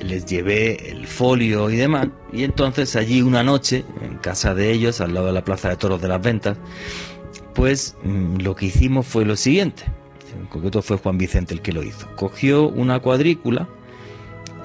[0.00, 5.00] les llevé el folio y demás, y entonces allí una noche, en casa de ellos,
[5.00, 6.58] al lado de la Plaza de Toros de las Ventas,
[7.54, 9.84] pues mm, lo que hicimos fue lo siguiente,
[10.38, 13.68] en concreto fue Juan Vicente el que lo hizo, cogió una cuadrícula,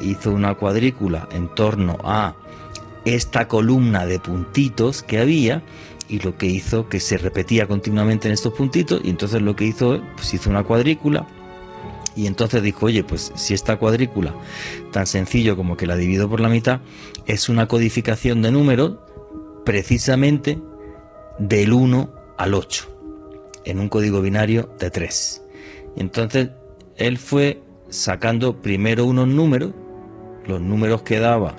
[0.04, 2.36] hizo una cuadrícula en torno a
[3.06, 5.64] esta columna de puntitos que había,
[6.08, 9.66] y lo que hizo que se repetía continuamente en estos puntitos, y entonces lo que
[9.66, 11.28] hizo, pues hizo una cuadrícula,
[12.16, 14.36] y entonces dijo, oye, pues si esta cuadrícula,
[14.92, 16.82] tan sencillo como que la divido por la mitad,
[17.26, 18.98] es una codificación de números
[19.64, 20.60] precisamente
[21.40, 22.90] del 1 al 8,
[23.64, 25.44] en un código binario de 3.
[25.96, 26.50] Y entonces
[26.98, 29.72] él fue sacando primero unos números,
[30.48, 31.56] los números que daba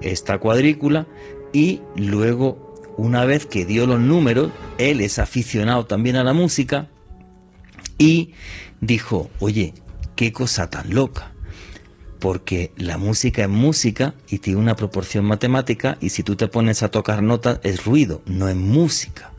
[0.00, 1.06] esta cuadrícula,
[1.52, 6.88] y luego, una vez que dio los números, él es aficionado también a la música,
[7.98, 8.32] y
[8.80, 9.74] dijo, oye,
[10.16, 11.32] qué cosa tan loca.
[12.18, 16.82] Porque la música es música y tiene una proporción matemática y si tú te pones
[16.82, 19.32] a tocar notas es ruido, no es música.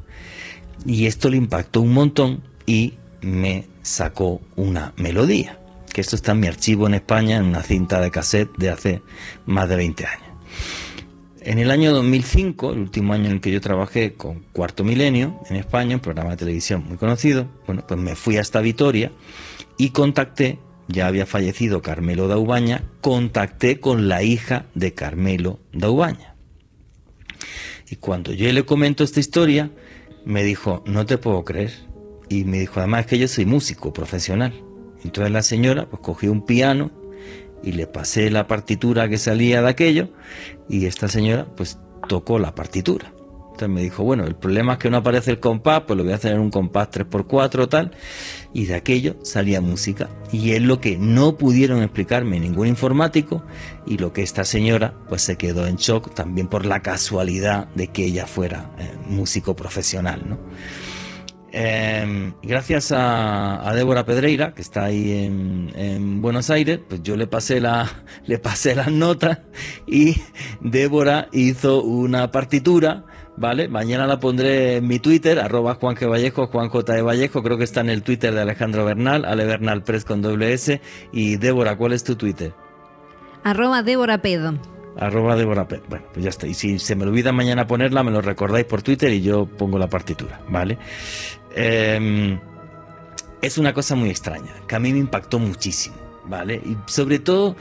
[0.86, 5.60] Y esto le impactó un montón y me sacó una melodía.
[5.98, 9.02] Que esto está en mi archivo en España, en una cinta de cassette de hace
[9.48, 10.28] más de 20 años.
[11.42, 15.42] En el año 2005, el último año en el que yo trabajé con Cuarto Milenio
[15.50, 19.12] en España, un programa de televisión muy conocido, bueno, pues me fui hasta Vitoria
[19.76, 26.36] y contacté, ya había fallecido Carmelo Daubaña, contacté con la hija de Carmelo Daubaña.
[27.90, 29.72] Y cuando yo le comento esta historia,
[30.26, 31.74] me dijo, no te puedo creer.
[32.30, 34.67] Y me dijo, además que yo soy músico profesional.
[35.04, 36.92] Entonces la señora pues cogió un piano
[37.64, 40.10] y le pasé la partitura que salía de aquello
[40.70, 43.12] y esta señora pues tocó la partitura.
[43.58, 46.14] Entonces me dijo, bueno, el problema es que no aparece el compás, pues lo voy
[46.14, 47.92] a hacer en un compás 3x4 tal,
[48.54, 50.10] y de aquello salía música.
[50.32, 53.44] Y es lo que no pudieron explicarme ningún informático
[53.88, 57.88] y lo que esta señora pues se quedó en shock también por la casualidad de
[57.88, 60.38] que ella fuera eh, músico profesional, ¿no?
[61.52, 67.62] Em, gracias a, Débora Pedreira, que está ahí en, Buenos Aires, pues yo le pasé,
[67.62, 67.90] la,
[68.26, 69.40] le pasé las notas
[69.86, 70.22] y
[70.60, 73.06] Débora hizo una partitura,
[73.38, 73.70] ¿vale?
[73.70, 75.96] Mañana la pondré en mi Twitter, arroba Juan.
[75.96, 76.94] Vallejo, Juan J.
[76.94, 80.22] de Vallejo, creo que está en el Twitter de Alejandro Bernal, Ale Bernal Press con
[80.22, 80.82] doble S.
[81.14, 82.54] Y Débora, ¿cuál es tu Twitter?
[83.44, 84.77] Arroba Débora Pedo.
[85.00, 85.84] Arroba Débora Pedo.
[85.90, 86.48] Bueno, pues ya está.
[86.48, 89.78] Y si se me olvida mañana ponerla, me lo recordáis por Twitter y yo pongo
[89.78, 90.78] la partitura, ¿vale?
[91.56, 92.40] Em,
[93.42, 95.96] es una cosa muy extraña, que a mí me impactó muchísimo,
[96.26, 96.56] ¿vale?
[96.56, 97.56] Y sobre todo,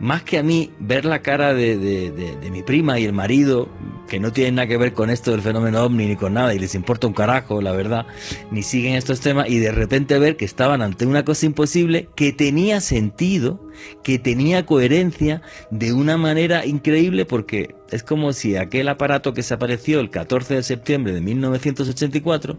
[0.00, 3.68] más que a mí, ver la cara de, mi prima y el marido,
[4.08, 6.58] que no tienen nada que ver con esto del fenómeno ovni ni con nada, y
[6.58, 8.06] les importa un carajo, la verdad,
[8.50, 12.32] ni siguen estos temas, y de repente ver que estaban ante una cosa imposible que
[12.32, 13.60] tenía sentido,
[14.02, 19.54] que tenía coherencia de una manera increíble, porque es como si aquel aparato que se
[19.54, 22.56] apareció el 14 de septiembre de 1984,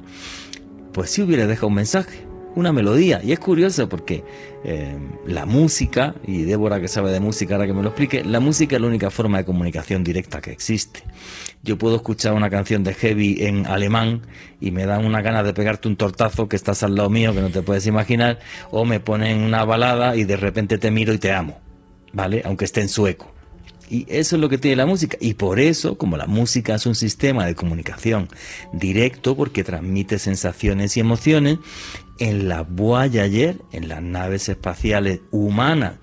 [0.93, 2.25] pues sí hubiera dejado un mensaje,
[2.55, 3.21] una melodía.
[3.23, 4.23] Y es curioso porque
[4.63, 4.97] eh,
[5.27, 8.75] la música, y Débora que sabe de música ahora que me lo explique, la música
[8.75, 11.03] es la única forma de comunicación directa que existe.
[11.63, 14.21] Yo puedo escuchar una canción de heavy en alemán
[14.61, 17.41] y me dan una gana de pegarte un tortazo que estás al lado mío que
[17.41, 18.39] no te puedes imaginar,
[18.71, 21.59] o me ponen una balada y de repente te miro y te amo,
[22.13, 22.41] ¿vale?
[22.45, 23.35] Aunque esté en sueco.
[23.89, 25.17] Y eso es lo que tiene la música.
[25.19, 28.27] Y por eso, como la música es un sistema de comunicación
[28.73, 31.59] directo, porque transmite sensaciones y emociones,
[32.19, 35.95] en la Voyager, en las naves espaciales humanas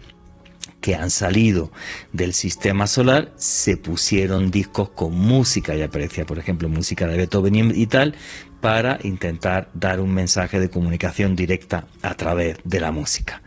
[0.81, 1.71] que han salido
[2.13, 7.73] del sistema solar, se pusieron discos con música, y aparecía, por ejemplo, música de Beethoven
[7.75, 8.15] y tal,
[8.61, 13.43] para intentar dar un mensaje de comunicación directa a través de la música.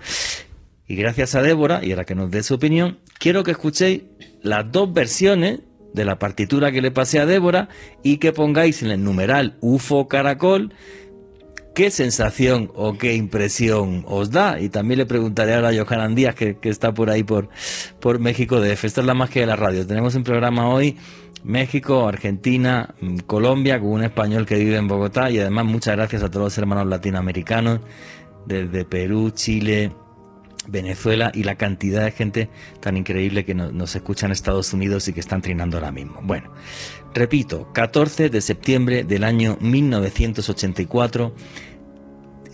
[0.88, 4.04] Y gracias a Débora, y ahora que nos dé su opinión, quiero que escuchéis
[4.42, 5.60] las dos versiones
[5.94, 7.70] de la partitura que le pasé a Débora
[8.04, 10.74] y que pongáis en el numeral UFO Caracol
[11.76, 14.60] qué sensación o qué impresión os da.
[14.60, 17.50] Y también le preguntaré ahora a Johanan Díaz, que, está por ahí por,
[18.00, 18.86] por México DF.
[18.86, 19.86] Esta es la magia de la radio.
[19.86, 20.98] Tenemos un programa hoy
[21.44, 26.24] México, Argentina, mm, Colombia, con un español que vive en Bogotá y además muchas gracias
[26.24, 27.82] a todos los hermanos latinoamericanos
[28.48, 29.92] desde Perú, Chile,
[30.68, 32.50] Venezuela y la cantidad de gente
[32.80, 36.22] tan increíble que nos, escucha en Estados Unidos y que están trinando ahora mismo.
[36.24, 36.52] Bueno,
[37.14, 41.34] repito, 14 de septiembre del año 1984,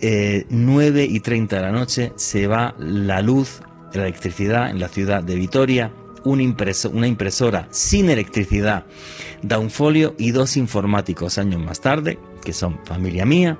[0.00, 4.88] 9 eh, y 30 de la noche, se va la luz, la electricidad en la
[4.88, 5.92] ciudad de Vitoria.
[6.24, 8.84] una impresora sin electricidad
[9.42, 13.58] da un folio y dos informáticos años más tarde, que son familia mía,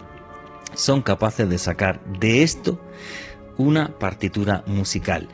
[0.74, 2.80] son capaces de sacar de esto
[3.62, 5.28] una partitura musical.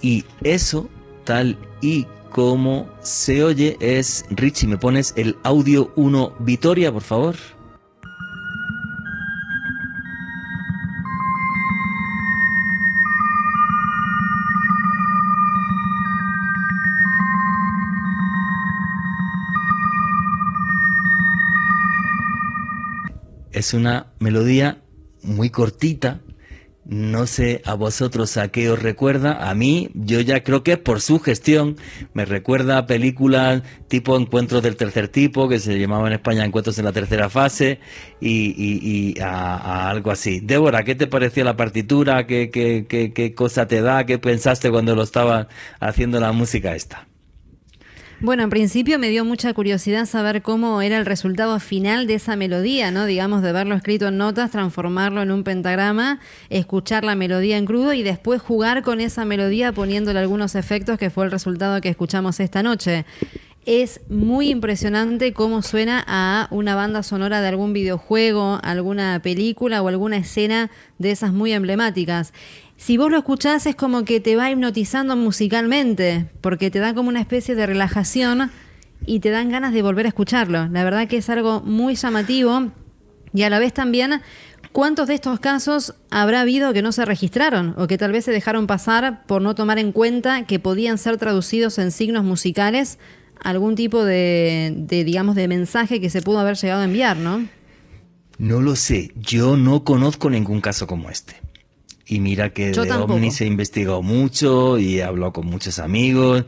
[0.00, 0.88] Y eso,
[1.24, 7.36] tal y como se oye, es, Richie, ¿me pones el audio 1 Vitoria, por favor?
[23.50, 24.82] Es una melodía
[25.22, 26.20] muy cortita,
[26.88, 29.48] no sé a vosotros a qué os recuerda.
[29.50, 31.76] A mí, yo ya creo que por su gestión.
[32.14, 36.78] Me recuerda a películas tipo Encuentros del tercer tipo, que se llamaba en España Encuentros
[36.78, 37.80] en la tercera fase,
[38.20, 40.40] y, a, algo así.
[40.40, 42.26] Débora, ¿qué te pareció la partitura?
[42.26, 44.06] ¿Qué, qué, cosa te da?
[44.06, 45.48] ¿Qué pensaste cuando lo estaba
[45.80, 47.06] haciendo la música esta?
[48.20, 52.34] Bueno, en principio me dio mucha curiosidad saber cómo era el resultado final de esa
[52.34, 53.04] melodía, ¿no?
[53.04, 57.92] Digamos, de verlo escrito en notas, transformarlo en un pentagrama, escuchar la melodía en crudo
[57.92, 62.40] y después jugar con esa melodía poniéndole algunos efectos, que fue el resultado que escuchamos
[62.40, 63.04] esta noche.
[63.66, 69.88] Es muy impresionante cómo suena a una banda sonora de algún videojuego, alguna película o
[69.88, 72.32] alguna escena de esas muy emblemáticas
[72.76, 77.08] si vos lo escuchás es como que te va hipnotizando musicalmente, porque te da como
[77.08, 78.50] una especie de relajación
[79.04, 80.68] y te dan ganas de volver a escucharlo.
[80.68, 82.70] La verdad que es algo muy llamativo
[83.32, 84.20] y a la vez también
[84.76, 88.30] ¿Cuántos de estos casos habrá habido que no se registraron o que tal vez se
[88.30, 92.98] dejaron pasar por no tomar en cuenta que podían ser traducidos en signos musicales
[93.40, 97.48] algún tipo de, de, digamos, de mensaje que se pudo haber llegado a enviar, ¿no?
[98.36, 99.12] No lo sé.
[99.16, 101.36] Yo no conozco ningún caso como este.
[102.06, 106.44] Y mira que de OVNI se investigado mucho y habló con muchos amigos.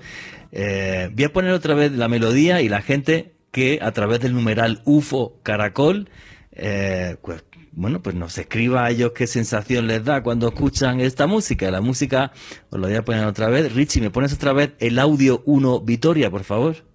[0.52, 4.34] Eh, voy a poner otra vez la melodía y la gente que a través del
[4.34, 6.08] numeral UFO Caracol,
[6.52, 11.26] eh, pues, bueno, pues nos escriba a ellos qué sensación les da cuando escuchan esta
[11.26, 11.70] música.
[11.70, 12.32] La música,
[12.70, 13.72] os lo voy a poner otra vez.
[13.72, 16.87] Richie, ¿me pones otra vez el audio 1 Vitoria, por favor?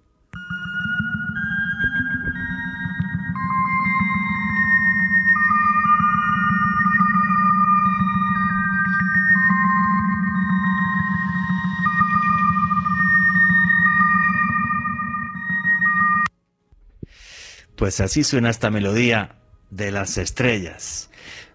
[17.76, 19.36] Pues así suena esta melodía
[19.70, 21.10] de las estrellas.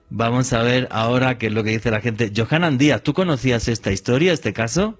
[0.09, 2.31] Vamos a ver ahora qué es lo que dice la gente.
[2.35, 4.97] Johanan Díaz, ¿tú conocías esta historia, este caso?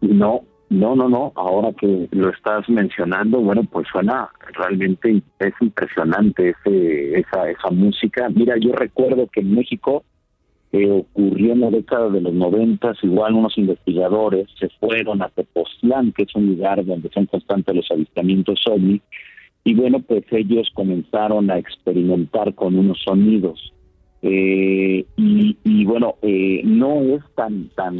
[0.00, 0.40] No,
[0.70, 1.32] no, no, no.
[1.36, 8.28] Ahora que lo estás mencionando, bueno, pues suena realmente es impresionante ese, esa, esa música.
[8.30, 10.02] Mira, yo recuerdo que en México
[10.72, 16.12] eh, ocurrió en la década de los noventas, igual unos investigadores se fueron a Tepoztlán,
[16.12, 19.00] que es un lugar donde son constantes los avistamientos ovni,
[19.66, 23.72] y bueno, pues ellos comenzaron a experimentar con unos sonidos.
[24.22, 27.96] Eh, y, bueno, eh, no es tan tan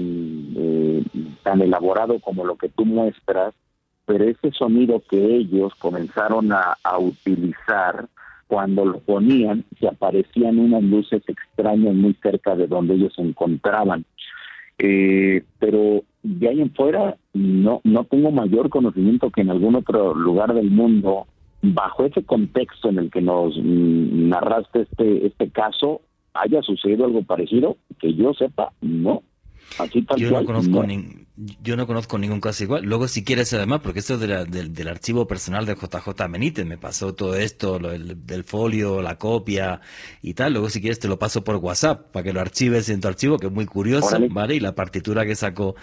[0.56, 1.02] eh,
[1.42, 3.52] tan elaborado como lo que tú muestras,
[4.04, 8.06] pero ese sonido que ellos comenzaron a, utilizar
[8.46, 14.04] cuando lo ponían, se aparecían unas luces extrañas muy cerca de donde ellos se encontraban.
[14.78, 20.54] pero de ahí en fuera no no tengo mayor conocimiento que en algún otro lugar
[20.54, 21.26] del mundo
[21.62, 26.02] bajo ese contexto en el que nos narraste este, este caso,
[26.34, 29.22] haya sucedido algo parecido, que yo sepa, no.
[29.78, 30.84] Así tal yo no conozco
[31.62, 32.84] yo no conozco ningún caso igual.
[32.84, 37.14] Luego, si quieres, además, porque esto es del archivo personal de JJ Benítez, me pasó
[37.14, 39.82] todo esto, lo, del, folio, la copia
[40.22, 40.54] y tal.
[40.54, 43.36] Luego, si quieres, te lo paso por WhatsApp para que lo archives en tu archivo,
[43.36, 44.54] que es muy curioso, ¿vale?
[44.54, 45.74] Y la partitura que sacó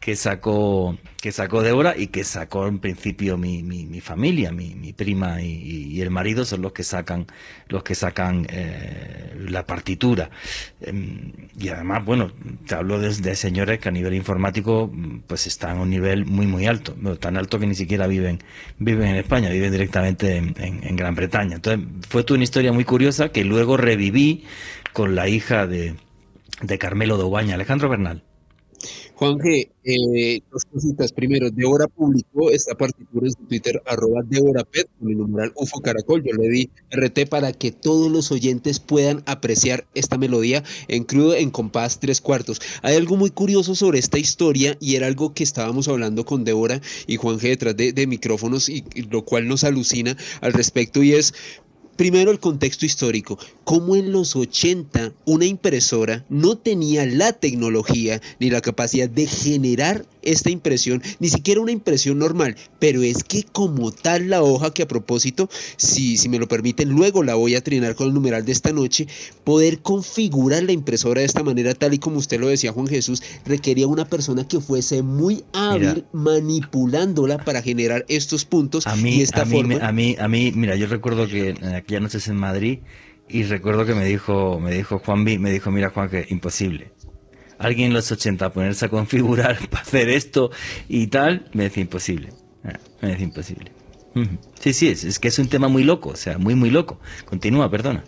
[0.00, 4.92] que sacó que sacó Débora y que sacó en principio mi, mi, familia, mi, mi
[4.92, 7.26] prima y, el marido son los que sacan
[7.68, 10.30] los que sacan eh, la partitura
[10.80, 12.30] em, y además bueno
[12.66, 14.92] te hablo de, señores que a nivel informático
[15.26, 18.38] pues están a un nivel muy muy alto, tan alto que ni siquiera viven
[18.78, 21.56] viven en España, viven directamente en, Gran Bretaña.
[21.56, 24.44] Entonces fue una historia muy curiosa que luego reviví
[24.92, 25.94] con la hija de,
[26.62, 28.22] de Carmelo Doguaña, Alejandro Bernal.
[29.14, 31.12] Juanje, eh, dos cositas.
[31.12, 34.22] Primero, Débora publicó esta partitura en su Twitter, arroba
[34.70, 36.22] Pet, con el numeral UFO Caracol.
[36.22, 41.34] Yo le di RT para que todos los oyentes puedan apreciar esta melodía en crudo,
[41.34, 42.60] en compás tres cuartos.
[42.82, 46.80] Hay algo muy curioso sobre esta historia y era algo que estábamos hablando con Débora
[47.06, 51.14] y Juanje detrás de, de micrófonos y, y lo cual nos alucina al respecto y
[51.14, 51.34] es
[51.98, 58.50] Primero el contexto histórico, cómo en los 80 una impresora no tenía la tecnología ni
[58.50, 63.92] la capacidad de generar esta impresión, ni siquiera una impresión normal, pero es que como
[63.92, 67.62] tal la hoja que a propósito, si, si me lo permiten, luego la voy a
[67.62, 69.06] trinar con el numeral de esta noche,
[69.44, 73.22] poder configurar la impresora de esta manera, tal y como usted lo decía Juan Jesús,
[73.44, 79.22] requería una persona que fuese muy hábil manipulándola para generar estos puntos a mí, y
[79.22, 79.76] esta a mí, forma.
[79.76, 81.54] A mí, a mí, mira, yo recuerdo que
[81.86, 82.78] ya no noches en Madrid
[83.28, 86.90] y recuerdo que me dijo, me dijo Juan B, me dijo, mira Juan, que imposible.
[87.58, 90.50] Alguien en los 80 ponerse a configurar para hacer esto
[90.88, 92.30] y tal, me decía imposible.
[92.64, 93.72] Ah, me decía imposible.
[94.58, 96.98] Sí, sí, es, es que es un tema muy loco, o sea, muy, muy loco.
[97.24, 98.04] Continúa, perdona.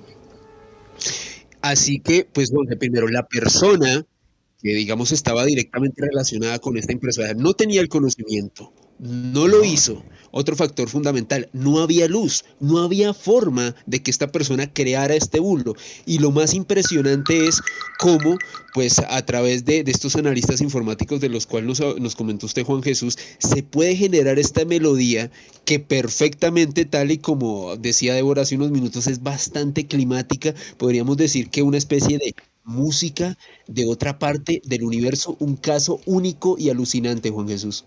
[1.63, 4.05] Así que, pues, bueno, primero, la persona
[4.61, 10.03] que, digamos, estaba directamente relacionada con esta impresora no tenía el conocimiento, no lo hizo.
[10.33, 15.41] Otro factor fundamental, no había luz, no había forma de que esta persona creara este
[15.41, 15.75] bulo.
[16.07, 17.61] Y lo más impresionante es
[17.99, 18.37] cómo,
[18.75, 22.83] pues a través de, estos analistas informáticos de los cuales nos, nos, comentó usted Juan
[22.83, 25.31] Jesús, se puede generar esta melodía
[25.65, 30.55] que perfectamente, tal y como decía Débora hace unos minutos, es bastante climática.
[30.79, 36.57] Podríamos decir que una especie de música de otra parte del universo, un caso único
[36.59, 37.85] y alucinante, Juan Jesús.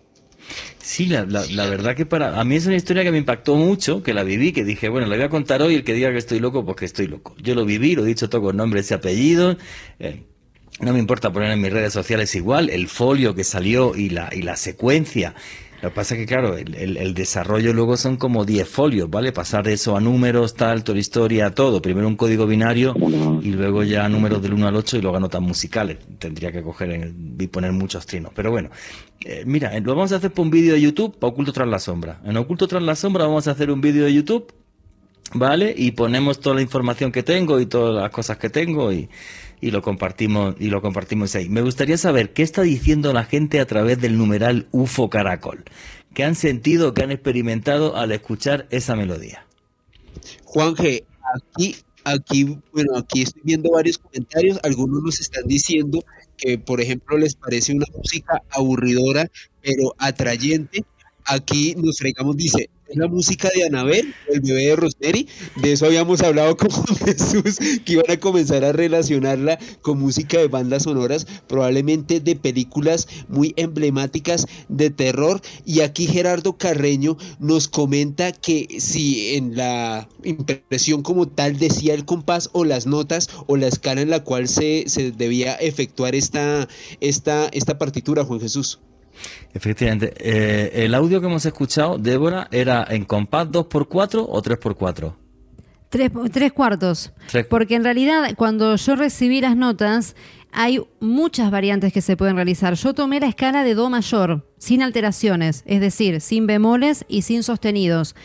[0.80, 4.04] Sí, la, la, verdad que para a mí es una historia que me impactó mucho,
[4.04, 6.18] que la viví, que dije, bueno, la voy a contar hoy, el que diga que
[6.18, 7.36] estoy loco, pues que estoy loco.
[7.42, 9.58] Yo lo viví, lo he dicho todo con nombres y apellidos.
[10.00, 10.24] Eh,
[10.80, 14.30] no me importa poner en mis redes sociales igual el folio que salió y la,
[14.34, 15.36] y la secuencia
[15.84, 19.34] lo que pasa es que, claro, el, desarrollo luego son como 10 folios, ¿vale?
[19.34, 21.82] Pasar eso a números, tal, toda la historia, todo.
[21.82, 22.96] Primero un código binario
[23.42, 25.98] y luego ya números del 1 al 8 y luego notas musicales.
[26.20, 28.32] Tendría que coger y poner muchos trinos.
[28.34, 28.70] Pero bueno,
[29.26, 31.80] eh, mira, lo vamos a hacer por un vídeo de YouTube, para Oculto tras la
[31.80, 32.22] sombra.
[32.24, 34.54] En Oculto tras la sombra vamos a hacer un vídeo de YouTube,
[35.34, 35.76] ¿vale?
[35.78, 39.10] Y ponemos toda la información que tengo y todas las cosas que tengo y
[39.64, 41.48] y lo compartimos y lo compartimos ahí.
[41.48, 45.64] Me gustaría saber qué está diciendo la gente a través del numeral UFO Caracol.
[46.14, 49.46] ¿Qué han sentido, qué han experimentado al escuchar esa melodía?
[50.44, 54.60] Juan G, aquí, aquí, bueno, aquí estoy viendo varios comentarios.
[54.64, 56.04] Algunos nos están diciendo
[56.36, 60.84] que, por ejemplo, les parece una música aburridora, pero atrayente.
[61.24, 65.28] Aquí nos fregamos, dice, la música de Anabel, el bebé de Rosemary.
[65.62, 70.48] De eso habíamos hablado con Jesús, que iban a comenzar a relacionarla con música de
[70.48, 75.42] bandas sonoras, probablemente de películas muy emblemáticas de terror.
[75.66, 82.06] Y aquí Gerardo Carreño nos comenta que si en la impresión como tal decía el
[82.06, 86.68] compás o las notas o la escala en la cual se, se debía efectuar esta,
[87.00, 88.80] esta, esta partitura, Juan Jesús.
[89.54, 90.14] Efectivamente.
[90.18, 95.14] Eh, el audio que hemos escuchado, Débora, ¿era en compás 2x4 o 3x4?
[95.90, 97.14] Tres, tres cuartos.
[97.50, 100.16] Porque en realidad, cuando yo recibí las notas,
[100.52, 102.74] hay muchas variantes que se pueden realizar.
[102.74, 107.44] Yo tomé la escala de Do mayor, sin alteraciones, es decir, sin bemoles y sin
[107.44, 108.16] sostenidos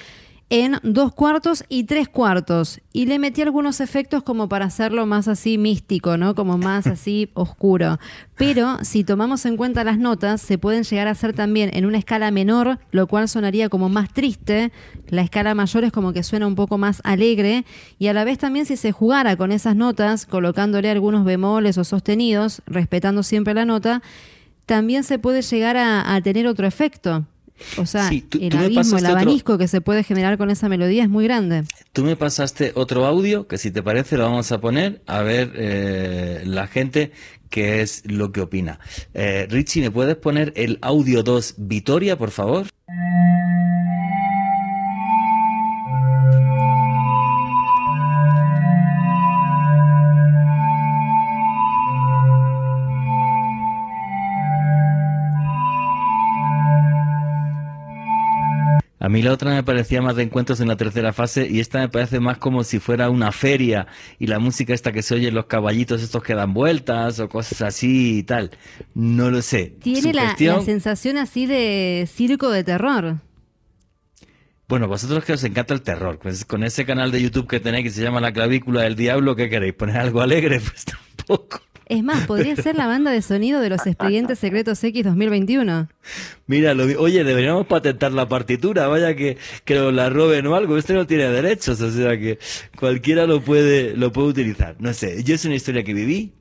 [0.50, 2.80] en dos cuartos y tres cuartos.
[2.92, 6.34] Y le metí algunos efectos como para hacerlo más así místico, ¿no?
[6.34, 7.98] Como más así oscuro.
[8.36, 11.98] Pero si tomamos en cuenta las notas, se pueden llegar a hacer también en una
[11.98, 14.72] escala menor, lo cual sonaría como más triste.
[15.08, 17.64] La escala mayor es como que suena un poco más alegre.
[17.98, 21.84] Y a la vez también si se jugara con esas notas, colocándole algunos bemoles o
[21.84, 24.02] sostenidos, respetando siempre la nota,
[24.64, 27.26] también se puede llegar a, a tener otro efecto.
[27.76, 31.24] O sea, el abismo, el abanisco que se puede generar con esa melodía es muy
[31.24, 31.64] grande.
[31.92, 35.52] Tú me pasaste otro audio que si te parece lo vamos a poner a ver
[35.56, 37.12] eh, la gente
[37.50, 38.78] qué es lo que opina.
[39.14, 42.66] Eh, Richie, ¿me puedes poner el audio 2 Vitoria, por favor?
[59.08, 61.78] A mí la otra me parecía más de encuentros en la tercera fase y esta
[61.78, 63.86] me parece más como si fuera una feria
[64.18, 67.62] y la música esta que se oye, los caballitos estos que dan vueltas o cosas
[67.62, 68.50] así y tal.
[68.92, 69.78] No lo sé.
[69.80, 73.16] Tiene la, sensación así de circo de terror.
[74.68, 77.84] Bueno, vosotros que os encanta el terror, pues con ese canal de YouTube que tenéis
[77.84, 79.72] que se llama La Clavícula del Diablo, ¿qué queréis?
[79.72, 80.60] ¿Poner algo alegre?
[80.68, 81.62] Pues tampoco.
[81.88, 85.88] Es más, podría ser la banda de sonido de los expedientes secretos X 2021.
[86.46, 90.92] Mira, lo, oye, deberíamos patentar la partitura, vaya que, que la roben o algo, este
[90.92, 92.38] no tiene derechos, o sea que
[92.78, 94.76] cualquiera lo puede, lo puede utilizar.
[94.78, 96.32] No sé, yo es una historia que viví,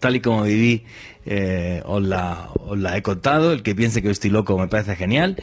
[0.00, 0.84] tal y como viví,
[1.26, 3.52] eh, os, la, la, he contado.
[3.52, 5.36] El que piense que estoy loco me parece genial.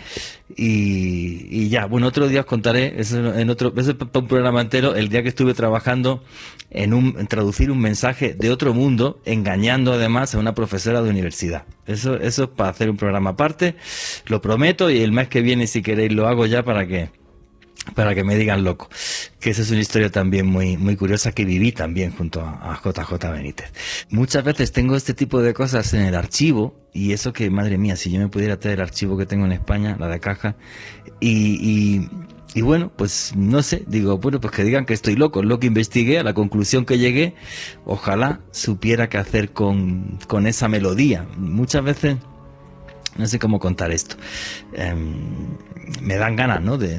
[0.56, 4.96] Y, ya, bueno, otro día os contaré, eso en otro, eso es un programa entero,
[4.96, 6.24] el día que estuve trabajando
[6.70, 11.66] en, un, traducir un mensaje de otro mundo, engañando además a una profesora de universidad.
[11.88, 13.76] Eso, eso es para hacer un programa aparte,
[14.28, 17.10] lo prometo, y el mes que viene, si queréis, lo hago ya para que
[17.94, 18.90] para que me digan loco.
[19.40, 23.32] Que esa es una historia también muy, muy curiosa que viví también junto a, JJ
[23.32, 23.72] Benítez.
[24.10, 27.96] Muchas veces tengo este tipo de cosas en el archivo y eso que, madre mía,
[27.96, 30.56] si yo me pudiera traer el archivo que tengo en España, la de caja,
[31.20, 32.08] y,
[32.54, 35.68] y, bueno, pues no sé, digo, bueno, pues que digan que estoy loco, lo que
[35.68, 37.36] investigué, a la conclusión que llegué,
[37.86, 41.28] ojalá supiera qué hacer con, con esa melodía.
[41.38, 42.18] Muchas veces
[43.16, 44.16] no sé cómo contar esto.
[44.74, 45.58] Em,
[46.02, 46.78] me dan ganas, ¿no?
[46.78, 46.96] De,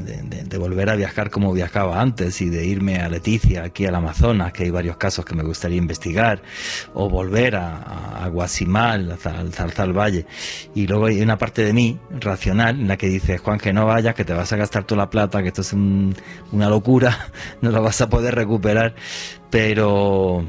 [0.59, 4.65] volver a viajar como viajaba antes y de irme a Leticia, aquí al Amazonas, que
[4.65, 6.43] hay varios casos que me gustaría investigar,
[6.95, 10.27] o volver a, Guasimal, al Zarzal Valle.
[10.75, 13.87] Y luego hay una parte de mí, racional, en la que dice, Juan, que no
[13.87, 17.71] vayas, que te vas a gastar toda la plata, que esto es una locura, no
[17.71, 18.95] la vas a poder recuperar,
[19.51, 20.45] pero,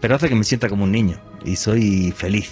[0.00, 2.50] pero hace que me sienta como un niño y soy feliz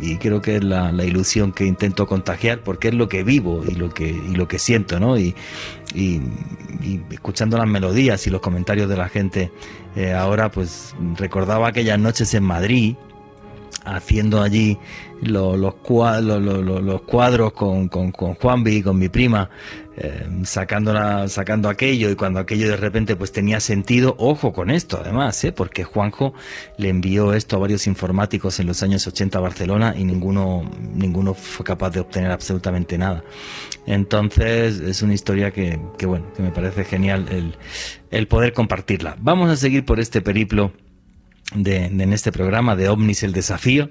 [0.00, 3.74] y creo que es la, ilusión que intento contagiar porque es lo que vivo y
[3.74, 5.18] lo que, y lo que siento, ¿no?
[5.18, 5.34] Y,
[5.94, 6.20] y,
[7.10, 9.50] escuchando las melodías y los comentarios de la gente,
[9.96, 12.96] eh, ahora pues recordaba aquellas noches en Madrid,
[13.84, 14.78] haciendo allí
[15.20, 15.74] los, los,
[17.02, 19.48] cuadros, con, con, con Juanvi, con mi prima,
[19.96, 25.42] eh, sacando aquello y cuando aquello de repente pues tenía sentido, ojo con esto además,
[25.44, 25.52] ¿eh?
[25.52, 26.34] porque Juanjo
[26.78, 31.34] le envió esto a varios informáticos en los años 80 a Barcelona y ninguno, ninguno
[31.34, 33.22] fue capaz de obtener absolutamente nada.
[33.86, 37.54] Entonces es una historia que, que bueno, que me parece genial el,
[38.10, 39.16] el poder compartirla.
[39.20, 40.72] Vamos a seguir por este periplo
[41.54, 43.90] de, en este programa de OVNIS el desafío.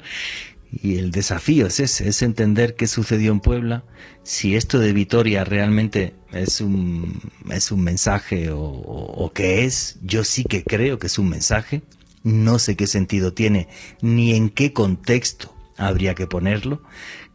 [0.82, 3.84] Y el desafío es ese, es entender qué sucedió en Puebla,
[4.24, 9.98] si esto de Vitoria realmente es un, es un mensaje o, qué es.
[10.02, 11.84] Yo sí que creo que es un mensaje.
[12.24, 13.68] No sé qué sentido tiene
[14.02, 16.82] ni en qué contexto habría que ponerlo,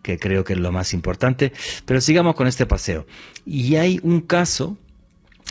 [0.02, 1.52] que creo que es lo más importante.
[1.84, 3.06] Pero sigamos con este paseo.
[3.44, 4.78] Y hay un caso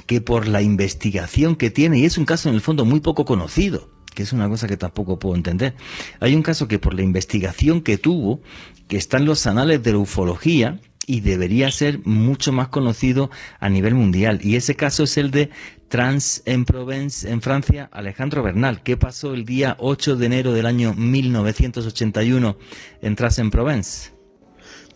[0.07, 3.25] que por la investigación que tiene, y es un caso en el fondo muy poco
[3.25, 5.75] conocido, que es una cosa que tampoco puedo entender.
[6.19, 8.41] Hay un caso que por la investigación que tuvo,
[8.87, 13.69] que está en los anales de la ufología, y debería ser mucho más conocido a
[13.69, 14.39] nivel mundial.
[14.41, 15.51] Y ese caso es el de
[15.87, 18.81] Trans en Provence, en Francia, Alejandro Bernal.
[18.81, 22.57] ¿Qué pasó el día 8 de enero del año 1981
[23.03, 24.16] en Trans en Provence?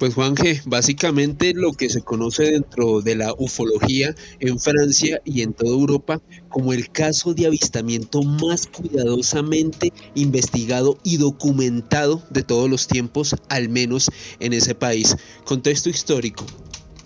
[0.02, 5.54] Pues Juanje, básicamente lo que se conoce dentro de la ufología en Francia y en
[5.54, 12.88] toda Europa como el caso de avistamiento más cuidadosamente investigado y documentado de todos los
[12.88, 15.16] tiempos, al menos en ese país.
[15.46, 16.48] Contexto histórico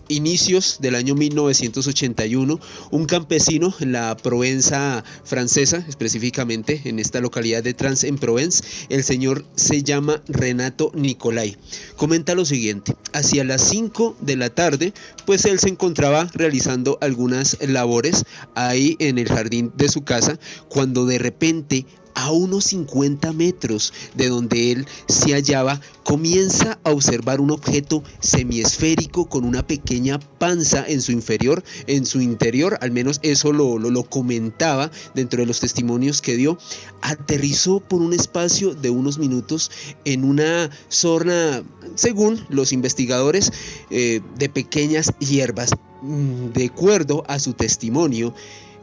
[0.08, 2.60] inicios del año 1981,
[2.92, 9.84] un campesino en la Provenza francesa, específicamente en esta localidad de Trans-en-Provence, el señor se
[9.84, 11.58] llama Renato Nicolai.
[11.96, 14.94] Comenta lo siguiente, hacia las 5 de la tarde,
[15.26, 18.26] pues él se encontraba realizando algunas labores
[18.56, 20.40] ahí en el jardín de su casa,
[20.70, 21.86] cuando de repente
[22.16, 29.28] a unos 50 metros de donde él se hallaba, comienza a observar un objeto semiesférico
[29.28, 34.04] con una pequeña panza en su inferior, en su interior, al menos eso lo, lo,
[34.04, 36.58] comentaba dentro de los testimonios que dio,
[37.02, 39.72] aterrizó por un espacio de unos minutos
[40.06, 41.64] en una zona,
[41.96, 43.52] según los investigadores,
[43.90, 45.72] eh, de pequeñas hierbas.
[46.02, 48.34] Mm, de acuerdo a su testimonio,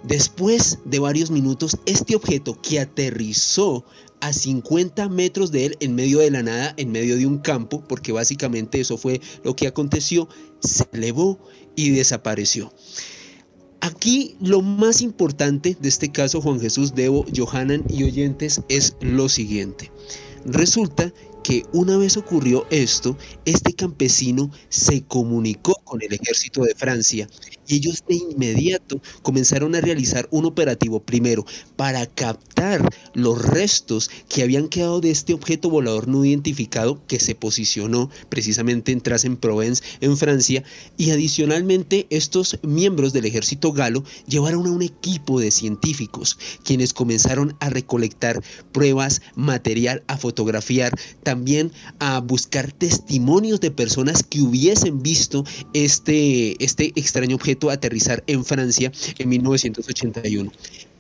[0.04, 3.84] Después de varios minutos, este objeto que aterrizó
[4.20, 7.82] a 50 metros de él en medio de la nada, en medio de un campo,
[7.88, 10.28] porque básicamente eso fue lo que aconteció,
[10.60, 11.38] se elevó
[11.76, 12.72] y desapareció.
[13.80, 19.28] Aquí lo más importante de este caso, Juan Jesús Debo, Johanan y oyentes, es lo
[19.28, 19.90] siguiente.
[20.44, 21.12] Resulta
[21.42, 27.28] que una vez ocurrió esto, este campesino se comunicó con el ejército de Francia
[27.66, 31.44] y ellos de inmediato comenzaron a realizar un operativo primero
[31.76, 37.34] para captar los restos que habían quedado de este objeto volador no identificado que se
[37.34, 40.64] posicionó precisamente en Tras-en-Provence, en Francia,
[40.96, 47.54] y adicionalmente estos miembros del ejército galo llevaron a un equipo de científicos quienes comenzaron
[47.60, 48.42] a recolectar
[48.72, 55.44] pruebas, material, a fotografiar, también a buscar testimonios de personas que hubiesen visto
[55.84, 60.50] este, este extraño objeto aterrizar en Francia en 1981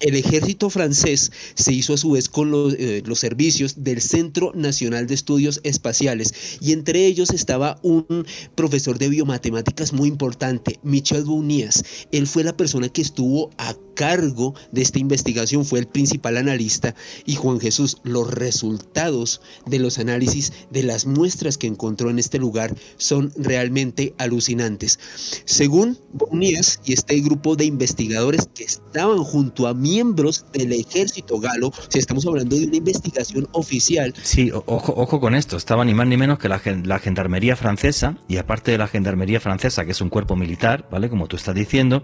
[0.02, 5.06] el ejército francés se hizo a su vez con eh, los, servicios del Centro Nacional
[5.06, 8.26] de Estudios Espaciales y entre ellos estaba un
[8.56, 11.84] profesor de biomatemáticas muy importante, Michel Bounias.
[12.10, 16.96] Él fue la persona que estuvo a cargo de esta investigación, fue el principal analista
[17.24, 22.38] y Juan Jesús, los resultados de los análisis de las muestras que encontró en este
[22.38, 24.98] lugar son realmente alucinantes.
[25.44, 31.38] Según Bounias y este grupo de investigadores que estaban junto a mí, miembros del ejército
[31.38, 34.14] galo, si estamos hablando de una investigación oficial.
[34.22, 38.38] Sí, ojo, con esto, estaba ni más ni menos que la, la gendarmería francesa, y
[38.38, 41.10] aparte de la gendarmería francesa, que es un cuerpo militar, ¿vale?
[41.10, 42.02] Como tú estás diciendo,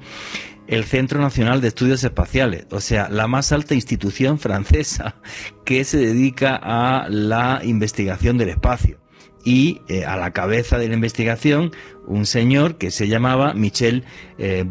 [0.67, 5.17] el Centro Nacional de Estudios Espaciales, o sea, la más alta institución francesa
[5.65, 8.99] que se dedica a la investigación del espacio.
[9.45, 11.71] Y eh, a la cabeza de la investigación,
[12.07, 14.05] un señor que se llamaba Michel
[14.37, 14.67] eh,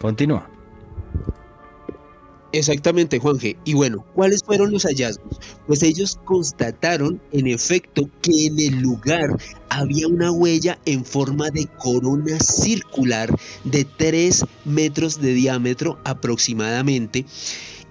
[0.00, 0.51] Continúa.
[2.52, 3.56] Exactamente, Juanje.
[3.64, 5.40] Y bueno, ¿cuáles fueron los hallazgos?
[5.66, 9.38] Pues ellos constataron en efecto que en el lugar
[9.70, 13.34] había una huella en forma de corona circular
[13.64, 17.24] de 3 metros de diámetro aproximadamente.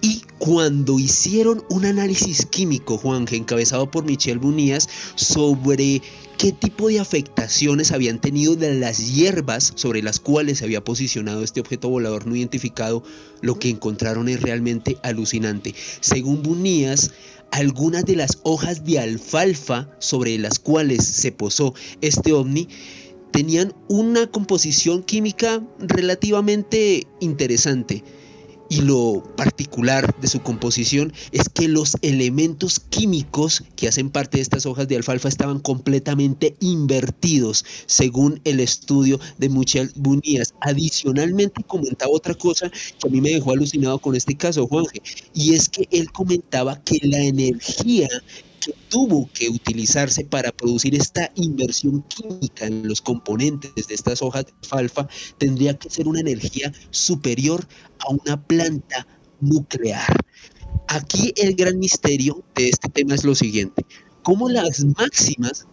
[0.02, 6.02] Y cuando hicieron un análisis químico, Juanje, encabezado por Michel Bunías, sobre
[6.40, 11.60] qué tipo de afectaciones habían tenido las hierbas sobre las cuales se había posicionado este
[11.60, 13.04] objeto volador no identificado,
[13.42, 15.76] lo que encontraron es realmente alucinante.
[16.00, 17.12] Según Bunías,
[17.52, 22.68] algunas de las hojas de alfalfa sobre las cuales se posó este ovni
[23.32, 28.04] tenían una composición química relativamente interesante
[28.72, 34.44] y lo particular de su composición es que los elementos químicos que hacen parte de
[34.44, 40.54] estas hojas de alfalfa estaban completamente invertidos, según el estudio de Michel Bunías.
[40.62, 45.02] Adicionalmente comentaba otra cosa que a mí me dejó alucinado con este caso, Juanje,
[45.34, 48.08] y es que él comentaba que la energía
[48.62, 54.46] que tuvo que utilizarse para producir esta inversión química en los componentes de estas hojas
[54.46, 55.08] de alfalfa
[55.38, 57.68] tendría que ser una energía superior
[58.00, 59.06] a una planta
[59.42, 60.16] nuclear.
[60.88, 63.86] Aquí el gran misterio de este tema es lo siguiente,
[64.24, 65.66] cómo las máximas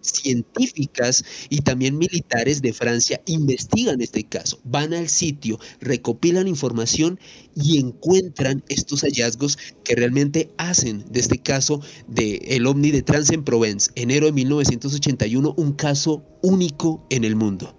[0.00, 7.18] científicas y también militares de Francia investigan este caso, van al sitio, recopilan información
[7.54, 13.90] y encuentran estos hallazgos que realmente hacen de este caso de el ovni de Trans-en-Provence,
[13.94, 17.74] enero de 1981, un caso único en el mundo.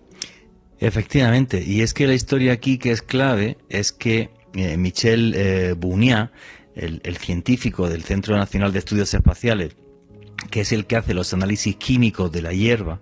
[0.79, 5.75] Efectivamente, y es que la historia aquí que es clave es que eh, Michel eh,
[6.75, 9.75] el científico del Centro Nacional de Estudios Espaciales,
[10.49, 12.99] que es el que hace los análisis químicos de la hierba,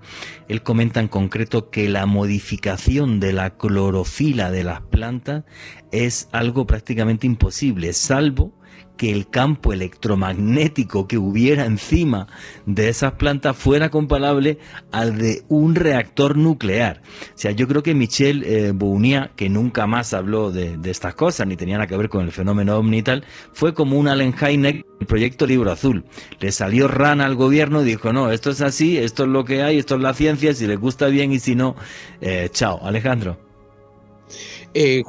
[0.48, 5.44] él comenta en concreto que la modificación de la clorofila de las plantas
[5.92, 8.57] es algo prácticamente imposible, salvo
[8.98, 12.28] que el campo electromagnético que hubiera encima
[12.66, 14.58] de esas plantas fuera comparable
[14.92, 17.02] al de un reactor nuclear.
[17.36, 18.74] O sea, yo creo que Michel eh,
[19.36, 22.78] que nunca más habló de, estas cosas, ni tenía nada que ver con el fenómeno
[22.78, 26.04] ovni y tal, fue como un Allen Hynek el proyecto Libro Azul.
[26.40, 29.62] Le salió rana al gobierno y dijo, no, esto es así, esto es lo que
[29.62, 31.76] hay, esto es la ciencia, si les gusta bien y si no,
[32.22, 32.80] eh, chao.
[32.84, 33.38] Alejandro.
[34.74, 35.04] Eh,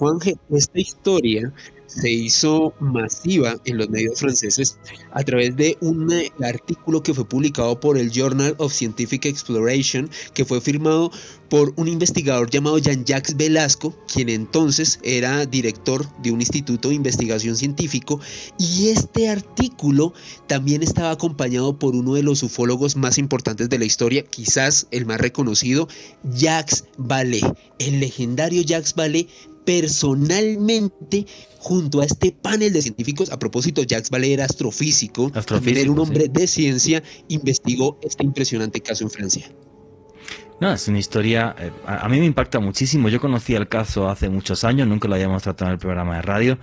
[0.51, 1.53] esta historia
[1.89, 4.79] se hizo masiva en los medios franceses
[5.13, 10.09] a través de un eh, artículo que fue publicado por el Journal of Scientific Exploration,
[10.35, 11.11] que fue firmado
[11.49, 17.57] por un investigador llamado Jean-Jacques Velasco, quien entonces era director de un instituto de investigación
[17.57, 18.21] científico,
[18.59, 20.13] y este artículo
[20.47, 25.07] también estaba acompañado por uno de los ufólogos más importantes de la historia, quizás el
[25.07, 25.89] más reconocido,
[26.23, 27.43] Jacques Vallée.
[27.79, 29.29] El legendario Jacques Vallée
[29.65, 31.27] personalmente
[31.59, 33.31] junto a este panel de científicos.
[33.31, 38.81] A propósito, Jacques Vallée era astrofísico, también era un hombre de ciencia, investigó este impresionante
[38.81, 39.51] caso en Francia.
[40.61, 43.09] No, es una historia, eh, a, mí me impacta muchísimo.
[43.09, 46.23] Yo conocí el caso hace muchos años, nunca lo habíamos tratado en el programa de
[46.23, 46.59] radio.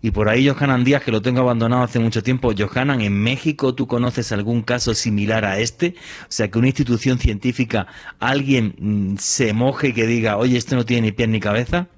[0.00, 2.52] Y por ahí Johanan Díaz, que lo tengo abandonado hace mucho tiempo.
[2.56, 5.96] Johanan, ¿en México tú conoces algún caso similar a este?
[6.22, 7.88] O sea, que una institución científica,
[8.20, 11.88] alguien mm, se moje y que diga, oye, esto no tiene ni pie ni cabeza.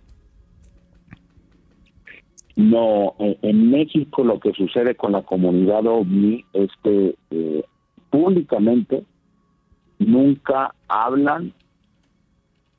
[2.56, 7.64] No, en México lo que sucede con la comunidad OVNI es que eh,
[8.10, 9.04] públicamente
[9.98, 11.52] nunca hablan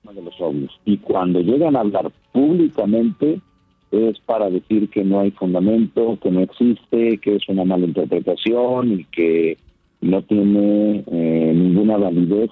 [0.03, 3.39] de los ovnis y cuando llegan a hablar públicamente
[3.91, 8.99] es para decir que no hay fundamento, que no existe, que es una mala interpretación
[8.99, 9.57] y que
[10.01, 12.49] no tiene eh, ninguna validez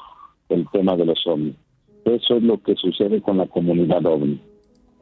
[0.49, 1.55] el tema de los ovnis.
[2.05, 4.39] Eso es lo que sucede con la comunidad ovni.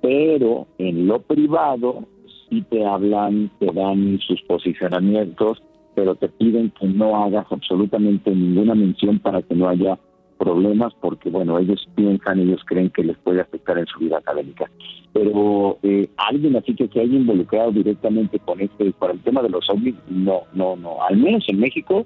[0.01, 2.05] Pero en lo privado
[2.49, 5.61] sí te hablan, te dan sus posicionamientos,
[5.95, 9.99] pero te piden que no hagas absolutamente ninguna mención para que no haya
[10.37, 14.71] problemas porque, bueno, ellos piensan, ellos creen que les puede afectar en su vida académica.
[15.11, 19.49] Pero eh, alguien así que se haya involucrado directamente con este, para el tema de
[19.49, 21.03] los ovnis, no, no, no.
[21.03, 22.05] Al menos en México,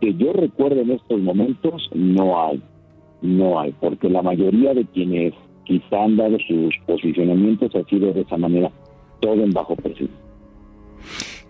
[0.00, 2.62] que yo recuerde en estos momentos, no hay.
[3.22, 5.32] No hay, porque la mayoría de quienes
[5.64, 8.70] quizá han dado sus posicionamientos ha sido de esa manera,
[9.20, 10.10] todo en bajo perfil.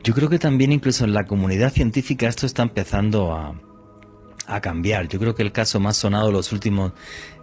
[0.04, 3.54] Yo creo que también incluso en la comunidad científica esto está empezando a,
[4.46, 5.08] a cambiar.
[5.08, 6.92] Yo creo que el caso más sonado los últimos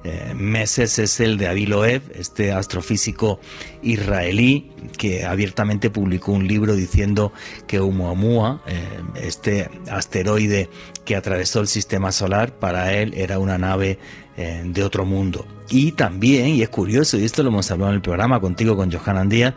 [0.04, 1.68] eh, meses es el de Avi
[2.16, 3.40] este astrofísico
[3.82, 7.32] israelí que abiertamente publicó un libro diciendo
[7.68, 8.82] que Oumuamua, eh,
[9.22, 10.70] este asteroide
[11.06, 14.00] que atravesó el sistema solar, para él era una nave
[14.42, 15.46] eh, de otro mundo.
[15.70, 18.90] Y también, y es curioso, y esto lo hemos hablado en el programa contigo, con
[18.90, 19.54] Johanan Díaz,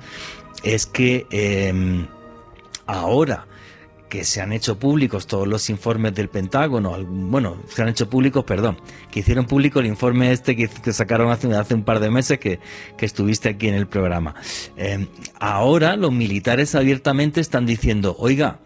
[0.65, 2.09] es que em,
[2.85, 3.47] ahora
[4.09, 8.43] que se han hecho públicos todos los informes del Pentágono, bueno, se han hecho públicos,
[8.43, 8.77] perdón,
[9.13, 12.59] que hicieron público el informe este que, sacaron hace, un par de meses que,
[12.99, 14.35] estuviste aquí en el programa.
[14.77, 15.07] Eh,
[15.39, 18.59] ahora los militares abiertamente están diciendo, oiga,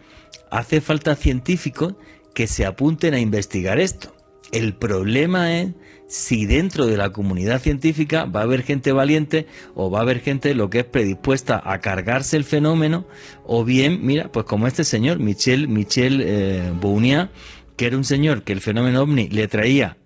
[0.49, 1.93] hace falta científicos
[2.33, 4.15] que se apunten a investigar esto.
[4.51, 5.73] El problema es
[6.07, 10.21] si dentro de la comunidad científica va a haber gente valiente o va a haber
[10.21, 13.05] gente lo que es predispuesta a cargarse el fenómeno
[13.45, 16.71] o bien, mira, pues como este señor, Michel, Michel eh,
[17.75, 19.97] que era un señor que el fenómeno ovni le traía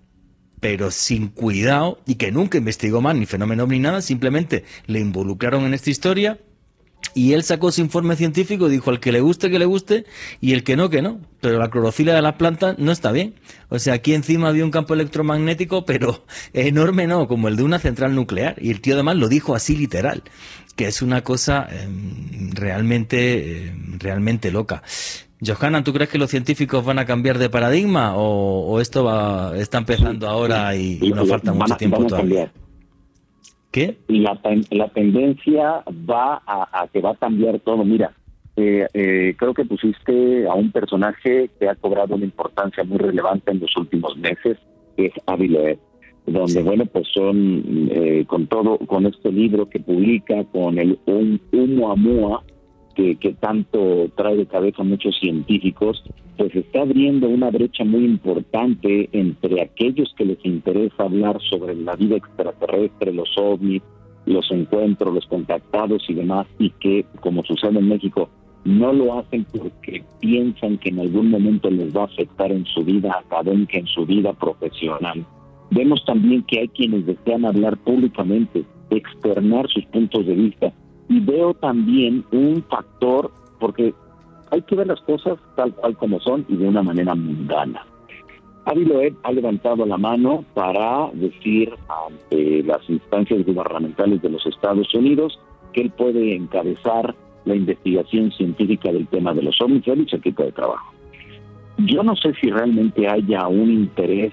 [0.60, 5.00] pero sin cuidado y que nunca investigó más ni fenómeno ovni ni nada, simplemente le
[5.00, 6.40] involucraron en esta historia
[7.14, 10.06] y él sacó su informe científico, dijo al que le guste, que le guste,
[10.40, 11.20] y el que no, que no.
[11.40, 13.36] Pero la clorofila de las plantas no está bien.
[13.70, 17.80] O sea, aquí encima había un campo electromagnético, pero enorme no, como el de una
[17.80, 18.56] central nuclear.
[18.62, 20.24] Y el tío además lo dijo así literal,
[20.76, 24.84] que es una cosa em, realmente, em, realmente loca.
[25.44, 29.80] Johanna, ¿tú crees que los científicos van a cambiar de paradigma o, esto va, está
[29.80, 32.52] empezando ahora y, nos falta mucho tiempo todavía?
[33.72, 33.98] ¿Qué?
[34.08, 34.40] La,
[34.70, 37.86] la tendencia va a, que va a cambiar todo.
[37.86, 38.14] Mira,
[38.58, 43.52] eh, eh, creo que pusiste a un personaje que ha cobrado una importancia muy relevante
[43.52, 44.58] en los últimos meses,
[44.98, 45.56] que es Avi
[46.28, 51.42] donde, bueno, pues son, eh, con todo, con este libro que publica, con el un,
[51.52, 52.44] Humo Amua,
[52.96, 56.04] que, que tanto trae de cabeza a muchos científicos,
[56.38, 61.96] pues está abriendo una brecha muy importante entre aquellos que les interesa hablar sobre la
[61.96, 63.82] vida extraterrestre, los ovnis,
[64.26, 68.30] los encuentros, los contactados y demás, y que, como sucede en México,
[68.64, 72.84] no lo hacen porque piensan que en algún momento les va a afectar en su
[72.84, 75.26] vida académica, en su vida profesional.
[75.72, 80.74] Vemos también que hay quienes desean hablar públicamente, externar sus puntos de vista,
[81.12, 83.30] y veo también un factor,
[83.60, 83.94] porque
[84.50, 87.86] hay que ver las cosas tal cual como son y de una manera mundana.
[88.64, 91.74] Aviloed ha levantado la mano para decir
[92.08, 95.38] ante las instancias gubernamentales de los Estados Unidos
[95.74, 97.14] que él puede encabezar
[97.44, 100.94] la investigación científica del tema de los ovnis y su equipo de trabajo.
[101.80, 104.32] Yo no sé si realmente haya un interés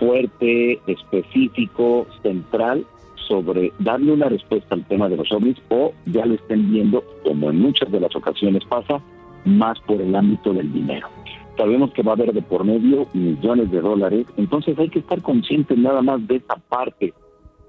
[0.00, 2.86] fuerte, específico, central
[3.32, 7.48] sobre darle una respuesta al tema de los ovnis o ya lo estén viendo, como
[7.48, 9.00] en muchas de las ocasiones pasa,
[9.46, 11.08] más por el ámbito del dinero.
[11.56, 15.22] Sabemos que va a haber de por medio millones de dólares, entonces hay que estar
[15.22, 17.14] conscientes nada más de esa parte.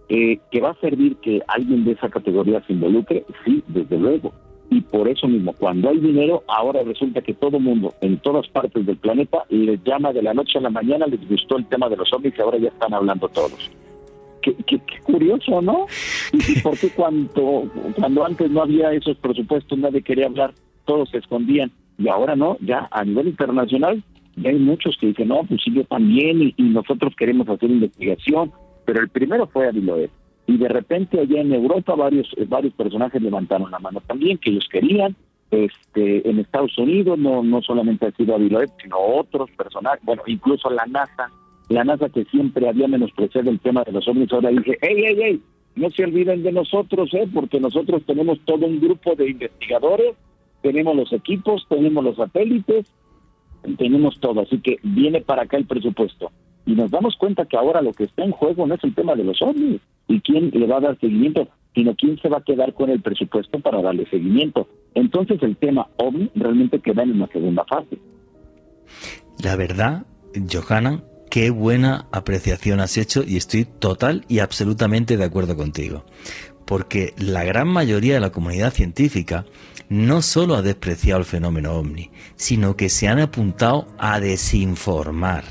[0.09, 4.33] Eh, que va a servir que alguien de esa categoría se involucre, sí, desde luego.
[4.69, 8.85] Y por eso mismo, cuando hay dinero, ahora resulta que todo mundo, en todas partes
[8.85, 11.95] del planeta, les llama de la noche a la mañana, les gustó el tema de
[11.95, 13.71] los ovnis y ahora ya están hablando todos.
[14.43, 15.87] Qué, curioso, ¿no?
[16.33, 20.53] ¿Y por qué cuando, cuando antes no había esos presupuestos, nadie quería hablar,
[20.85, 21.71] todos se escondían?
[21.97, 24.03] Y ahora no, ya a nivel internacional,
[24.35, 28.51] ya hay muchos que dicen, no, pues sí, yo también, y, nosotros queremos hacer investigación,
[28.85, 30.09] pero el primero fue Aviloed.
[30.45, 34.67] Y de repente allá en Europa varios, varios personajes levantaron la mano también, que ellos
[34.69, 35.15] querían,
[35.51, 40.69] este, en Estados Unidos no, no solamente ha sido Aviloed, sino otros personajes, bueno, incluso
[40.69, 41.31] la NASA
[41.73, 45.17] la NASA que siempre había menospreciado el tema de los ovnis, ahora dice, hey, hey,
[45.19, 45.41] hey,
[45.75, 47.27] no se olviden de nosotros, ¿eh?
[47.33, 50.15] porque nosotros tenemos todo un grupo de investigadores,
[50.61, 52.91] tenemos los equipos, tenemos los satélites,
[53.77, 56.31] tenemos todo, así que viene para acá el presupuesto.
[56.65, 59.15] Y nos damos cuenta que ahora lo que está en juego no es el tema
[59.15, 62.43] de los ovnis y quién le va a dar seguimiento, sino quién se va a
[62.43, 64.67] quedar con el presupuesto para darle seguimiento.
[64.93, 67.97] Entonces el tema ovni realmente queda en una segunda fase.
[69.43, 70.05] La verdad,
[70.51, 76.05] Johanna, qué buena apreciación has hecho y estoy total y absolutamente de acuerdo contigo.
[76.63, 79.43] Porque la gran mayoría de la comunidad científica
[79.89, 85.43] no solo ha despreciado el fenómeno ovni, sino que se han apuntado a desinformar,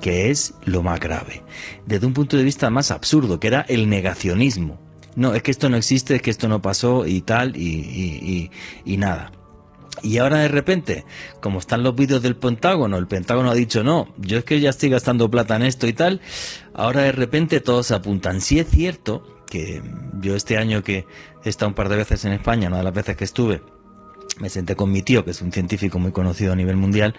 [0.00, 1.42] que es lo más grave,
[1.86, 4.78] desde un punto de vista más absurdo, que era el negacionismo.
[5.16, 8.52] No, es que esto no existe, es que esto no pasó y tal, y,
[8.84, 9.32] y nada.
[10.02, 11.04] Y ahora de repente,
[11.40, 14.70] como están los vídeos del Pentágono, el Pentágono ha dicho no, yo es que ya
[14.70, 16.20] estoy gastando plata en esto y tal,
[16.74, 18.40] ahora de repente todos apuntan.
[18.40, 19.82] Si es cierto que
[20.20, 21.06] yo este año que
[21.44, 23.62] he estado un par de veces en España, una de las veces que estuve,
[24.38, 27.14] me senté con mi tío, que es un científico muy conocido a nivel mundial,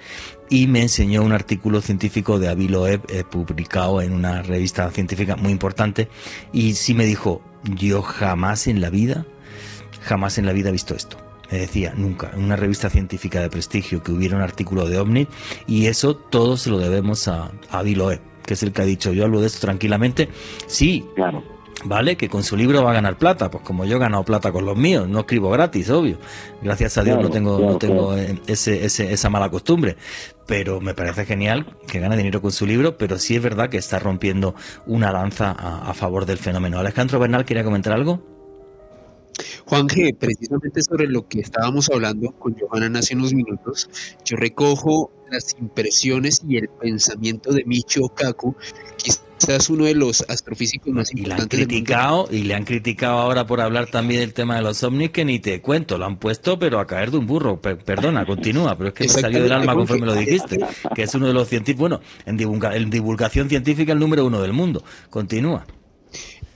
[0.49, 5.35] y me enseñó un artículo científico de Avi Loeb eh, publicado en una revista científica
[5.35, 6.09] muy importante,
[6.53, 9.25] y sí me dijo, yo jamás en la vida,
[10.03, 13.49] jamás en la vida he visto esto me decía, nunca, en una revista científica de
[13.49, 15.28] prestigio que hubiera un artículo de OVNI
[15.68, 19.26] y eso todo se lo debemos a, a que es el que ha dicho, yo
[19.26, 20.30] hablo de esto tranquilamente,
[20.68, 21.44] sí, claro.
[21.84, 22.15] ¿vale?
[22.15, 24.65] Que con su libro va a ganar plata, pues como yo he ganado plata con
[24.65, 26.18] los míos, no escribo gratis, obvio,
[26.61, 29.98] gracias a Dios no tengo, no tengo ese, ese, esa mala costumbre,
[30.45, 33.78] pero me parece genial que gane dinero con su libro, pero sí es verdad que
[33.78, 34.56] está rompiendo
[34.86, 36.80] una lanza a, a favor del fenómeno.
[36.80, 38.36] Alejandro Bernal, ¿quería comentar algo?
[39.65, 43.89] Juan G, precisamente sobre lo que estábamos hablando con Johanan hace unos minutos,
[44.26, 48.55] yo recojo las impresiones y el pensamiento de Michio Kaku,
[48.97, 51.53] quizás uno de los astrofísicos más importantes.
[51.53, 54.61] Y le han criticado, y le han criticado ahora por hablar también del tema de
[54.61, 57.59] los ovnis, que ni te cuento, lo han puesto, pero a caer de un burro.
[57.61, 60.59] perdona, continúa, pero es que me salió del alma conforme lo dijiste,
[60.95, 64.53] que es uno de los científicos, bueno, en, en divulgación científica el número uno del
[64.53, 64.84] mundo.
[65.09, 65.65] Continúa.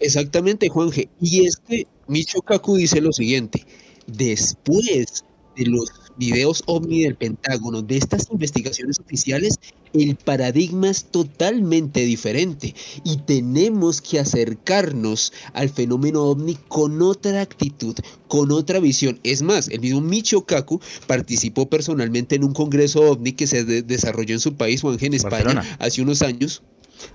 [0.01, 1.09] Exactamente, Juanje.
[1.21, 3.65] Y es que Micho Kaku dice lo siguiente,
[4.07, 5.23] después
[5.55, 9.59] de los videos ovni del Pentágono, de estas investigaciones oficiales,
[9.93, 12.73] el paradigma es totalmente diferente
[13.03, 17.95] y tenemos que acercarnos al fenómeno ovni con otra actitud,
[18.27, 19.19] con otra visión.
[19.23, 24.33] Es más, el mismo Micho Kaku participó personalmente en un congreso ovni que se desarrolló
[24.33, 26.63] en su país, Juanje, en España, hace unos años.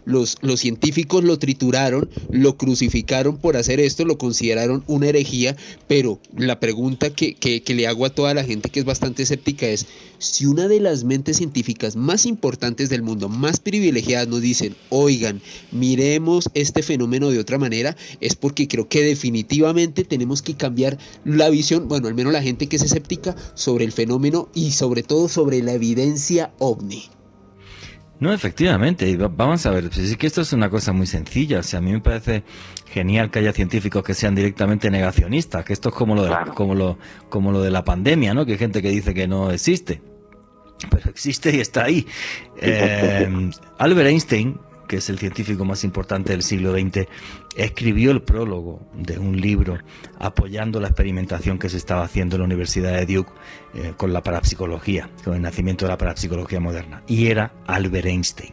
[0.05, 5.57] Los, los científicos lo trituraron, lo crucificaron por hacer esto, lo consideraron una herejía,
[5.89, 9.67] pero la pregunta que, que, le hago a toda la gente que es bastante escéptica
[9.67, 9.87] es,
[10.19, 15.41] si una de las mentes científicas más importantes del mundo, más privilegiadas, nos dicen, oigan,
[15.73, 21.51] miremos este fenómeno de otra manera, es porque creo que definitivamente tenemos que cambiar la
[21.51, 25.29] visión, bueno, al menos la gente que es escéptica, sobre el fenómeno y sobre todo
[25.29, 27.16] sobre la evidencia ovni.
[28.19, 31.63] No, efectivamente, vamos a ver, pues es que esto es una cosa muy sencilla, o
[31.63, 32.45] sea, a mí me parece
[32.87, 36.75] genial que haya científicos que sean directamente negacionistas, que esto es como lo de, como
[36.75, 36.99] lo,
[37.29, 38.47] como lo de la pandemia, ¿no?
[38.47, 40.01] Que hay gente que dice que no existe,
[40.91, 42.07] pero existe y está ahí.
[42.59, 47.07] Eh, Albert Einstein, que es el científico más importante del siglo XX,
[47.57, 49.79] escribió el prólogo de un libro
[50.19, 53.31] apoyando la experimentación que se estaba haciendo en la Universidad de Duke
[53.75, 57.03] eh, con la parapsicología, con el nacimiento de la parapsicología moderna.
[57.07, 58.53] Y era Albert Einstein,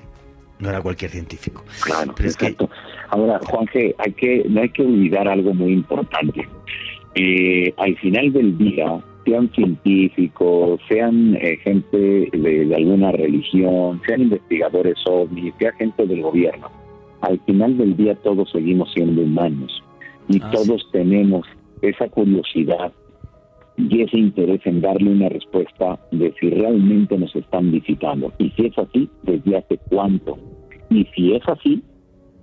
[0.60, 1.64] no era cualquier científico.
[1.84, 2.69] Claro, Pero
[3.10, 6.47] Ahora, Juanje, hay que, no hay que olvidar algo muy importante.
[7.15, 8.88] Eh, al final del día,
[9.26, 16.70] sean científicos, sean eh, gente de, alguna religión, sean investigadores ovnis, sea gente del gobierno.
[17.22, 19.84] Al final del día todos seguimos siendo humanos
[20.28, 21.45] y ah, todos tenemos
[21.82, 22.91] esa curiosidad
[23.78, 28.32] y ese interés en darle una respuesta de si realmente nos están visitando.
[28.38, 30.38] Y si es así, desde hace cuánto.
[30.90, 31.82] Y si es así,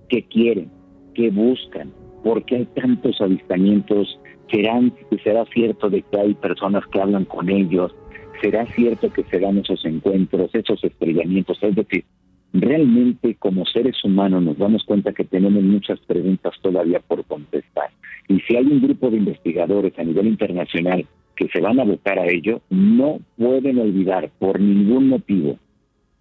[0.08, 0.70] ¿qué quieren?
[1.14, 1.92] ¿Qué buscan?
[2.22, 4.18] ¿Por qué hay tantos avistamientos
[4.50, 4.92] ¿Serán,
[5.22, 7.94] ¿Será cierto de que hay personas que hablan con ellos?
[8.42, 11.62] ¿Será cierto que se dan esos encuentros, esos estrellamientos?
[11.62, 12.04] Es decir,
[12.52, 17.90] realmente como seres humanos nos damos cuenta que tenemos muchas preguntas todavía por contestar.
[18.28, 21.06] Y si hay un grupo de investigadores a nivel internacional
[21.36, 25.58] que se van a abocar a ello, no pueden olvidar por ningún motivo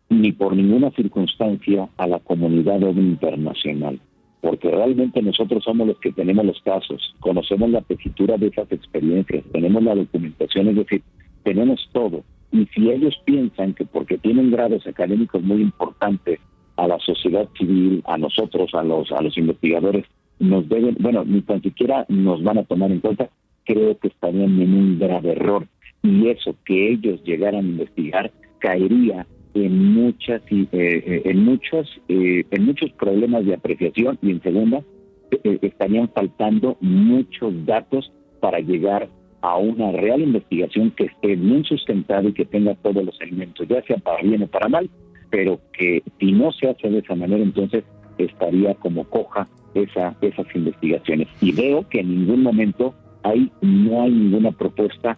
[0.09, 3.99] ni por ninguna circunstancia a la comunidad internacional
[4.41, 9.43] porque realmente nosotros somos los que tenemos los casos, conocemos la tesitura de esas experiencias,
[9.51, 11.01] tenemos la documentación, es decir,
[11.43, 12.23] tenemos todo.
[12.51, 16.39] Y si ellos piensan que porque tienen grados académicos muy importantes
[16.77, 20.05] a la sociedad civil, a nosotros, a los, a los investigadores,
[20.39, 23.29] nos deben, bueno, ni tan siquiera nos van a tomar en cuenta,
[23.65, 25.67] creo que estarían en un grave error.
[26.01, 29.27] Y eso, que ellos llegaran a investigar, caería
[29.65, 34.84] en muchas eh, eh, en muchos eh, en muchos problemas de apreciación y en segunda
[35.44, 39.10] estarían faltando muchos datos para llegar
[39.41, 43.81] a una real investigación que esté bien sustentada y que tenga todos los elementos, ya
[43.84, 44.90] sea para bien o para mal,
[45.30, 47.84] pero que si no se hace de esa manera, entonces
[48.18, 51.27] estaría como coja esa, esas investigaciones.
[51.41, 55.18] Y veo que en ningún momento hay, no hay ninguna propuesta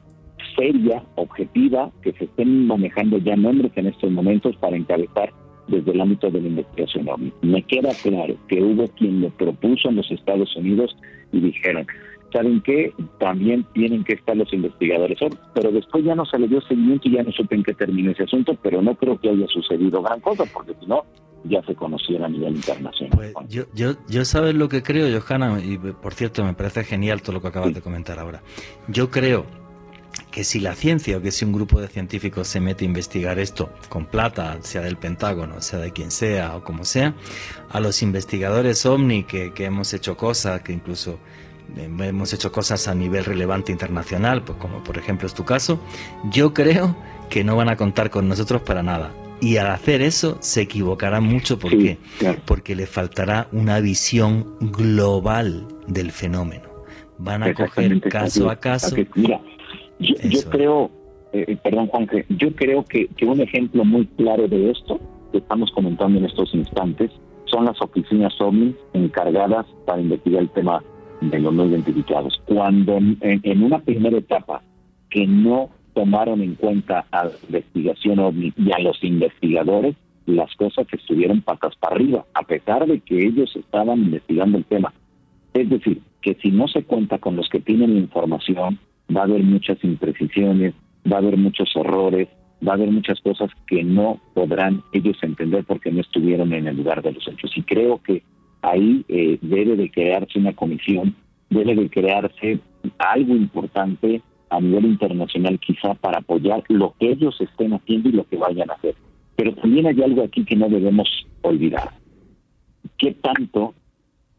[0.56, 5.32] seria, objetiva, que se estén manejando ya nombres en estos momentos para encabezar
[5.68, 7.07] desde el ámbito de la investigación
[7.41, 10.95] Me queda claro que hubo quien lo propuso en los Estados Unidos
[11.32, 11.88] y dijeron,
[12.34, 12.94] ¿saben qué?
[13.19, 15.18] También tienen que estar los investigadores.
[15.53, 18.11] Pero después ya no se le dio seguimiento y ya no supe en qué terminó
[18.11, 21.06] ese asunto, pero no creo que haya sucedido gran cosa, porque si no,
[21.45, 23.11] ya se conociera a nivel internacional.
[23.15, 27.22] Pues yo, yo, yo sabes lo que creo, Johanna, y por cierto me parece genial
[27.22, 28.41] todo lo que acabas de comentar ahora.
[28.88, 29.45] Yo creo
[30.32, 33.38] que si la ciencia o que si un grupo de científicos se mete a investigar
[33.38, 37.14] esto con plata, sea del Pentágono, sea de quien sea o como sea,
[37.70, 41.20] a los investigadores OVNI que, que hemos hecho cosas, que incluso
[41.78, 45.80] eh, hemos hecho cosas a nivel relevante internacional, pues como por ejemplo es tu caso,
[46.32, 46.95] yo creo
[47.30, 49.12] que no van a contar con nosotros para nada.
[49.40, 51.58] Y al hacer eso se equivocarán mucho.
[51.58, 51.98] ¿Por qué?
[52.45, 56.70] Porque le faltará una visión global del fenómeno.
[57.18, 58.95] Van a coger caso a caso.
[59.16, 59.41] Mira,
[60.02, 60.91] yo, creo,
[61.34, 64.99] eh, eh, perdón Juan, yo creo que, que un ejemplo muy claro de esto
[65.32, 67.11] que estamos comentando en estos instantes
[67.45, 70.84] son las oficinas OVNI encargadas para investigar el tema
[71.19, 72.41] de los no identificados.
[72.45, 74.64] Cuando en, una primera etapa
[75.10, 79.95] que no tomaron en cuenta a la investigación OVNI y a los investigadores,
[80.26, 84.94] las cosas estuvieron patas para arriba, a pesar de que ellos estaban investigando el tema.
[85.53, 88.80] Es decir, que si no se cuenta con los que tienen información,
[89.16, 90.74] va a haber muchas imprecisiones,
[91.12, 92.28] va a haber muchos errores,
[92.66, 96.78] va a haber muchas cosas que no podrán ellos entender porque no estuvieron en el
[96.78, 97.52] lugar de los hechos.
[97.56, 98.24] Y creo que
[98.62, 101.16] ahí eh, debe de crearse una comisión,
[101.50, 102.60] debe de crearse
[103.00, 108.26] algo importante a nivel internacional quizá para apoyar lo que ellos estén haciendo y lo
[108.26, 108.96] que vayan a hacer.
[109.36, 111.08] Pero también hay algo aquí que no debemos
[111.42, 111.90] olvidar.
[112.98, 113.74] ¿Qué tanto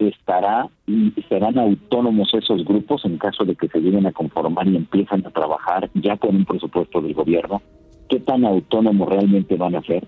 [0.09, 4.77] estará y serán autónomos esos grupos en caso de que se lleguen a conformar y
[4.77, 7.63] empiezan a trabajar ya con un presupuesto del gobierno?
[8.09, 10.07] ¿Qué tan autónomos realmente van a ser?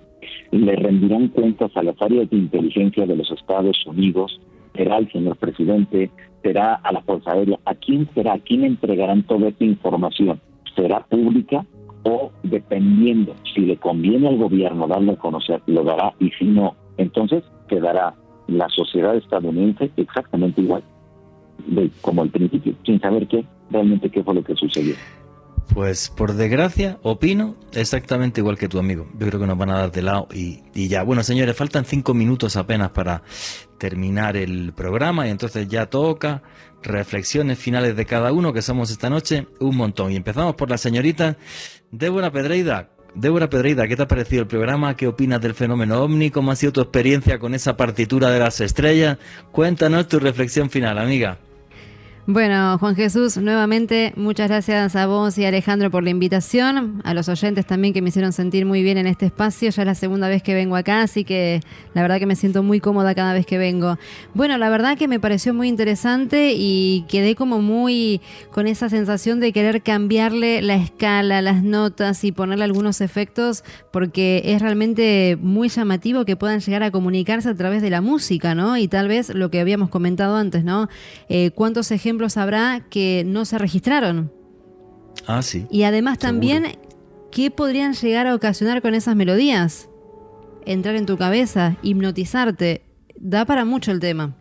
[0.51, 4.41] le rendirán cuentas a las áreas de inteligencia de los Estados Unidos,
[4.75, 6.11] será el señor presidente,
[6.43, 8.35] será a la Fuerza Aérea, ¿a quién será?
[8.35, 10.41] ¿A quién entregarán toda esta información?
[10.75, 11.65] ¿Será pública
[12.05, 16.75] o dependiendo si le conviene al gobierno darle a conocer, lo dará y si no,
[16.99, 18.15] entonces quedará
[18.47, 20.83] la sociedad estadounidense exactamente igual
[22.01, 24.95] como al principio, sin saber qué realmente qué fue lo que sucedió.
[25.73, 29.09] Pues por desgracia, opino exactamente igual que tu amigo.
[29.19, 31.03] Yo creo que nos van a dar de lado y, ya.
[31.03, 33.23] Bueno, señores, faltan cinco minutos apenas para
[33.79, 36.43] terminar el programa y entonces ya toca
[36.83, 40.13] reflexiones finales de cada uno que somos esta noche un montón.
[40.13, 41.39] Y empezamos por la señorita
[41.91, 42.91] Débora Pedreida.
[43.15, 44.97] Débora Pedreida, ¿qué te ha parecido el programa?
[44.97, 46.31] ¿Qué opinas del fenómeno ovni?
[46.31, 49.19] ¿Cómo ha sido tu experiencia con esa partitura de las estrellas?
[49.53, 51.39] Cuéntanos tu reflexión final, amiga.
[52.27, 57.13] Bueno, Juan Jesús, nuevamente muchas gracias a vos y a Alejandro por la invitación, a
[57.13, 59.95] los oyentes también que me hicieron sentir muy bien en este espacio, ya es la
[59.95, 61.61] segunda vez que vengo acá, así que
[61.93, 63.99] la verdad que me siento muy cómoda cada vez que vengo.
[64.33, 69.39] Bueno, la verdad que me pareció muy interesante y quedé como muy con esa sensación
[69.39, 75.69] de querer cambiarle la escala, las notas y ponerle algunos efectos, porque es realmente muy
[75.69, 78.79] llamativo que puedan llegar a comunicarse a través de la música, ¿no?
[78.79, 80.89] Y tal vez lo que habíamos comentado antes, ¿no?
[81.29, 84.33] Eh, ¿Cuántos ejemplos habrá que no se registraron.
[85.27, 85.67] Ah, sí.
[85.71, 86.79] Y además también,
[87.31, 89.89] ¿qué podrían llegar a ocasionar con esas melodías?
[90.67, 92.83] Entrar en tu cabeza, hipnotizarte.
[93.17, 94.37] Da para mucho el tema.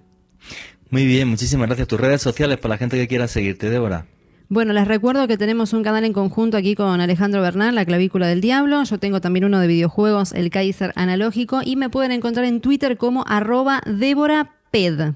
[0.90, 1.88] Muy bien, muchísimas gracias.
[1.88, 4.06] Tus redes sociales para la gente que quiera seguirte, Débora.
[4.50, 8.28] Bueno, les recuerdo que tenemos un canal en conjunto aquí con Alejandro Bernal, La Clavícula
[8.28, 8.84] del Diablo.
[8.84, 11.62] Yo tengo también uno de videojuegos, El Kaiser Analógico.
[11.66, 15.14] Y me pueden encontrar en Twitter como arroba Débora Ped.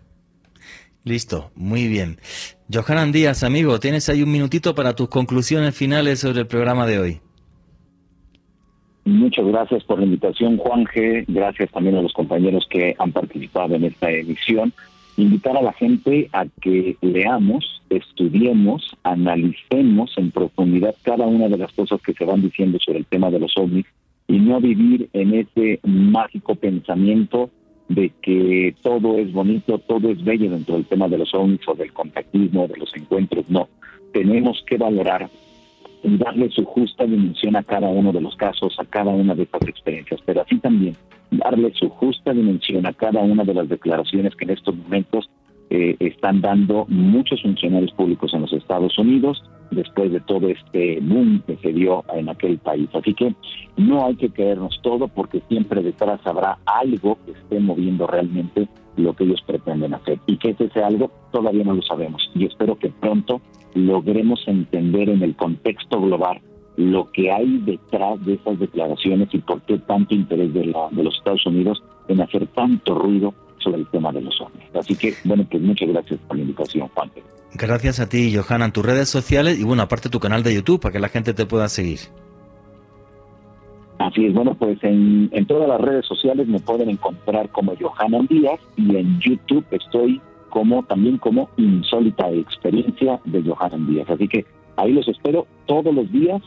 [1.08, 2.18] Listo, muy bien.
[2.70, 7.00] Johanan Díaz, amigo, tienes ahí un minutito para tus conclusiones finales sobre el programa de
[7.00, 7.22] hoy.
[9.06, 11.24] Muchas gracias por la invitación, Juan G.
[11.30, 14.74] Gracias también a los compañeros que han participado en esta emisión.
[15.16, 21.72] Invitar a la gente a que leamos, estudiemos, analicemos en profundidad cada una de las
[21.72, 23.86] cosas que se van diciendo sobre el tema de los ovnis
[24.28, 27.50] y no vivir en ese mágico pensamiento
[27.90, 31.76] de que todo es bonito, todo es bello dentro del tema de los ovnis o
[31.76, 33.50] del contactismo, de los encuentros.
[33.50, 33.70] No,
[34.14, 35.30] tenemos que valorar
[36.04, 39.44] y darle su justa dimensión a cada uno de los casos, a cada una de
[39.44, 40.96] estas experiencias, pero así también
[41.32, 45.30] darle su justa dimensión a cada una de las declaraciones que en estos momentos
[45.70, 51.41] eh, están dando muchos funcionarios públicos en los Estados Unidos después de todo este boom
[51.45, 52.89] que se dio en aquel país.
[52.94, 53.35] Así que
[53.77, 59.14] no hay que creernos todo porque siempre detrás habrá algo que esté moviendo realmente lo
[59.14, 60.19] que ellos pretenden hacer.
[60.26, 62.30] Y que ese sea algo todavía no lo sabemos.
[62.34, 63.41] Y espero que pronto
[63.73, 66.41] logremos entender en el contexto global
[66.77, 71.15] lo que hay detrás de esas declaraciones y por qué tanto interés de, de los
[71.15, 74.68] Estados Unidos en hacer tanto ruido sobre el tema de los hombres.
[74.76, 77.12] Así que, bueno, pues muchas gracias por la invitación, Juan.
[77.54, 80.80] Gracias a ti, Johanna, en tus redes sociales y, bueno, aparte tu canal de YouTube,
[80.80, 82.00] para que la gente te pueda seguir.
[84.00, 88.20] Así es, bueno, pues en, en todas las redes sociales me pueden encontrar como Johanna
[88.30, 94.10] Díaz y en YouTube estoy como también como Insólita Experiencia de Johanna Díaz.
[94.10, 96.42] Así que ahí los espero todos los días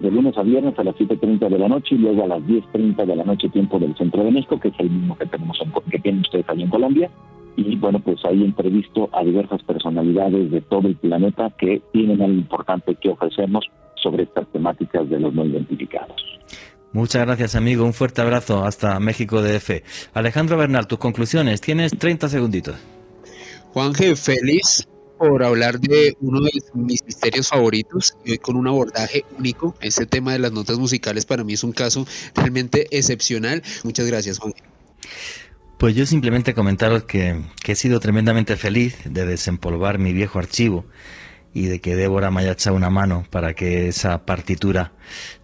[0.00, 3.06] de lunes a viernes a las 7.30 de la noche y luego a las 10.30
[3.06, 5.72] de la noche tiempo del centro de México, que es el mismo que tenemos en,
[5.90, 7.10] que tienen ustedes ahí en Colombia.
[7.56, 12.34] Y bueno, pues ahí entrevisto a diversas personalidades de todo el planeta que tienen algo
[12.34, 13.64] importante que ofrecernos
[13.94, 16.20] sobre estas temáticas de los no identificados.
[16.92, 17.84] Muchas gracias, amigo.
[17.84, 19.82] Un fuerte abrazo hasta México DF.
[20.14, 21.60] Alejandro Bernal, tus conclusiones.
[21.60, 22.76] Tienes 30 segunditos.
[23.72, 24.86] Juanje, feliz
[25.28, 29.74] por hablar de uno de mis misterios favoritos y hoy con un abordaje único.
[29.80, 33.62] Este tema de las notas musicales para mí es un caso realmente excepcional.
[33.84, 34.52] Muchas gracias, Juan.
[35.78, 40.84] Pues yo simplemente comentaros que, que he sido tremendamente feliz de desempolvar mi viejo archivo
[41.52, 44.92] y de que Débora me haya echado una mano para que esa partitura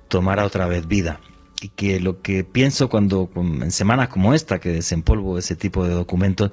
[0.08, 1.20] tomara otra vez vida.
[1.62, 5.94] Y que lo que pienso cuando en semanas como esta que desempolvo ese tipo de
[5.94, 6.52] documentos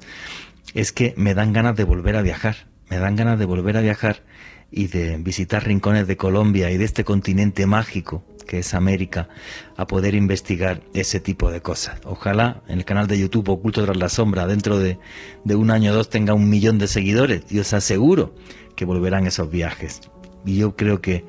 [0.74, 3.82] es que me dan ganas de volver a viajar me dan ganas de volver a
[3.82, 4.24] viajar
[4.72, 9.28] y de visitar rincones de Colombia y de este continente mágico que es América,
[9.76, 12.00] a poder investigar ese tipo de cosas.
[12.06, 14.98] Ojalá en el canal de YouTube Oculto tras la sombra, dentro de,
[15.44, 18.34] de un año o dos, tenga un millón de seguidores y os aseguro
[18.76, 20.02] que volverán esos viajes.
[20.46, 21.26] Y yo creo que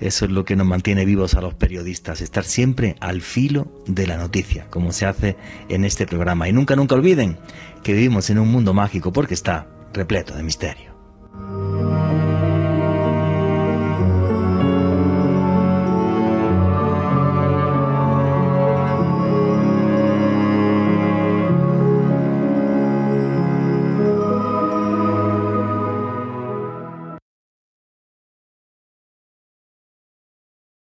[0.00, 4.06] eso es lo que nos mantiene vivos a los periodistas, estar siempre al filo de
[4.06, 5.36] la noticia, como se hace
[5.68, 6.48] en este programa.
[6.48, 7.38] Y nunca, nunca olviden
[7.82, 10.87] que vivimos en un mundo mágico porque está repleto de misterio.
[11.70, 12.27] Thank you.